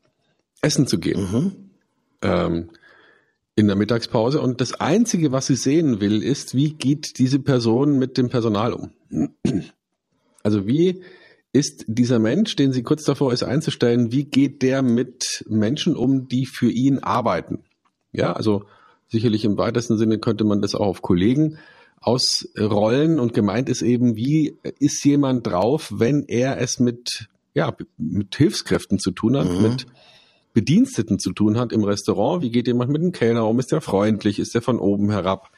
essen 0.62 0.86
zu 0.86 1.00
gehen. 1.00 1.20
Mhm. 1.20 1.52
Ähm, 2.22 2.70
in 3.56 3.66
der 3.66 3.74
Mittagspause. 3.74 4.40
Und 4.40 4.60
das 4.60 4.74
Einzige, 4.74 5.32
was 5.32 5.46
sie 5.46 5.56
sehen 5.56 6.00
will, 6.00 6.22
ist, 6.22 6.54
wie 6.54 6.74
geht 6.74 7.18
diese 7.18 7.40
Person 7.40 7.98
mit 7.98 8.18
dem 8.18 8.28
Personal 8.28 8.72
um? 8.72 8.92
Also 10.44 10.68
wie 10.68 11.02
ist 11.54 11.84
dieser 11.86 12.18
Mensch, 12.18 12.56
den 12.56 12.72
sie 12.72 12.82
kurz 12.82 13.04
davor 13.04 13.32
ist 13.32 13.44
einzustellen, 13.44 14.10
wie 14.10 14.24
geht 14.24 14.60
der 14.60 14.82
mit 14.82 15.44
Menschen 15.48 15.94
um, 15.94 16.26
die 16.26 16.46
für 16.46 16.68
ihn 16.68 16.98
arbeiten? 16.98 17.60
Ja, 18.12 18.32
also 18.32 18.64
sicherlich 19.06 19.44
im 19.44 19.56
weitesten 19.56 19.96
Sinne 19.96 20.18
könnte 20.18 20.42
man 20.42 20.60
das 20.60 20.74
auch 20.74 20.86
auf 20.86 21.00
Kollegen 21.00 21.58
ausrollen 22.00 23.20
und 23.20 23.34
gemeint 23.34 23.68
ist 23.68 23.82
eben, 23.82 24.16
wie 24.16 24.58
ist 24.80 25.04
jemand 25.04 25.46
drauf, 25.46 25.92
wenn 25.94 26.24
er 26.26 26.60
es 26.60 26.80
mit, 26.80 27.28
ja, 27.54 27.74
mit 27.96 28.34
Hilfskräften 28.34 28.98
zu 28.98 29.12
tun 29.12 29.36
hat, 29.36 29.48
mhm. 29.48 29.62
mit 29.62 29.86
Bediensteten 30.54 31.20
zu 31.20 31.32
tun 31.32 31.56
hat 31.56 31.72
im 31.72 31.84
Restaurant. 31.84 32.42
Wie 32.42 32.50
geht 32.50 32.66
jemand 32.66 32.90
mit 32.90 33.00
dem 33.00 33.12
Kellner 33.12 33.46
um? 33.46 33.60
Ist 33.60 33.72
er 33.72 33.80
freundlich? 33.80 34.40
Ist 34.40 34.56
er 34.56 34.60
von 34.60 34.80
oben 34.80 35.10
herab? 35.12 35.52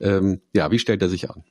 Ähm, 0.00 0.40
ja, 0.54 0.70
wie 0.70 0.78
stellt 0.78 1.02
er 1.02 1.10
sich 1.10 1.30
an? 1.30 1.44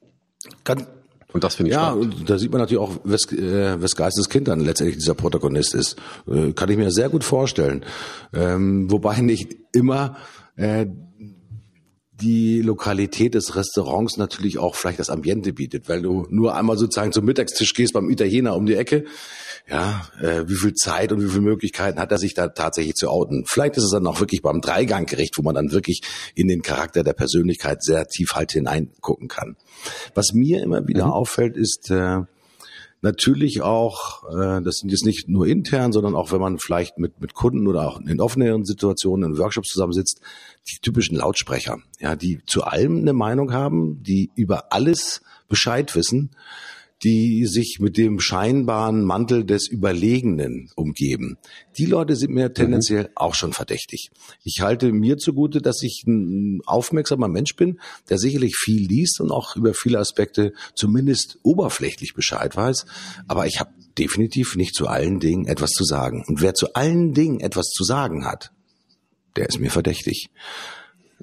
Kann, 0.64 0.88
und 1.34 1.44
das 1.44 1.56
finde 1.56 1.72
ich 1.72 1.76
ja, 1.76 1.92
spannend. 1.92 2.16
Ja, 2.20 2.26
da 2.26 2.38
sieht 2.38 2.52
man 2.52 2.62
natürlich 2.62 2.82
auch, 2.82 3.00
wes, 3.04 3.32
äh, 3.32 3.82
wes 3.82 3.96
Geistes 3.96 4.30
Kind 4.30 4.48
dann 4.48 4.60
letztendlich 4.60 4.98
dieser 4.98 5.16
Protagonist 5.16 5.74
ist. 5.74 5.98
Äh, 6.28 6.54
kann 6.54 6.70
ich 6.70 6.78
mir 6.78 6.92
sehr 6.92 7.10
gut 7.10 7.24
vorstellen. 7.24 7.84
Ähm, 8.34 8.90
wobei 8.92 9.20
nicht 9.22 9.56
immer 9.74 10.16
äh, 10.56 10.86
die 12.22 12.62
Lokalität 12.62 13.34
des 13.34 13.56
Restaurants 13.56 14.18
natürlich 14.18 14.60
auch 14.60 14.76
vielleicht 14.76 15.00
das 15.00 15.10
Ambiente 15.10 15.54
bietet, 15.54 15.90
weil 15.90 16.02
du 16.02 16.28
nur 16.30 16.56
einmal 16.56 16.78
sozusagen 16.78 17.12
zum 17.12 17.26
Mittagstisch 17.26 17.74
gehst 17.74 17.94
beim 17.94 18.10
Italiener 18.10 18.56
um 18.56 18.66
die 18.66 18.76
Ecke. 18.76 19.06
Ja, 19.70 20.08
äh, 20.22 20.44
wie 20.48 20.56
viel 20.56 20.74
Zeit 20.74 21.14
und 21.14 21.24
wie 21.24 21.30
viele 21.30 21.42
Möglichkeiten 21.42 21.98
hat 21.98 22.12
er 22.12 22.18
sich 22.18 22.34
da 22.34 22.50
tatsächlich 22.50 22.96
zu 22.96 23.10
outen? 23.10 23.46
Vielleicht 23.48 23.78
ist 23.78 23.86
es 23.86 23.92
dann 23.92 24.06
auch 24.08 24.20
wirklich 24.20 24.42
beim 24.42 24.60
Dreiganggericht, 24.60 25.38
wo 25.38 25.42
man 25.42 25.56
dann 25.56 25.72
wirklich 25.72 26.02
in 26.36 26.50
den 26.50 26.62
Charakter 26.62 27.04
der 27.04 27.14
Persönlichkeit 27.14 27.82
sehr 27.82 28.06
tief 28.08 28.34
halt 28.34 28.52
hineingucken 28.52 29.30
kann. 29.30 29.56
Was 30.16 30.34
mir 30.34 30.62
immer 30.62 30.86
wieder 30.88 31.06
mhm. 31.06 31.12
auffällt, 31.14 31.56
ist 31.56 31.90
äh, 31.92 32.24
natürlich 33.04 33.62
auch, 33.62 34.24
äh, 34.32 34.62
das 34.62 34.78
sind 34.78 34.90
jetzt 34.90 35.06
nicht 35.06 35.30
nur 35.30 35.48
intern, 35.48 35.94
sondern 35.94 36.16
auch 36.16 36.34
wenn 36.34 36.42
man 36.42 36.58
vielleicht 36.58 36.98
mit, 36.98 37.22
mit 37.22 37.34
Kunden 37.34 37.68
oder 37.68 37.88
auch 37.88 38.02
in 38.02 38.20
offeneren 38.20 38.66
Situationen, 38.66 39.32
in 39.32 39.38
Workshops 39.38 39.70
zusammensitzt, 39.70 40.20
die 40.70 40.80
typischen 40.82 41.16
Lautsprecher, 41.16 41.78
ja, 42.00 42.18
die 42.18 42.42
zu 42.46 42.64
allem 42.64 42.98
eine 42.98 43.14
Meinung 43.14 43.54
haben, 43.54 44.04
die 44.04 44.30
über 44.36 44.74
alles 44.74 45.22
Bescheid 45.48 45.96
wissen 45.96 46.32
die 47.04 47.46
sich 47.46 47.80
mit 47.80 47.98
dem 47.98 48.20
scheinbaren 48.20 49.04
Mantel 49.04 49.44
des 49.44 49.68
Überlegenen 49.70 50.70
umgeben. 50.76 51.38
Die 51.78 51.86
Leute 51.86 52.16
sind 52.16 52.34
mir 52.34 52.54
tendenziell 52.54 53.04
mhm. 53.04 53.10
auch 53.16 53.36
schon 53.36 53.52
verdächtig. 53.52 54.10
Ich 54.44 54.62
halte 54.62 54.92
mir 54.92 55.18
zugute, 55.18 55.62
dass 55.62 55.82
ich 55.84 56.04
ein 56.08 56.62
aufmerksamer 56.66 57.28
Mensch 57.28 57.56
bin, 57.56 57.80
der 58.10 58.18
sicherlich 58.18 58.56
viel 58.56 58.88
liest 58.88 59.20
und 59.20 59.32
auch 59.32 59.56
über 59.56 59.74
viele 59.74 60.00
Aspekte 60.00 60.54
zumindest 60.76 61.40
oberflächlich 61.44 62.14
Bescheid 62.14 62.56
weiß. 62.56 62.86
Aber 63.28 63.48
ich 63.48 63.60
habe 63.60 63.72
definitiv 63.98 64.56
nicht 64.56 64.74
zu 64.74 64.88
allen 64.88 65.20
Dingen 65.20 65.46
etwas 65.46 65.72
zu 65.72 65.84
sagen. 65.84 66.24
Und 66.28 66.42
wer 66.42 66.54
zu 66.54 66.74
allen 66.74 67.14
Dingen 67.14 67.40
etwas 67.42 67.68
zu 67.68 67.84
sagen 67.84 68.26
hat, 68.26 68.52
der 69.36 69.48
ist 69.50 69.60
mir 69.60 69.72
verdächtig. 69.72 70.30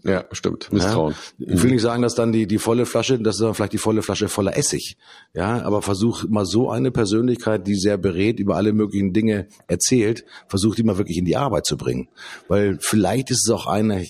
Ja, 0.05 0.25
stimmt. 0.33 0.73
Misstrauen. 0.73 1.15
Ja? 1.39 1.55
Ich 1.55 1.63
will 1.63 1.71
nicht 1.71 1.83
sagen, 1.83 2.03
dass 2.03 2.15
dann 2.15 2.33
die, 2.33 2.47
die 2.47 2.59
volle 2.59 2.87
Flasche, 2.87 3.19
das 3.19 3.37
ist 3.37 3.43
dann 3.43 3.55
vielleicht 3.55 3.73
die 3.73 3.79
volle 3.79 4.03
Flasche 4.03 4.29
voller 4.29 4.57
Essig. 4.57 4.97
Ja, 5.35 5.63
aber 5.63 5.83
versuch 5.83 6.25
mal 6.29 6.47
so 6.47 6.71
eine 6.71 6.91
Persönlichkeit, 6.91 7.67
die 7.67 7.75
sehr 7.75 7.99
berät, 7.99 8.41
über 8.41 8.57
alle 8.57 8.73
möglichen 8.73 9.13
Dinge 9.13 9.49
erzählt, 9.67 10.25
versucht 10.49 10.79
die 10.79 10.83
mal 10.83 10.99
wirklich 10.99 11.19
in 11.19 11.25
die 11.25 11.37
Arbeit 11.37 11.67
zu 11.67 11.77
bringen. 11.77 12.09
Weil 12.49 12.79
vielleicht 12.81 13.31
ist 13.31 13.47
es 13.47 13.53
auch 13.53 13.67
eine, 13.67 14.07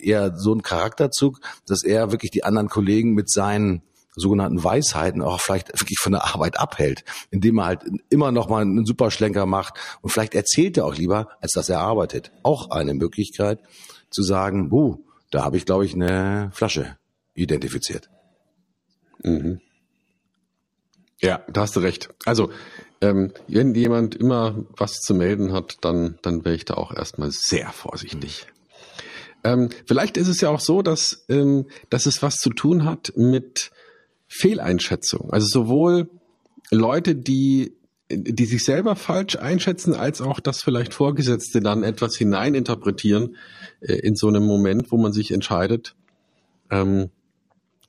eher 0.00 0.36
so 0.36 0.54
ein 0.54 0.62
Charakterzug, 0.62 1.40
dass 1.66 1.84
er 1.84 2.12
wirklich 2.12 2.30
die 2.30 2.44
anderen 2.44 2.68
Kollegen 2.68 3.12
mit 3.14 3.30
seinen 3.30 3.82
sogenannten 4.16 4.62
Weisheiten 4.62 5.22
auch 5.22 5.40
vielleicht 5.40 5.68
wirklich 5.80 5.98
von 5.98 6.12
der 6.12 6.24
Arbeit 6.24 6.58
abhält, 6.58 7.04
indem 7.30 7.58
er 7.58 7.66
halt 7.66 7.82
immer 8.08 8.32
noch 8.32 8.48
mal 8.48 8.62
einen 8.62 8.84
Superschlenker 8.84 9.46
macht 9.46 9.74
und 10.02 10.10
vielleicht 10.10 10.34
erzählt 10.34 10.78
er 10.78 10.86
auch 10.86 10.96
lieber, 10.96 11.28
als 11.40 11.52
dass 11.52 11.68
er 11.68 11.80
arbeitet. 11.80 12.32
Auch 12.42 12.70
eine 12.70 12.94
Möglichkeit 12.94 13.60
zu 14.10 14.22
sagen, 14.22 14.70
uh, 14.72 14.98
da 15.30 15.44
habe 15.44 15.56
ich, 15.56 15.66
glaube 15.66 15.84
ich, 15.84 15.94
eine 15.94 16.50
Flasche 16.52 16.96
identifiziert. 17.34 18.10
Mhm. 19.22 19.60
Ja, 21.20 21.44
da 21.48 21.62
hast 21.62 21.76
du 21.76 21.80
recht. 21.80 22.08
Also, 22.24 22.50
ähm, 23.00 23.32
wenn 23.46 23.74
jemand 23.74 24.14
immer 24.14 24.64
was 24.76 25.00
zu 25.00 25.14
melden 25.14 25.52
hat, 25.52 25.78
dann, 25.82 26.18
dann 26.22 26.44
wäre 26.44 26.54
ich 26.54 26.64
da 26.64 26.74
auch 26.74 26.92
erstmal 26.92 27.30
sehr 27.30 27.70
vorsichtig. 27.70 28.46
Mhm. 28.46 28.60
Ähm, 29.42 29.68
vielleicht 29.86 30.16
ist 30.16 30.28
es 30.28 30.40
ja 30.40 30.50
auch 30.50 30.60
so, 30.60 30.82
dass, 30.82 31.24
ähm, 31.28 31.66
dass 31.88 32.06
es 32.06 32.22
was 32.22 32.36
zu 32.36 32.50
tun 32.50 32.84
hat 32.84 33.12
mit 33.16 33.70
Fehleinschätzung. 34.28 35.32
Also 35.32 35.46
sowohl 35.46 36.10
Leute, 36.70 37.14
die 37.14 37.76
die 38.10 38.44
sich 38.44 38.64
selber 38.64 38.96
falsch 38.96 39.36
einschätzen, 39.36 39.94
als 39.94 40.20
auch 40.20 40.40
das 40.40 40.62
vielleicht 40.62 40.92
Vorgesetzte 40.94 41.60
dann 41.60 41.84
etwas 41.84 42.16
hineininterpretieren 42.16 43.36
äh, 43.80 43.94
in 43.94 44.16
so 44.16 44.28
einem 44.28 44.44
Moment, 44.44 44.90
wo 44.90 44.96
man 44.96 45.12
sich 45.12 45.30
entscheidet. 45.30 45.94
Ähm, 46.70 47.10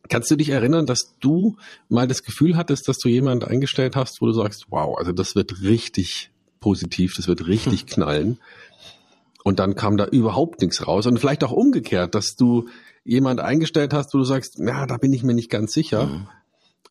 kannst 0.09 0.29
du 0.29 0.35
dich 0.35 0.49
erinnern, 0.49 0.85
dass 0.85 1.15
du 1.19 1.57
mal 1.89 2.07
das 2.07 2.23
Gefühl 2.23 2.55
hattest, 2.55 2.87
dass 2.87 2.99
du 2.99 3.09
jemanden 3.09 3.45
eingestellt 3.45 3.95
hast, 3.95 4.21
wo 4.21 4.27
du 4.27 4.33
sagst, 4.33 4.67
wow, 4.69 4.97
also 4.97 5.11
das 5.11 5.35
wird 5.35 5.61
richtig 5.63 6.31
positiv, 6.59 7.15
das 7.15 7.27
wird 7.27 7.47
richtig 7.47 7.81
hm. 7.81 7.87
knallen. 7.87 8.39
Und 9.43 9.57
dann 9.57 9.73
kam 9.73 9.97
da 9.97 10.05
überhaupt 10.05 10.61
nichts 10.61 10.85
raus. 10.85 11.07
Und 11.07 11.19
vielleicht 11.19 11.43
auch 11.43 11.51
umgekehrt, 11.51 12.13
dass 12.13 12.35
du 12.35 12.67
jemand 13.03 13.39
eingestellt 13.39 13.91
hast, 13.91 14.13
wo 14.13 14.19
du 14.19 14.23
sagst, 14.23 14.59
na, 14.59 14.85
da 14.85 14.97
bin 14.97 15.13
ich 15.13 15.23
mir 15.23 15.33
nicht 15.33 15.49
ganz 15.49 15.73
sicher. 15.73 16.05
Mhm. 16.05 16.27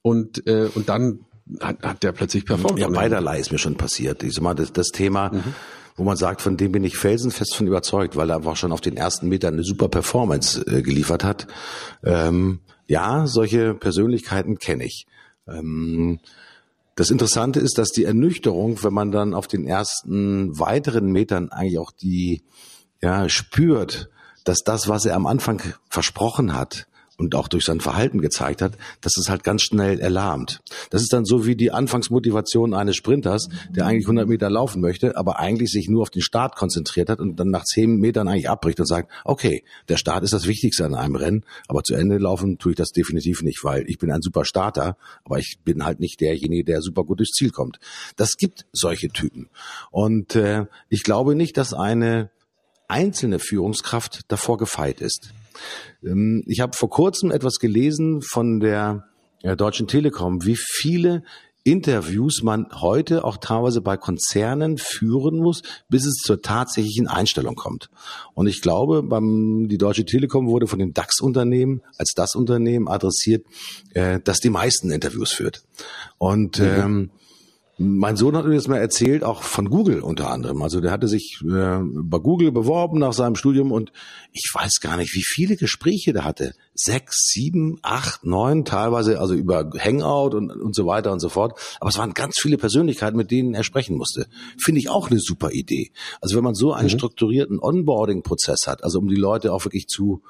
Und, 0.02 0.46
äh, 0.48 0.68
und 0.74 0.88
dann 0.88 1.20
hat, 1.60 1.82
hat 1.82 2.02
der 2.02 2.12
plötzlich 2.12 2.44
performt. 2.44 2.78
Ja, 2.78 2.88
beiderlei 2.88 3.38
ist 3.38 3.52
mir 3.52 3.58
schon 3.58 3.76
passiert. 3.76 4.22
Ich 4.22 4.34
sag 4.34 4.42
mal, 4.42 4.54
das, 4.54 4.72
das 4.72 4.88
Thema, 4.88 5.30
mhm. 5.32 5.54
wo 5.96 6.04
man 6.04 6.16
sagt, 6.16 6.42
von 6.42 6.56
dem 6.56 6.72
bin 6.72 6.84
ich 6.84 6.96
felsenfest 6.96 7.54
von 7.54 7.66
überzeugt, 7.66 8.16
weil 8.16 8.30
er 8.30 8.36
einfach 8.36 8.56
schon 8.56 8.72
auf 8.72 8.80
den 8.80 8.96
ersten 8.96 9.28
Metern 9.28 9.54
eine 9.54 9.64
super 9.64 9.88
Performance 9.88 10.64
äh, 10.66 10.82
geliefert 10.82 11.24
hat. 11.24 11.46
Ähm, 12.04 12.60
ja, 12.86 13.26
solche 13.26 13.74
Persönlichkeiten 13.74 14.58
kenne 14.58 14.84
ich. 14.84 15.06
Ähm, 15.48 16.20
das 16.96 17.10
Interessante 17.10 17.60
ist, 17.60 17.78
dass 17.78 17.90
die 17.92 18.04
Ernüchterung, 18.04 18.82
wenn 18.82 18.92
man 18.92 19.10
dann 19.10 19.32
auf 19.32 19.46
den 19.46 19.66
ersten 19.66 20.58
weiteren 20.58 21.10
Metern 21.12 21.50
eigentlich 21.50 21.78
auch 21.78 21.92
die 21.92 22.42
ja 23.00 23.28
spürt, 23.28 24.10
dass 24.44 24.58
das, 24.64 24.88
was 24.88 25.06
er 25.06 25.16
am 25.16 25.26
Anfang 25.26 25.62
versprochen 25.88 26.54
hat, 26.54 26.86
und 27.20 27.34
auch 27.34 27.48
durch 27.48 27.64
sein 27.64 27.80
Verhalten 27.80 28.20
gezeigt 28.20 28.62
hat, 28.62 28.72
dass 29.02 29.16
es 29.18 29.28
halt 29.28 29.44
ganz 29.44 29.62
schnell 29.62 30.00
erlahmt. 30.00 30.60
Das 30.88 31.02
ist 31.02 31.12
dann 31.12 31.26
so 31.26 31.46
wie 31.46 31.54
die 31.54 31.70
Anfangsmotivation 31.70 32.72
eines 32.72 32.96
Sprinters, 32.96 33.48
der 33.68 33.86
eigentlich 33.86 34.06
100 34.06 34.26
Meter 34.26 34.48
laufen 34.48 34.80
möchte, 34.80 35.16
aber 35.16 35.38
eigentlich 35.38 35.70
sich 35.70 35.88
nur 35.88 36.02
auf 36.02 36.10
den 36.10 36.22
Start 36.22 36.56
konzentriert 36.56 37.10
hat 37.10 37.20
und 37.20 37.36
dann 37.36 37.50
nach 37.50 37.64
10 37.64 37.96
Metern 37.96 38.26
eigentlich 38.26 38.48
abbricht 38.48 38.80
und 38.80 38.86
sagt, 38.86 39.12
okay, 39.24 39.64
der 39.88 39.98
Start 39.98 40.24
ist 40.24 40.32
das 40.32 40.46
Wichtigste 40.46 40.86
an 40.86 40.94
einem 40.94 41.14
Rennen, 41.14 41.44
aber 41.68 41.82
zu 41.82 41.94
Ende 41.94 42.16
laufen 42.16 42.56
tue 42.56 42.72
ich 42.72 42.76
das 42.76 42.90
definitiv 42.90 43.42
nicht, 43.42 43.62
weil 43.64 43.84
ich 43.86 43.98
bin 43.98 44.10
ein 44.10 44.22
super 44.22 44.46
Starter, 44.46 44.96
aber 45.24 45.38
ich 45.38 45.58
bin 45.62 45.84
halt 45.84 46.00
nicht 46.00 46.20
derjenige, 46.20 46.64
der 46.64 46.80
super 46.80 47.04
gut 47.04 47.18
durchs 47.18 47.32
Ziel 47.32 47.50
kommt. 47.50 47.78
Das 48.16 48.36
gibt 48.38 48.64
solche 48.72 49.08
Typen. 49.08 49.50
Und 49.90 50.36
äh, 50.36 50.64
ich 50.88 51.02
glaube 51.02 51.34
nicht, 51.34 51.58
dass 51.58 51.74
eine 51.74 52.30
einzelne 52.88 53.38
Führungskraft 53.38 54.20
davor 54.28 54.56
gefeit 54.56 55.02
ist. 55.02 55.32
Ähm, 56.04 56.42
ich 56.46 56.60
habe 56.60 56.76
vor 56.76 56.90
kurzem 56.90 57.30
etwas 57.30 57.58
gelesen 57.58 58.22
von 58.22 58.60
der 58.60 59.04
Deutschen 59.56 59.86
Telekom, 59.86 60.44
wie 60.44 60.56
viele 60.56 61.22
Interviews 61.62 62.42
man 62.42 62.66
heute 62.72 63.24
auch 63.24 63.36
teilweise 63.36 63.82
bei 63.82 63.96
Konzernen 63.96 64.78
führen 64.78 65.38
muss, 65.38 65.62
bis 65.88 66.06
es 66.06 66.14
zur 66.16 66.40
tatsächlichen 66.40 67.06
Einstellung 67.06 67.54
kommt. 67.54 67.90
Und 68.34 68.46
ich 68.46 68.62
glaube, 68.62 69.02
beim, 69.02 69.68
die 69.68 69.76
Deutsche 69.76 70.06
Telekom 70.06 70.48
wurde 70.48 70.66
von 70.66 70.78
dem 70.78 70.94
DAX-Unternehmen 70.94 71.82
als 71.98 72.12
das 72.14 72.34
Unternehmen 72.34 72.88
adressiert, 72.88 73.44
äh, 73.92 74.20
das 74.24 74.40
die 74.40 74.50
meisten 74.50 74.90
Interviews 74.90 75.32
führt. 75.32 75.62
Und 76.16 76.58
mhm. 76.58 76.66
ähm, 76.66 77.10
mein 77.82 78.16
Sohn 78.16 78.36
hat 78.36 78.44
mir 78.44 78.56
das 78.56 78.68
mal 78.68 78.76
erzählt, 78.76 79.24
auch 79.24 79.42
von 79.42 79.70
Google 79.70 80.00
unter 80.00 80.30
anderem. 80.30 80.60
Also 80.60 80.82
der 80.82 80.90
hatte 80.90 81.08
sich 81.08 81.40
äh, 81.42 81.78
bei 81.80 82.18
Google 82.18 82.52
beworben 82.52 82.98
nach 82.98 83.14
seinem 83.14 83.36
Studium 83.36 83.72
und 83.72 83.90
ich 84.32 84.50
weiß 84.52 84.80
gar 84.80 84.98
nicht, 84.98 85.14
wie 85.14 85.24
viele 85.24 85.56
Gespräche 85.56 86.12
der 86.12 86.24
hatte. 86.24 86.52
Sechs, 86.74 87.30
sieben, 87.32 87.78
acht, 87.80 88.22
neun, 88.22 88.66
teilweise 88.66 89.18
also 89.18 89.32
über 89.32 89.70
Hangout 89.78 90.36
und, 90.36 90.50
und 90.50 90.74
so 90.74 90.84
weiter 90.84 91.10
und 91.10 91.20
so 91.20 91.30
fort. 91.30 91.58
Aber 91.80 91.88
es 91.88 91.96
waren 91.96 92.12
ganz 92.12 92.38
viele 92.38 92.58
Persönlichkeiten, 92.58 93.16
mit 93.16 93.30
denen 93.30 93.54
er 93.54 93.64
sprechen 93.64 93.96
musste. 93.96 94.26
Finde 94.62 94.78
ich 94.80 94.90
auch 94.90 95.10
eine 95.10 95.18
super 95.18 95.50
Idee. 95.50 95.90
Also 96.20 96.36
wenn 96.36 96.44
man 96.44 96.54
so 96.54 96.74
einen 96.74 96.88
mhm. 96.88 96.98
strukturierten 96.98 97.58
Onboarding-Prozess 97.60 98.66
hat, 98.66 98.84
also 98.84 98.98
um 98.98 99.08
die 99.08 99.16
Leute 99.16 99.54
auch 99.54 99.64
wirklich 99.64 99.86
zu 99.86 100.22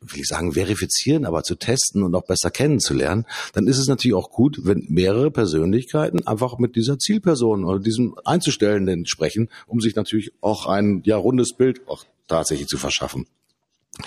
will 0.00 0.20
ich 0.20 0.28
sagen, 0.28 0.52
verifizieren, 0.52 1.26
aber 1.26 1.42
zu 1.42 1.56
testen 1.56 2.02
und 2.02 2.14
auch 2.14 2.24
besser 2.24 2.50
kennenzulernen, 2.50 3.26
dann 3.52 3.66
ist 3.66 3.78
es 3.78 3.86
natürlich 3.86 4.14
auch 4.14 4.30
gut, 4.30 4.60
wenn 4.64 4.86
mehrere 4.88 5.30
Persönlichkeiten 5.30 6.26
einfach 6.26 6.58
mit 6.58 6.74
dieser 6.76 6.98
Zielperson 6.98 7.64
oder 7.64 7.78
diesem 7.78 8.16
Einzustellenden 8.24 9.06
sprechen, 9.06 9.48
um 9.66 9.80
sich 9.80 9.96
natürlich 9.96 10.32
auch 10.40 10.66
ein 10.66 11.02
ja 11.04 11.16
rundes 11.16 11.54
Bild 11.54 11.86
auch 11.86 12.04
tatsächlich 12.28 12.68
zu 12.68 12.78
verschaffen. 12.78 13.26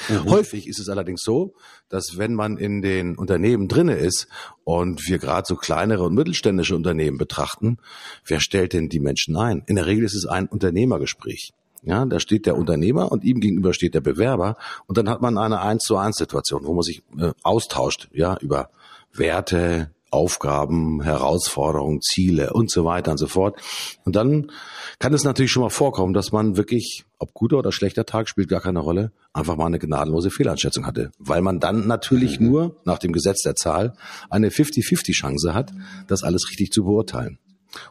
Mhm. 0.09 0.29
Häufig 0.29 0.67
ist 0.67 0.79
es 0.79 0.89
allerdings 0.89 1.21
so, 1.21 1.53
dass 1.89 2.17
wenn 2.17 2.33
man 2.33 2.57
in 2.57 2.81
den 2.81 3.15
Unternehmen 3.15 3.67
drinne 3.67 3.95
ist 3.95 4.27
und 4.63 5.07
wir 5.07 5.19
gerade 5.19 5.45
so 5.47 5.55
kleinere 5.55 6.03
und 6.03 6.15
mittelständische 6.15 6.75
Unternehmen 6.75 7.17
betrachten, 7.17 7.77
wer 8.25 8.39
stellt 8.39 8.73
denn 8.73 8.89
die 8.89 8.99
Menschen 8.99 9.35
ein? 9.35 9.63
In 9.67 9.75
der 9.75 9.85
Regel 9.85 10.05
ist 10.05 10.15
es 10.15 10.25
ein 10.25 10.47
Unternehmergespräch. 10.47 11.53
Ja, 11.85 12.05
da 12.05 12.19
steht 12.19 12.45
der 12.45 12.57
Unternehmer 12.57 13.11
und 13.11 13.23
ihm 13.23 13.41
gegenüber 13.41 13.73
steht 13.73 13.93
der 13.93 14.01
Bewerber 14.01 14.55
und 14.87 14.97
dann 14.97 15.09
hat 15.09 15.21
man 15.21 15.37
eine 15.37 15.61
eins 15.61 15.83
zu 15.83 15.97
eins 15.97 16.17
Situation, 16.17 16.65
wo 16.65 16.73
man 16.73 16.83
sich 16.83 17.03
äh, 17.19 17.31
austauscht, 17.43 18.09
ja, 18.13 18.37
über 18.39 18.69
Werte, 19.11 19.91
Aufgaben, 20.13 21.01
Herausforderungen, 21.01 21.99
Ziele 22.01 22.53
und 22.53 22.69
so 22.69 22.85
weiter 22.85 23.11
und 23.11 23.17
so 23.17 23.25
fort. 23.27 23.59
Und 24.05 24.15
dann 24.15 24.51
kann 24.99 25.13
es 25.13 25.23
natürlich 25.23 25.51
schon 25.51 25.63
mal 25.63 25.69
vorkommen, 25.69 26.13
dass 26.13 26.31
man 26.31 26.55
wirklich, 26.55 27.03
ob 27.17 27.33
guter 27.33 27.57
oder 27.57 27.71
schlechter 27.71 28.05
Tag 28.05 28.29
spielt 28.29 28.47
gar 28.47 28.61
keine 28.61 28.79
Rolle, 28.79 29.11
einfach 29.33 29.55
mal 29.55 29.65
eine 29.65 29.79
gnadenlose 29.79 30.29
Fehleinschätzung 30.29 30.85
hatte, 30.85 31.11
weil 31.17 31.41
man 31.41 31.59
dann 31.59 31.87
natürlich 31.87 32.39
mhm. 32.39 32.47
nur 32.47 32.75
nach 32.85 32.99
dem 32.99 33.11
Gesetz 33.11 33.41
der 33.41 33.55
Zahl 33.55 33.95
eine 34.29 34.49
50-50 34.49 35.13
Chance 35.13 35.55
hat, 35.55 35.73
das 36.07 36.23
alles 36.23 36.47
richtig 36.49 36.71
zu 36.71 36.83
beurteilen. 36.83 37.39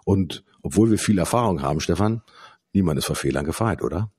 Und 0.04 0.44
obwohl 0.62 0.92
wir 0.92 0.98
viel 0.98 1.18
Erfahrung 1.18 1.60
haben, 1.60 1.80
Stefan, 1.80 2.22
Niemand 2.72 2.98
ist 2.98 3.06
vor 3.06 3.16
Fehlern 3.16 3.44
gefeit, 3.44 3.82
oder? 3.82 4.10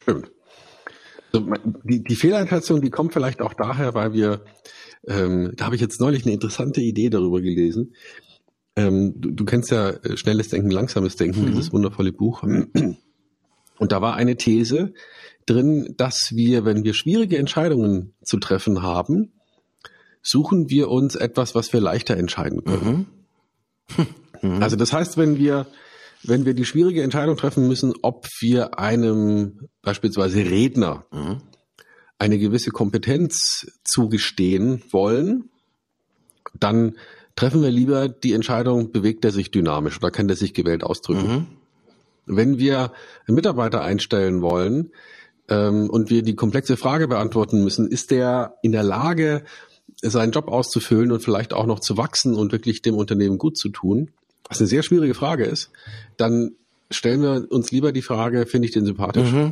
Stimmt. 0.00 0.30
Also, 1.32 1.46
die, 1.84 2.02
die 2.02 2.16
Fehleinschätzung, 2.16 2.80
die 2.80 2.90
kommt 2.90 3.12
vielleicht 3.12 3.40
auch 3.40 3.54
daher, 3.54 3.94
weil 3.94 4.12
wir, 4.12 4.44
ähm, 5.06 5.52
da 5.56 5.66
habe 5.66 5.74
ich 5.74 5.80
jetzt 5.80 6.00
neulich 6.00 6.24
eine 6.24 6.34
interessante 6.34 6.80
Idee 6.80 7.08
darüber 7.08 7.40
gelesen. 7.40 7.94
Ähm, 8.76 9.14
du, 9.16 9.30
du, 9.30 9.44
kennst 9.44 9.70
ja 9.70 9.90
äh, 9.90 10.16
Schnelles 10.16 10.48
Denken, 10.48 10.70
Langsames 10.70 11.16
Denken, 11.16 11.42
mhm. 11.42 11.46
dieses 11.52 11.72
wundervolle 11.72 12.12
Buch. 12.12 12.42
Und 12.42 13.92
da 13.92 14.00
war 14.00 14.14
eine 14.14 14.36
These 14.36 14.92
drin, 15.46 15.94
dass 15.96 16.32
wir, 16.34 16.64
wenn 16.64 16.84
wir 16.84 16.94
schwierige 16.94 17.38
Entscheidungen 17.38 18.14
zu 18.22 18.38
treffen 18.38 18.82
haben, 18.82 19.32
suchen 20.22 20.70
wir 20.70 20.88
uns 20.88 21.16
etwas, 21.16 21.54
was 21.54 21.72
wir 21.72 21.80
leichter 21.80 22.16
entscheiden 22.16 22.64
können. 22.64 23.06
Mhm. 23.96 24.06
Mhm. 24.42 24.60
Also 24.60 24.74
das 24.74 24.92
heißt, 24.92 25.18
wenn 25.18 25.38
wir 25.38 25.68
wenn 26.24 26.44
wir 26.44 26.54
die 26.54 26.64
schwierige 26.64 27.02
Entscheidung 27.02 27.36
treffen 27.36 27.68
müssen, 27.68 27.94
ob 28.02 28.26
wir 28.40 28.78
einem 28.78 29.68
beispielsweise 29.82 30.38
Redner 30.38 31.06
mhm. 31.10 31.42
eine 32.18 32.38
gewisse 32.38 32.70
Kompetenz 32.70 33.66
zugestehen 33.84 34.82
wollen, 34.90 35.50
dann 36.58 36.96
treffen 37.34 37.62
wir 37.62 37.70
lieber 37.70 38.08
die 38.08 38.32
Entscheidung, 38.32 38.92
bewegt 38.92 39.24
er 39.24 39.32
sich 39.32 39.50
dynamisch 39.50 39.98
oder 39.98 40.10
kann 40.10 40.28
der 40.28 40.36
sich 40.36 40.54
gewählt 40.54 40.84
ausdrücken. 40.84 41.32
Mhm. 41.32 41.46
Wenn 42.26 42.58
wir 42.58 42.92
einen 43.26 43.34
Mitarbeiter 43.34 43.82
einstellen 43.82 44.42
wollen 44.42 44.92
ähm, 45.48 45.90
und 45.90 46.10
wir 46.10 46.22
die 46.22 46.36
komplexe 46.36 46.76
Frage 46.76 47.08
beantworten 47.08 47.64
müssen, 47.64 47.88
ist 47.88 48.10
der 48.10 48.54
in 48.62 48.72
der 48.72 48.84
Lage, 48.84 49.44
seinen 50.00 50.32
Job 50.32 50.48
auszufüllen 50.48 51.12
und 51.12 51.22
vielleicht 51.22 51.52
auch 51.52 51.66
noch 51.66 51.80
zu 51.80 51.96
wachsen 51.96 52.34
und 52.34 52.52
wirklich 52.52 52.82
dem 52.82 52.96
Unternehmen 52.96 53.38
gut 53.38 53.56
zu 53.56 53.68
tun, 53.68 54.10
was 54.48 54.60
eine 54.60 54.68
sehr 54.68 54.82
schwierige 54.82 55.14
Frage 55.14 55.44
ist, 55.44 55.70
dann 56.16 56.52
stellen 56.90 57.22
wir 57.22 57.46
uns 57.50 57.70
lieber 57.70 57.92
die 57.92 58.02
Frage, 58.02 58.46
finde 58.46 58.66
ich 58.66 58.74
den 58.74 58.84
sympathisch? 58.84 59.32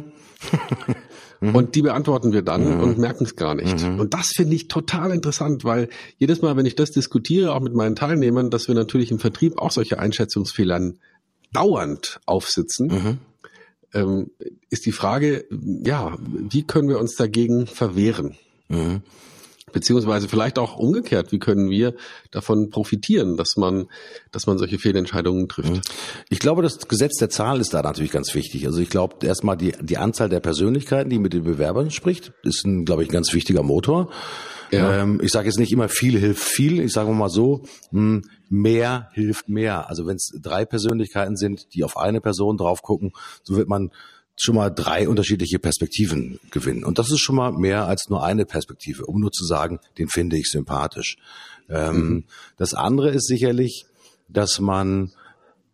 Mhm. 1.40 1.54
Und 1.54 1.74
die 1.74 1.82
beantworten 1.82 2.32
wir 2.32 2.42
dann 2.42 2.76
mhm. 2.76 2.80
und 2.80 2.98
merken 2.98 3.24
es 3.24 3.34
gar 3.34 3.54
nicht. 3.54 3.82
Mhm. 3.82 3.98
Und 3.98 4.14
das 4.14 4.28
finde 4.28 4.54
ich 4.54 4.68
total 4.68 5.10
interessant, 5.10 5.64
weil 5.64 5.88
jedes 6.18 6.42
Mal, 6.42 6.56
wenn 6.56 6.66
ich 6.66 6.76
das 6.76 6.90
diskutiere, 6.90 7.54
auch 7.54 7.60
mit 7.60 7.74
meinen 7.74 7.96
Teilnehmern, 7.96 8.50
dass 8.50 8.68
wir 8.68 8.74
natürlich 8.74 9.10
im 9.10 9.18
Vertrieb 9.18 9.58
auch 9.58 9.70
solche 9.70 9.98
Einschätzungsfehlern 9.98 10.98
dauernd 11.52 12.20
aufsitzen, 12.26 12.86
mhm. 12.88 13.18
ähm, 13.94 14.30
ist 14.68 14.86
die 14.86 14.92
Frage, 14.92 15.46
ja, 15.50 16.16
wie 16.20 16.62
können 16.62 16.88
wir 16.88 17.00
uns 17.00 17.16
dagegen 17.16 17.66
verwehren? 17.66 18.36
Beziehungsweise 19.72 20.28
vielleicht 20.28 20.58
auch 20.58 20.76
umgekehrt, 20.76 21.32
wie 21.32 21.38
können 21.38 21.70
wir 21.70 21.94
davon 22.30 22.70
profitieren, 22.70 23.36
dass 23.36 23.56
man, 23.56 23.86
dass 24.32 24.46
man 24.46 24.58
solche 24.58 24.78
Fehlentscheidungen 24.78 25.48
trifft? 25.48 25.72
Mhm. 25.72 25.80
Ich 26.28 26.38
glaube, 26.38 26.62
das 26.62 26.88
Gesetz 26.88 27.16
der 27.18 27.30
Zahl 27.30 27.60
ist 27.60 27.74
da 27.74 27.82
natürlich 27.82 28.12
ganz 28.12 28.34
wichtig. 28.34 28.66
Also 28.66 28.80
ich 28.80 28.90
glaube, 28.90 29.26
erstmal 29.26 29.56
die, 29.56 29.72
die 29.80 29.98
Anzahl 29.98 30.28
der 30.28 30.40
Persönlichkeiten, 30.40 31.10
die 31.10 31.18
mit 31.18 31.32
den 31.32 31.44
Bewerbern 31.44 31.90
spricht, 31.90 32.32
ist 32.42 32.64
ein, 32.64 32.84
glaube 32.84 33.02
ich, 33.02 33.08
ein 33.08 33.12
ganz 33.12 33.32
wichtiger 33.32 33.62
Motor. 33.62 34.10
Ja. 34.70 35.02
Ähm, 35.02 35.20
ich 35.22 35.32
sage 35.32 35.46
jetzt 35.46 35.58
nicht 35.58 35.72
immer 35.72 35.88
viel 35.88 36.18
hilft 36.18 36.42
viel. 36.42 36.80
Ich 36.80 36.92
sage 36.92 37.10
mal 37.10 37.28
so, 37.28 37.62
hm, 37.90 38.22
mehr 38.48 39.08
hilft 39.12 39.48
mehr. 39.48 39.88
Also 39.88 40.06
wenn 40.06 40.16
es 40.16 40.32
drei 40.40 40.64
Persönlichkeiten 40.64 41.36
sind, 41.36 41.74
die 41.74 41.84
auf 41.84 41.96
eine 41.96 42.20
Person 42.20 42.56
drauf 42.56 42.82
gucken, 42.82 43.12
so 43.42 43.56
wird 43.56 43.68
man 43.68 43.90
schon 44.42 44.54
mal 44.54 44.70
drei 44.70 45.08
unterschiedliche 45.08 45.58
Perspektiven 45.58 46.40
gewinnen. 46.50 46.84
Und 46.84 46.98
das 46.98 47.10
ist 47.10 47.20
schon 47.20 47.36
mal 47.36 47.52
mehr 47.52 47.86
als 47.86 48.08
nur 48.08 48.24
eine 48.24 48.46
Perspektive, 48.46 49.06
um 49.06 49.20
nur 49.20 49.32
zu 49.32 49.44
sagen, 49.44 49.80
den 49.98 50.08
finde 50.08 50.38
ich 50.38 50.50
sympathisch. 50.50 51.16
Ähm, 51.68 51.96
mhm. 51.96 52.24
Das 52.56 52.74
andere 52.74 53.10
ist 53.10 53.26
sicherlich, 53.26 53.84
dass 54.28 54.60
man, 54.60 55.12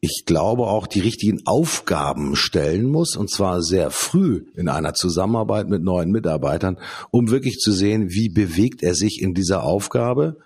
ich 0.01 0.25
glaube, 0.27 0.67
auch 0.67 0.87
die 0.87 1.01
richtigen 1.01 1.47
Aufgaben 1.47 2.37
stellen 2.37 2.91
muss, 2.91 3.17
und 3.17 3.31
zwar 3.31 3.63
sehr 3.63 3.91
früh 3.91 4.47
in 4.55 4.69
einer 4.69 4.95
Zusammenarbeit 4.95 5.69
mit 5.69 5.83
neuen 5.83 6.11
Mitarbeitern, 6.11 6.79
um 7.11 7.31
wirklich 7.31 7.59
zu 7.59 7.73
sehen, 7.73 8.11
wie 8.11 8.29
bewegt 8.29 8.83
er 8.83 8.95
sich 8.95 9.21
in 9.21 9.35
dieser 9.35 9.63
Aufgabe, 9.63 10.39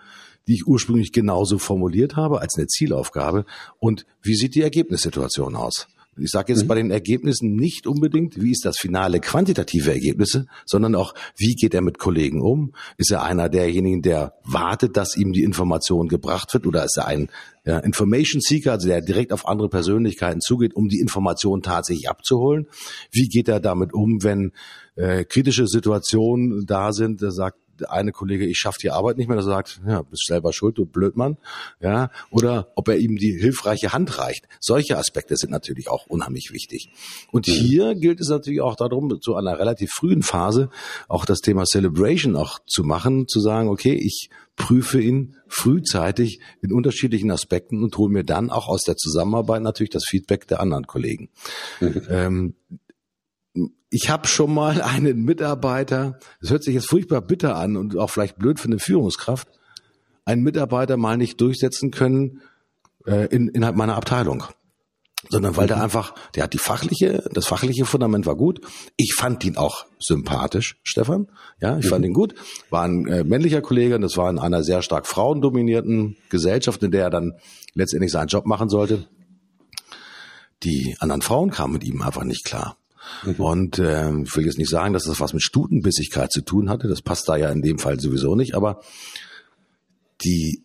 die 0.46 0.54
ich 0.54 0.66
ursprünglich 0.66 1.12
genauso 1.12 1.58
formuliert 1.58 2.16
habe 2.16 2.40
als 2.40 2.56
eine 2.56 2.66
Zielaufgabe, 2.66 3.44
und 3.78 4.04
wie 4.22 4.34
sieht 4.34 4.54
die 4.54 4.62
Ergebnissituation 4.62 5.56
aus. 5.56 5.86
Ich 6.20 6.30
sage 6.30 6.52
jetzt 6.52 6.64
mhm. 6.64 6.68
bei 6.68 6.74
den 6.76 6.90
Ergebnissen 6.90 7.54
nicht 7.54 7.86
unbedingt, 7.86 8.40
wie 8.40 8.52
ist 8.52 8.64
das 8.64 8.78
finale 8.78 9.20
quantitative 9.20 9.92
Ergebnisse, 9.92 10.46
sondern 10.66 10.94
auch, 10.94 11.14
wie 11.36 11.54
geht 11.54 11.74
er 11.74 11.80
mit 11.80 11.98
Kollegen 11.98 12.40
um? 12.40 12.72
Ist 12.96 13.10
er 13.10 13.22
einer 13.22 13.48
derjenigen, 13.48 14.02
der 14.02 14.34
wartet, 14.44 14.96
dass 14.96 15.16
ihm 15.16 15.32
die 15.32 15.42
Information 15.42 16.08
gebracht 16.08 16.52
wird, 16.52 16.66
oder 16.66 16.84
ist 16.84 16.98
er 16.98 17.06
ein 17.06 17.28
ja, 17.64 17.78
Information 17.78 18.40
Seeker, 18.40 18.72
also 18.72 18.88
der 18.88 19.00
direkt 19.00 19.32
auf 19.32 19.46
andere 19.46 19.68
Persönlichkeiten 19.68 20.40
zugeht, 20.40 20.74
um 20.74 20.88
die 20.88 21.00
Information 21.00 21.62
tatsächlich 21.62 22.08
abzuholen? 22.08 22.66
Wie 23.10 23.28
geht 23.28 23.48
er 23.48 23.60
damit 23.60 23.92
um, 23.92 24.22
wenn 24.22 24.52
äh, 24.96 25.24
kritische 25.24 25.66
Situationen 25.66 26.64
da 26.66 26.92
sind? 26.92 27.22
Er 27.22 27.32
sagt, 27.32 27.58
eine 27.88 28.12
Kollege, 28.12 28.46
ich 28.46 28.58
schaffe 28.58 28.78
die 28.80 28.90
Arbeit 28.90 29.16
nicht 29.16 29.28
mehr, 29.28 29.36
der 29.36 29.44
sagt, 29.44 29.80
ja, 29.86 30.02
bist 30.02 30.26
selber 30.26 30.52
schuld, 30.52 30.78
du 30.78 30.86
Blödmann, 30.86 31.36
ja, 31.80 32.10
oder 32.30 32.68
ob 32.74 32.88
er 32.88 32.98
ihm 32.98 33.16
die 33.16 33.38
hilfreiche 33.38 33.92
Hand 33.92 34.18
reicht. 34.18 34.46
Solche 34.60 34.98
Aspekte 34.98 35.36
sind 35.36 35.50
natürlich 35.50 35.88
auch 35.88 36.06
unheimlich 36.06 36.52
wichtig. 36.52 36.90
Und 37.30 37.48
mhm. 37.48 37.52
hier 37.52 37.94
gilt 37.94 38.20
es 38.20 38.28
natürlich 38.28 38.60
auch 38.60 38.76
darum, 38.76 39.20
zu 39.20 39.34
einer 39.34 39.58
relativ 39.58 39.90
frühen 39.92 40.22
Phase 40.22 40.70
auch 41.08 41.24
das 41.24 41.40
Thema 41.40 41.64
Celebration 41.64 42.36
auch 42.36 42.58
zu 42.66 42.84
machen, 42.84 43.28
zu 43.28 43.40
sagen, 43.40 43.68
okay, 43.68 43.94
ich 43.94 44.30
prüfe 44.56 45.00
ihn 45.00 45.36
frühzeitig 45.48 46.40
in 46.60 46.72
unterschiedlichen 46.72 47.30
Aspekten 47.30 47.82
und 47.82 47.96
hole 47.96 48.12
mir 48.12 48.24
dann 48.24 48.50
auch 48.50 48.68
aus 48.68 48.82
der 48.82 48.96
Zusammenarbeit 48.96 49.62
natürlich 49.62 49.90
das 49.90 50.04
Feedback 50.06 50.46
der 50.46 50.60
anderen 50.60 50.86
Kollegen. 50.86 51.30
Mhm. 51.80 52.02
Ähm, 52.10 52.54
ich 53.90 54.08
habe 54.08 54.26
schon 54.26 54.54
mal 54.54 54.80
einen 54.82 55.22
Mitarbeiter, 55.24 56.18
das 56.40 56.50
hört 56.50 56.64
sich 56.64 56.74
jetzt 56.74 56.88
furchtbar 56.88 57.20
bitter 57.20 57.56
an 57.56 57.76
und 57.76 57.96
auch 57.96 58.10
vielleicht 58.10 58.38
blöd 58.38 58.58
für 58.58 58.68
eine 58.68 58.78
Führungskraft, 58.78 59.48
einen 60.24 60.42
Mitarbeiter 60.42 60.96
mal 60.96 61.16
nicht 61.16 61.40
durchsetzen 61.40 61.90
können 61.90 62.42
äh, 63.06 63.26
in, 63.26 63.48
innerhalb 63.48 63.76
meiner 63.76 63.96
Abteilung. 63.96 64.44
sondern 65.28 65.56
weil 65.56 65.64
mhm. 65.64 65.68
der 65.68 65.82
einfach, 65.82 66.14
der 66.34 66.44
hat 66.44 66.52
die 66.52 66.58
fachliche, 66.58 67.28
das 67.32 67.46
fachliche 67.46 67.84
Fundament 67.84 68.26
war 68.26 68.36
gut. 68.36 68.60
Ich 68.96 69.14
fand 69.14 69.44
ihn 69.44 69.56
auch 69.56 69.86
sympathisch, 69.98 70.78
Stefan. 70.82 71.26
Ja, 71.60 71.78
ich 71.78 71.86
mhm. 71.86 71.88
fand 71.88 72.04
ihn 72.04 72.14
gut. 72.14 72.34
War 72.70 72.84
ein 72.84 73.06
äh, 73.06 73.24
männlicher 73.24 73.60
Kollege 73.60 73.96
und 73.96 74.02
das 74.02 74.16
war 74.16 74.30
in 74.30 74.38
einer 74.38 74.62
sehr 74.62 74.82
stark 74.82 75.06
frauendominierten 75.06 76.16
Gesellschaft, 76.28 76.82
in 76.82 76.90
der 76.90 77.04
er 77.04 77.10
dann 77.10 77.32
letztendlich 77.74 78.12
seinen 78.12 78.28
Job 78.28 78.46
machen 78.46 78.68
sollte. 78.68 79.08
Die 80.62 80.96
anderen 81.00 81.22
Frauen 81.22 81.50
kamen 81.50 81.72
mit 81.72 81.84
ihm 81.84 82.02
einfach 82.02 82.24
nicht 82.24 82.44
klar. 82.44 82.76
Mhm. 83.24 83.34
Und 83.34 83.78
äh, 83.78 84.10
ich 84.22 84.36
will 84.36 84.44
jetzt 84.44 84.58
nicht 84.58 84.70
sagen, 84.70 84.92
dass 84.92 85.04
das 85.04 85.20
was 85.20 85.32
mit 85.32 85.42
Stutenbissigkeit 85.42 86.32
zu 86.32 86.42
tun 86.42 86.68
hatte. 86.70 86.88
Das 86.88 87.02
passt 87.02 87.28
da 87.28 87.36
ja 87.36 87.50
in 87.50 87.62
dem 87.62 87.78
Fall 87.78 88.00
sowieso 88.00 88.34
nicht. 88.34 88.54
Aber 88.54 88.80
die 90.24 90.62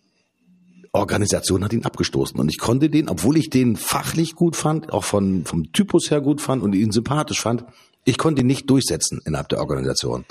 Organisation 0.92 1.64
hat 1.64 1.72
ihn 1.72 1.84
abgestoßen. 1.84 2.38
Und 2.38 2.48
ich 2.48 2.58
konnte 2.58 2.88
den, 2.90 3.08
obwohl 3.08 3.36
ich 3.36 3.50
den 3.50 3.76
fachlich 3.76 4.34
gut 4.34 4.56
fand, 4.56 4.92
auch 4.92 5.04
von, 5.04 5.44
vom 5.44 5.72
Typus 5.72 6.10
her 6.10 6.20
gut 6.20 6.40
fand 6.40 6.62
und 6.62 6.74
ihn 6.74 6.90
sympathisch 6.90 7.40
fand, 7.40 7.64
ich 8.04 8.18
konnte 8.18 8.42
ihn 8.42 8.46
nicht 8.46 8.70
durchsetzen 8.70 9.20
innerhalb 9.24 9.48
der 9.48 9.58
Organisation. 9.58 10.24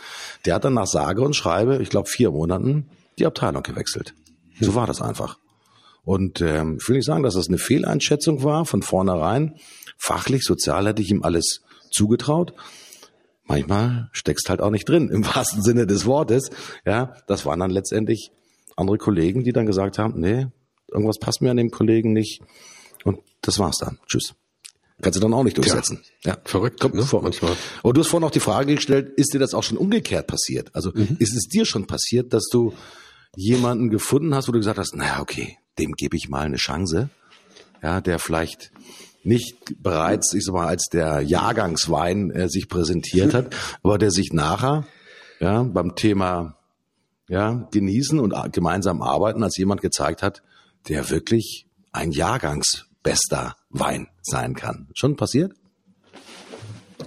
Der 0.46 0.56
hat 0.56 0.64
dann 0.64 0.74
nach 0.74 0.88
sage 0.88 1.22
und 1.22 1.36
schreibe, 1.36 1.82
ich 1.82 1.90
glaube 1.90 2.10
vier 2.10 2.32
Monaten, 2.32 2.88
die 3.20 3.26
Abteilung 3.26 3.64
gewechselt. 3.64 4.14
So 4.60 4.76
war 4.76 4.88
das 4.88 5.02
einfach. 5.02 5.38
Und 6.04 6.40
ähm, 6.42 6.78
ich 6.80 6.88
will 6.88 6.98
nicht 6.98 7.06
sagen, 7.06 7.24
dass 7.24 7.34
das 7.34 7.48
eine 7.48 7.58
Fehleinschätzung 7.58 8.44
war 8.44 8.66
von 8.66 8.82
vornherein. 8.82 9.56
Fachlich, 9.98 10.44
sozial 10.44 10.88
hätte 10.88 11.02
ich 11.02 11.10
ihm 11.10 11.24
alles 11.24 11.62
zugetraut. 11.96 12.54
Manchmal 13.46 14.10
steckst 14.12 14.50
halt 14.50 14.62
auch 14.62 14.72
nicht 14.72 14.88
drin, 14.88 15.10
im 15.10 15.26
wahrsten 15.36 15.62
Sinne 15.62 15.88
des 15.88 16.06
Wortes. 16.06 16.50
Ja, 16.86 17.16
das 17.28 17.46
waren 17.46 17.60
dann 17.60 17.72
letztendlich 17.72 18.32
andere 18.76 18.98
Kollegen, 18.98 19.44
die 19.44 19.54
dann 19.54 19.66
gesagt 19.66 19.98
haben, 19.98 20.20
nee, 20.20 20.48
irgendwas 20.92 21.20
passt 21.20 21.42
mir 21.42 21.52
an 21.52 21.58
dem 21.58 21.72
Kollegen 21.72 22.14
nicht. 22.14 22.42
Und 23.04 23.20
das 23.42 23.60
war's 23.60 23.78
dann. 23.78 24.00
Tschüss. 24.08 24.34
Kannst 25.02 25.18
du 25.18 25.22
dann 25.22 25.34
auch 25.34 25.44
nicht 25.44 25.58
durchsetzen. 25.58 26.02
Ja, 26.24 26.34
ja. 26.34 26.38
verrückt. 26.46 26.80
Kommt 26.80 26.96
ne? 26.96 27.04
vor 27.04 27.22
manchmal. 27.22 27.56
Und 27.84 27.98
du 27.98 28.02
hast 28.02 28.08
vorhin 28.08 28.26
auch 28.26 28.32
die 28.32 28.40
Frage 28.40 28.76
gestellt, 28.76 29.12
ist 29.18 29.34
dir 29.34 29.40
das 29.40 29.54
auch 29.54 29.64
schon 29.64 29.78
umgekehrt 29.78 30.28
passiert? 30.28 30.74
Also 30.74 30.92
mhm. 30.94 31.18
ist 31.20 31.36
es 31.36 31.48
dir 31.48 31.66
schon 31.66 31.86
passiert, 31.86 32.34
dass 32.34 32.48
du 32.50 32.74
jemanden 33.36 33.90
gefunden 33.90 34.34
hast, 34.34 34.48
wo 34.48 34.54
du 34.54 34.60
gesagt 34.60 34.80
hast, 34.80 34.96
naja, 34.96 35.20
okay, 35.22 35.58
dem 35.78 35.92
gebe 35.94 36.16
ich 36.16 36.30
mal 36.30 36.46
eine 36.46 36.56
Chance, 36.56 37.10
ja, 37.84 38.00
der 38.00 38.20
vielleicht 38.20 38.72
nicht 39.26 39.82
bereits, 39.82 40.34
ich 40.34 40.46
sag 40.46 40.54
mal, 40.54 40.68
als 40.68 40.88
der 40.92 41.22
Jahrgangswein 41.22 42.32
äh, 42.32 42.50
sich 42.50 42.70
präsentiert 42.70 43.34
hat, 43.34 43.56
aber 43.84 43.98
der 43.98 44.12
sich 44.12 44.32
nachher 44.34 44.86
ja, 45.40 45.64
beim 45.64 45.96
Thema 45.96 46.58
ja, 47.28 47.68
genießen 47.72 48.20
und 48.20 48.36
gemeinsam 48.54 49.02
arbeiten, 49.02 49.44
als 49.44 49.58
jemand 49.58 49.82
gezeigt 49.82 50.22
hat, 50.22 50.44
der 50.88 51.10
wirklich 51.10 51.66
ein 51.92 52.12
Jahrgangsbester 52.12 53.56
Wein 53.70 54.08
sein 54.22 54.54
kann. 54.54 54.90
Schon 54.94 55.16
passiert? 55.16 55.54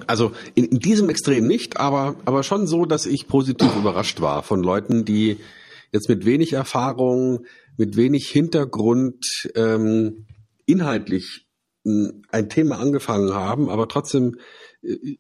Also 0.07 0.33
in, 0.55 0.65
in, 0.65 0.79
diesem 0.81 1.09
Extrem 1.09 1.47
nicht, 1.47 1.79
aber, 1.79 2.17
aber 2.25 2.43
schon 2.43 2.67
so, 2.67 2.85
dass 2.85 3.07
ich 3.07 3.29
positiv 3.29 3.75
überrascht 3.77 4.21
war 4.21 4.43
von 4.43 4.63
Leuten, 4.63 5.05
die 5.05 5.39
jetzt 5.93 6.09
mit 6.09 6.25
wenig 6.25 6.53
Erfahrung, 6.53 7.45
mit 7.77 7.97
wenig 7.97 8.29
Hintergrund 8.29 9.25
ähm, 9.55 10.27
inhaltlich 10.67 11.48
ein 12.31 12.49
Thema 12.49 12.79
angefangen 12.79 13.33
haben, 13.35 13.69
aber 13.69 13.89
trotzdem, 13.89 14.37
äh, 14.83 15.17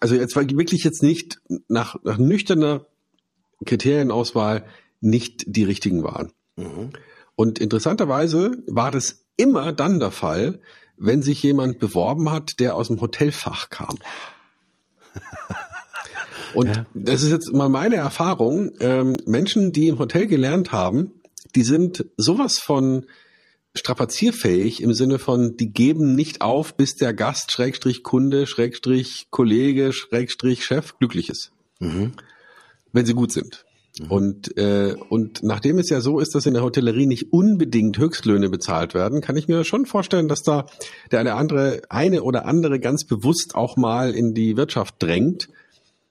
also 0.00 0.14
jetzt 0.14 0.36
war 0.36 0.48
wirklich 0.48 0.84
jetzt 0.84 1.02
nicht 1.02 1.40
nach, 1.68 1.96
nach 2.04 2.18
nüchterner 2.18 2.86
Kriterienauswahl 3.64 4.64
nicht 5.00 5.44
die 5.46 5.64
richtigen 5.64 6.02
waren. 6.02 6.32
Mhm. 6.56 6.90
Und 7.36 7.58
interessanterweise 7.58 8.62
war 8.66 8.90
das 8.90 9.24
immer 9.36 9.72
dann 9.72 10.00
der 10.00 10.10
Fall, 10.10 10.60
wenn 10.96 11.22
sich 11.22 11.42
jemand 11.42 11.78
beworben 11.78 12.30
hat, 12.30 12.58
der 12.58 12.74
aus 12.74 12.88
dem 12.88 13.00
Hotelfach 13.00 13.70
kam. 13.70 13.96
Und 16.54 16.76
ja. 16.76 16.86
das 16.94 17.22
ist 17.22 17.30
jetzt 17.30 17.52
mal 17.52 17.68
meine 17.68 17.96
Erfahrung. 17.96 18.72
Ähm, 18.80 19.14
Menschen, 19.26 19.72
die 19.72 19.88
im 19.88 19.98
Hotel 19.98 20.26
gelernt 20.26 20.72
haben, 20.72 21.12
die 21.54 21.62
sind 21.62 22.06
sowas 22.16 22.58
von 22.58 23.06
strapazierfähig 23.78 24.82
im 24.82 24.92
Sinne 24.92 25.18
von, 25.18 25.56
die 25.56 25.72
geben 25.72 26.14
nicht 26.14 26.42
auf, 26.42 26.76
bis 26.76 26.96
der 26.96 27.14
Gast, 27.14 27.52
Schrägstrich 27.52 28.02
Kunde, 28.02 28.46
Schrägstrich 28.46 29.28
Kollege, 29.30 29.92
Schrägstrich 29.92 30.64
Chef 30.64 30.98
glücklich 30.98 31.30
ist. 31.30 31.52
Mhm 31.78 32.12
wenn 32.92 33.06
sie 33.06 33.14
gut 33.14 33.32
sind. 33.32 33.64
Mhm. 33.98 34.10
Und, 34.10 34.58
äh, 34.58 34.94
und 35.08 35.42
nachdem 35.42 35.78
es 35.78 35.88
ja 35.88 36.00
so 36.00 36.20
ist, 36.20 36.34
dass 36.34 36.46
in 36.46 36.54
der 36.54 36.62
Hotellerie 36.62 37.06
nicht 37.06 37.32
unbedingt 37.32 37.98
Höchstlöhne 37.98 38.48
bezahlt 38.48 38.94
werden, 38.94 39.20
kann 39.20 39.36
ich 39.36 39.48
mir 39.48 39.64
schon 39.64 39.86
vorstellen, 39.86 40.28
dass 40.28 40.42
da 40.42 40.66
der 41.10 41.20
eine 41.20 41.34
andere, 41.34 41.82
eine 41.88 42.22
oder 42.22 42.46
andere 42.46 42.80
ganz 42.80 43.04
bewusst 43.04 43.54
auch 43.54 43.76
mal 43.76 44.14
in 44.14 44.34
die 44.34 44.56
Wirtschaft 44.56 44.96
drängt. 44.98 45.48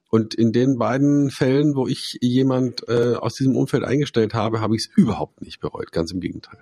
Und 0.10 0.34
in 0.34 0.54
den 0.54 0.78
beiden 0.78 1.30
Fällen, 1.32 1.76
wo 1.76 1.86
ich 1.86 2.18
jemand 2.22 2.88
äh, 2.88 3.16
aus 3.16 3.34
diesem 3.34 3.58
Umfeld 3.58 3.84
eingestellt 3.84 4.34
habe, 4.34 4.62
habe 4.62 4.74
ich 4.74 4.84
es 4.84 4.98
überhaupt 4.98 5.42
nicht 5.42 5.60
bereut. 5.60 5.92
Ganz 5.92 6.14
im 6.14 6.22
Gegenteil. 6.22 6.58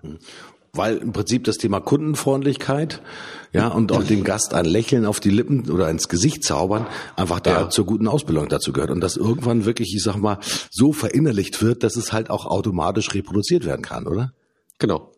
Weil 0.77 0.97
im 0.97 1.13
Prinzip 1.13 1.43
das 1.43 1.57
Thema 1.57 1.79
Kundenfreundlichkeit, 1.79 3.01
ja, 3.53 3.69
und 3.69 3.91
auch 3.93 4.03
dem 4.03 4.23
Gast 4.23 4.53
ein 4.53 4.65
Lächeln 4.65 5.05
auf 5.05 5.19
die 5.19 5.29
Lippen 5.29 5.69
oder 5.71 5.89
ins 5.89 6.09
Gesicht 6.09 6.43
zaubern, 6.43 6.87
einfach 7.15 7.39
da 7.39 7.61
ja. 7.61 7.69
zur 7.69 7.85
guten 7.85 8.07
Ausbildung 8.07 8.49
dazu 8.49 8.73
gehört. 8.73 8.91
Und 8.91 9.01
das 9.01 9.15
irgendwann 9.15 9.65
wirklich, 9.65 9.95
ich 9.95 10.03
sag 10.03 10.17
mal, 10.17 10.39
so 10.69 10.91
verinnerlicht 10.91 11.61
wird, 11.61 11.83
dass 11.83 11.95
es 11.95 12.11
halt 12.11 12.29
auch 12.29 12.45
automatisch 12.45 13.13
reproduziert 13.13 13.65
werden 13.65 13.81
kann, 13.81 14.07
oder? 14.07 14.33
Genau. 14.77 15.14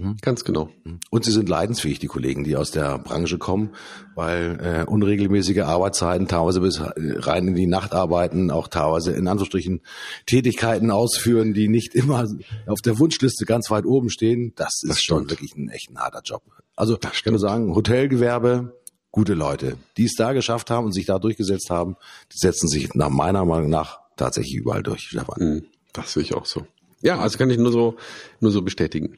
Mhm. 0.00 0.16
Ganz 0.22 0.44
genau. 0.44 0.70
Mhm. 0.84 1.00
Und 1.10 1.24
sie 1.24 1.32
sind 1.32 1.48
leidensfähig, 1.48 1.98
die 1.98 2.06
Kollegen, 2.06 2.44
die 2.44 2.56
aus 2.56 2.70
der 2.70 2.98
Branche 2.98 3.38
kommen, 3.38 3.70
weil 4.14 4.58
äh, 4.62 4.90
unregelmäßige 4.90 5.60
Arbeitszeiten, 5.60 6.28
teilweise 6.28 6.60
bis 6.60 6.80
rein 6.80 7.48
in 7.48 7.54
die 7.54 7.66
Nacht 7.66 7.92
arbeiten, 7.92 8.50
auch 8.50 8.68
teilweise 8.68 9.12
in 9.12 9.28
Anführungsstrichen 9.28 9.82
Tätigkeiten 10.26 10.90
ausführen, 10.90 11.52
die 11.54 11.68
nicht 11.68 11.94
immer 11.94 12.26
auf 12.66 12.80
der 12.80 12.98
Wunschliste 12.98 13.44
ganz 13.44 13.70
weit 13.70 13.84
oben 13.84 14.10
stehen. 14.10 14.52
Das 14.56 14.80
ist 14.82 14.90
das 14.90 15.02
schon 15.02 15.28
wirklich 15.30 15.54
ein 15.56 15.68
echt 15.68 15.90
ein 15.90 15.98
harter 15.98 16.22
Job. 16.24 16.42
Also 16.76 16.98
ich 17.12 17.22
kann 17.22 17.32
nur 17.32 17.40
sagen, 17.40 17.74
Hotelgewerbe, 17.74 18.80
gute 19.10 19.34
Leute, 19.34 19.76
die 19.96 20.04
es 20.04 20.14
da 20.14 20.32
geschafft 20.32 20.70
haben 20.70 20.86
und 20.86 20.92
sich 20.92 21.06
da 21.06 21.18
durchgesetzt 21.18 21.68
haben, 21.70 21.96
die 22.32 22.38
setzen 22.38 22.68
sich 22.68 22.94
nach 22.94 23.10
meiner 23.10 23.44
Meinung 23.44 23.68
nach 23.68 24.00
tatsächlich 24.16 24.54
überall 24.54 24.82
durch, 24.82 25.08
Stefan. 25.08 25.36
Mhm. 25.38 25.64
Das 25.92 26.12
sehe 26.12 26.22
ich 26.22 26.34
auch 26.34 26.46
so. 26.46 26.66
Ja, 27.02 27.18
also 27.18 27.38
kann 27.38 27.50
ich 27.50 27.58
nur 27.58 27.72
so, 27.72 27.96
nur 28.40 28.50
so 28.50 28.62
bestätigen. 28.62 29.16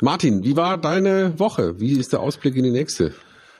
Martin, 0.00 0.44
wie 0.44 0.56
war 0.56 0.78
deine 0.78 1.38
Woche? 1.38 1.80
Wie 1.80 1.98
ist 1.98 2.12
der 2.12 2.20
Ausblick 2.20 2.56
in 2.56 2.64
die 2.64 2.70
nächste? 2.70 3.14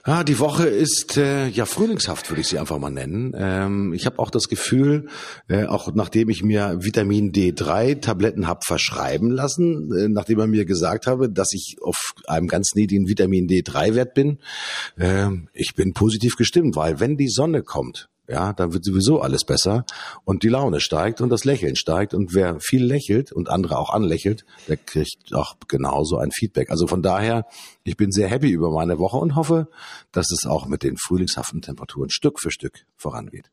Ja, 0.06 0.24
die 0.24 0.38
Woche 0.38 0.66
ist 0.66 1.18
äh, 1.18 1.48
ja 1.48 1.66
frühlingshaft, 1.66 2.30
würde 2.30 2.40
ich 2.40 2.46
sie 2.46 2.58
einfach 2.58 2.78
mal 2.78 2.90
nennen. 2.90 3.34
Ähm, 3.36 3.92
ich 3.92 4.06
habe 4.06 4.18
auch 4.20 4.30
das 4.30 4.48
Gefühl, 4.48 5.08
äh, 5.48 5.66
auch 5.66 5.92
nachdem 5.94 6.30
ich 6.30 6.42
mir 6.42 6.76
Vitamin 6.80 7.32
D3-Tabletten 7.32 8.46
habe 8.46 8.60
verschreiben 8.64 9.30
lassen, 9.30 9.92
äh, 9.92 10.08
nachdem 10.08 10.38
er 10.38 10.46
mir 10.46 10.64
gesagt 10.64 11.06
habe, 11.06 11.28
dass 11.28 11.52
ich 11.52 11.76
auf 11.82 12.14
einem 12.26 12.46
ganz 12.46 12.74
niedrigen 12.74 13.06
Vitamin 13.08 13.48
D3-Wert 13.48 14.14
bin, 14.14 14.38
äh, 14.96 15.28
ich 15.52 15.74
bin 15.74 15.92
positiv 15.92 16.36
gestimmt, 16.36 16.76
weil 16.76 17.00
wenn 17.00 17.18
die 17.18 17.28
Sonne 17.28 17.62
kommt, 17.62 18.08
ja, 18.28 18.52
dann 18.52 18.74
wird 18.74 18.84
sowieso 18.84 19.20
alles 19.20 19.44
besser 19.44 19.84
und 20.24 20.42
die 20.42 20.48
Laune 20.48 20.80
steigt 20.80 21.20
und 21.20 21.30
das 21.30 21.44
Lächeln 21.44 21.76
steigt 21.76 22.12
und 22.12 22.34
wer 22.34 22.60
viel 22.60 22.84
lächelt 22.84 23.32
und 23.32 23.48
andere 23.48 23.78
auch 23.78 23.90
anlächelt, 23.90 24.44
der 24.68 24.76
kriegt 24.76 25.34
auch 25.34 25.56
genauso 25.66 26.18
ein 26.18 26.30
Feedback. 26.30 26.70
Also 26.70 26.86
von 26.86 27.02
daher, 27.02 27.46
ich 27.84 27.96
bin 27.96 28.12
sehr 28.12 28.28
happy 28.28 28.50
über 28.50 28.70
meine 28.70 28.98
Woche 28.98 29.16
und 29.16 29.34
hoffe, 29.34 29.68
dass 30.12 30.30
es 30.30 30.46
auch 30.46 30.66
mit 30.66 30.82
den 30.82 30.98
frühlingshaften 30.98 31.62
Temperaturen 31.62 32.10
Stück 32.10 32.38
für 32.38 32.50
Stück 32.50 32.84
vorangeht. 32.96 33.50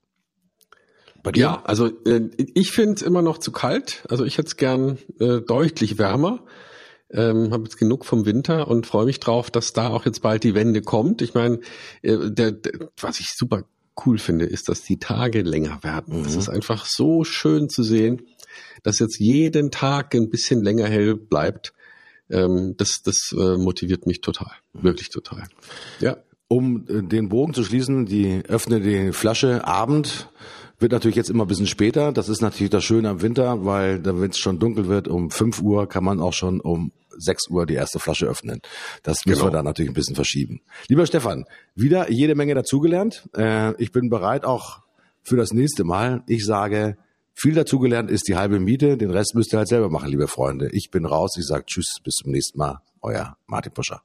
Bei 1.23 1.31
dir? 1.31 1.41
Ja, 1.41 1.63
also 1.63 1.87
äh, 2.05 2.29
ich 2.35 2.71
finde 2.71 2.95
es 2.95 3.01
immer 3.01 3.21
noch 3.21 3.37
zu 3.37 3.51
kalt. 3.51 4.03
Also 4.09 4.25
ich 4.25 4.37
hätte 4.37 4.47
es 4.47 4.57
gern 4.57 4.97
äh, 5.19 5.39
deutlich 5.41 5.97
wärmer. 5.97 6.43
Ähm, 7.11 7.51
habe 7.51 7.63
jetzt 7.63 7.77
genug 7.77 8.05
vom 8.05 8.25
Winter 8.25 8.67
und 8.67 8.85
freue 8.85 9.05
mich 9.05 9.19
drauf, 9.19 9.49
dass 9.49 9.73
da 9.73 9.89
auch 9.89 10.05
jetzt 10.05 10.21
bald 10.21 10.43
die 10.43 10.53
Wende 10.53 10.81
kommt. 10.81 11.21
Ich 11.21 11.33
meine, 11.33 11.59
äh, 12.01 12.29
der, 12.29 12.51
der, 12.51 12.89
was 12.99 13.19
ich 13.19 13.29
super 13.35 13.63
cool 14.05 14.17
finde, 14.17 14.45
ist, 14.45 14.69
dass 14.69 14.81
die 14.81 14.97
Tage 14.97 15.41
länger 15.41 15.83
werden. 15.83 16.19
Mhm. 16.19 16.25
Es 16.25 16.35
ist 16.35 16.49
einfach 16.49 16.85
so 16.85 17.23
schön 17.23 17.69
zu 17.69 17.83
sehen, 17.83 18.21
dass 18.83 18.99
jetzt 18.99 19.19
jeden 19.19 19.71
Tag 19.71 20.13
ein 20.15 20.29
bisschen 20.29 20.63
länger 20.63 20.87
hell 20.87 21.15
bleibt. 21.15 21.73
Ähm, 22.29 22.75
das 22.77 23.01
das 23.03 23.33
äh, 23.37 23.57
motiviert 23.57 24.07
mich 24.07 24.21
total, 24.21 24.51
mhm. 24.73 24.83
wirklich 24.83 25.09
total. 25.09 25.43
Ja. 25.99 26.17
Um 26.47 26.85
äh, 26.87 27.01
den 27.03 27.29
Bogen 27.29 27.53
zu 27.53 27.63
schließen, 27.63 28.05
die 28.05 28.43
öffne 28.47 28.81
die 28.81 29.11
Flasche 29.11 29.65
Abend 29.65 30.29
wird 30.79 30.91
natürlich 30.91 31.15
jetzt 31.15 31.29
immer 31.29 31.45
ein 31.45 31.47
bisschen 31.47 31.67
später. 31.67 32.11
Das 32.11 32.29
ist 32.29 32.41
natürlich 32.41 32.71
das 32.71 32.83
Schöne 32.83 33.09
am 33.09 33.21
Winter, 33.21 33.65
weil 33.65 34.03
wenn 34.03 34.29
es 34.29 34.37
schon 34.37 34.59
dunkel 34.59 34.87
wird, 34.87 35.07
um 35.07 35.31
5 35.31 35.61
Uhr 35.61 35.87
kann 35.87 36.03
man 36.03 36.19
auch 36.19 36.33
schon 36.33 36.59
um 36.59 36.91
6 37.17 37.49
Uhr 37.49 37.65
die 37.65 37.75
erste 37.75 37.99
Flasche 37.99 38.25
öffnen. 38.25 38.61
Das 39.03 39.25
müssen 39.25 39.39
genau. 39.39 39.51
wir 39.51 39.57
da 39.57 39.63
natürlich 39.63 39.91
ein 39.91 39.95
bisschen 39.95 40.15
verschieben. 40.15 40.61
Lieber 40.89 41.05
Stefan, 41.05 41.45
wieder 41.75 42.11
jede 42.11 42.35
Menge 42.35 42.55
dazugelernt. 42.55 43.29
Äh, 43.35 43.81
ich 43.81 43.91
bin 43.91 44.09
bereit 44.09 44.45
auch 44.45 44.81
für 45.23 45.37
das 45.37 45.53
nächste 45.53 45.83
Mal. 45.83 46.23
Ich 46.27 46.45
sage, 46.45 46.97
viel 47.33 47.53
dazugelernt 47.53 48.09
ist 48.11 48.27
die 48.27 48.35
halbe 48.35 48.59
Miete. 48.59 48.97
Den 48.97 49.11
Rest 49.11 49.35
müsst 49.35 49.53
ihr 49.53 49.57
halt 49.57 49.67
selber 49.67 49.89
machen, 49.89 50.09
liebe 50.09 50.27
Freunde. 50.27 50.69
Ich 50.71 50.89
bin 50.91 51.05
raus. 51.05 51.35
Ich 51.37 51.45
sage 51.45 51.65
Tschüss, 51.65 51.97
bis 52.03 52.15
zum 52.15 52.31
nächsten 52.31 52.57
Mal. 52.57 52.79
Euer 53.01 53.37
Martin 53.47 53.73
Puscher. 53.73 54.01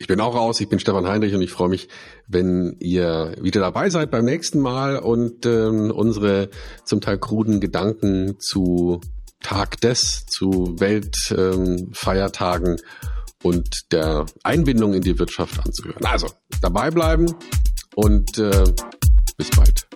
Ich 0.00 0.06
bin 0.06 0.20
auch 0.20 0.36
raus, 0.36 0.60
ich 0.60 0.68
bin 0.68 0.78
Stefan 0.78 1.08
Heinrich 1.08 1.34
und 1.34 1.42
ich 1.42 1.50
freue 1.50 1.68
mich, 1.68 1.88
wenn 2.28 2.76
ihr 2.78 3.34
wieder 3.40 3.60
dabei 3.60 3.90
seid 3.90 4.12
beim 4.12 4.24
nächsten 4.24 4.60
Mal 4.60 4.96
und 4.96 5.44
ähm, 5.44 5.90
unsere 5.90 6.50
zum 6.84 7.00
Teil 7.00 7.18
kruden 7.18 7.58
Gedanken 7.58 8.38
zu 8.38 9.00
Tag 9.42 9.80
des, 9.80 10.24
zu 10.26 10.76
Weltfeiertagen 10.78 12.76
ähm, 12.76 12.82
und 13.42 13.92
der 13.92 14.26
Einbindung 14.44 14.94
in 14.94 15.02
die 15.02 15.18
Wirtschaft 15.18 15.58
anzuhören. 15.64 16.04
Also 16.04 16.28
dabei 16.60 16.92
bleiben 16.92 17.34
und 17.96 18.38
äh, 18.38 18.64
bis 19.36 19.50
bald. 19.50 19.87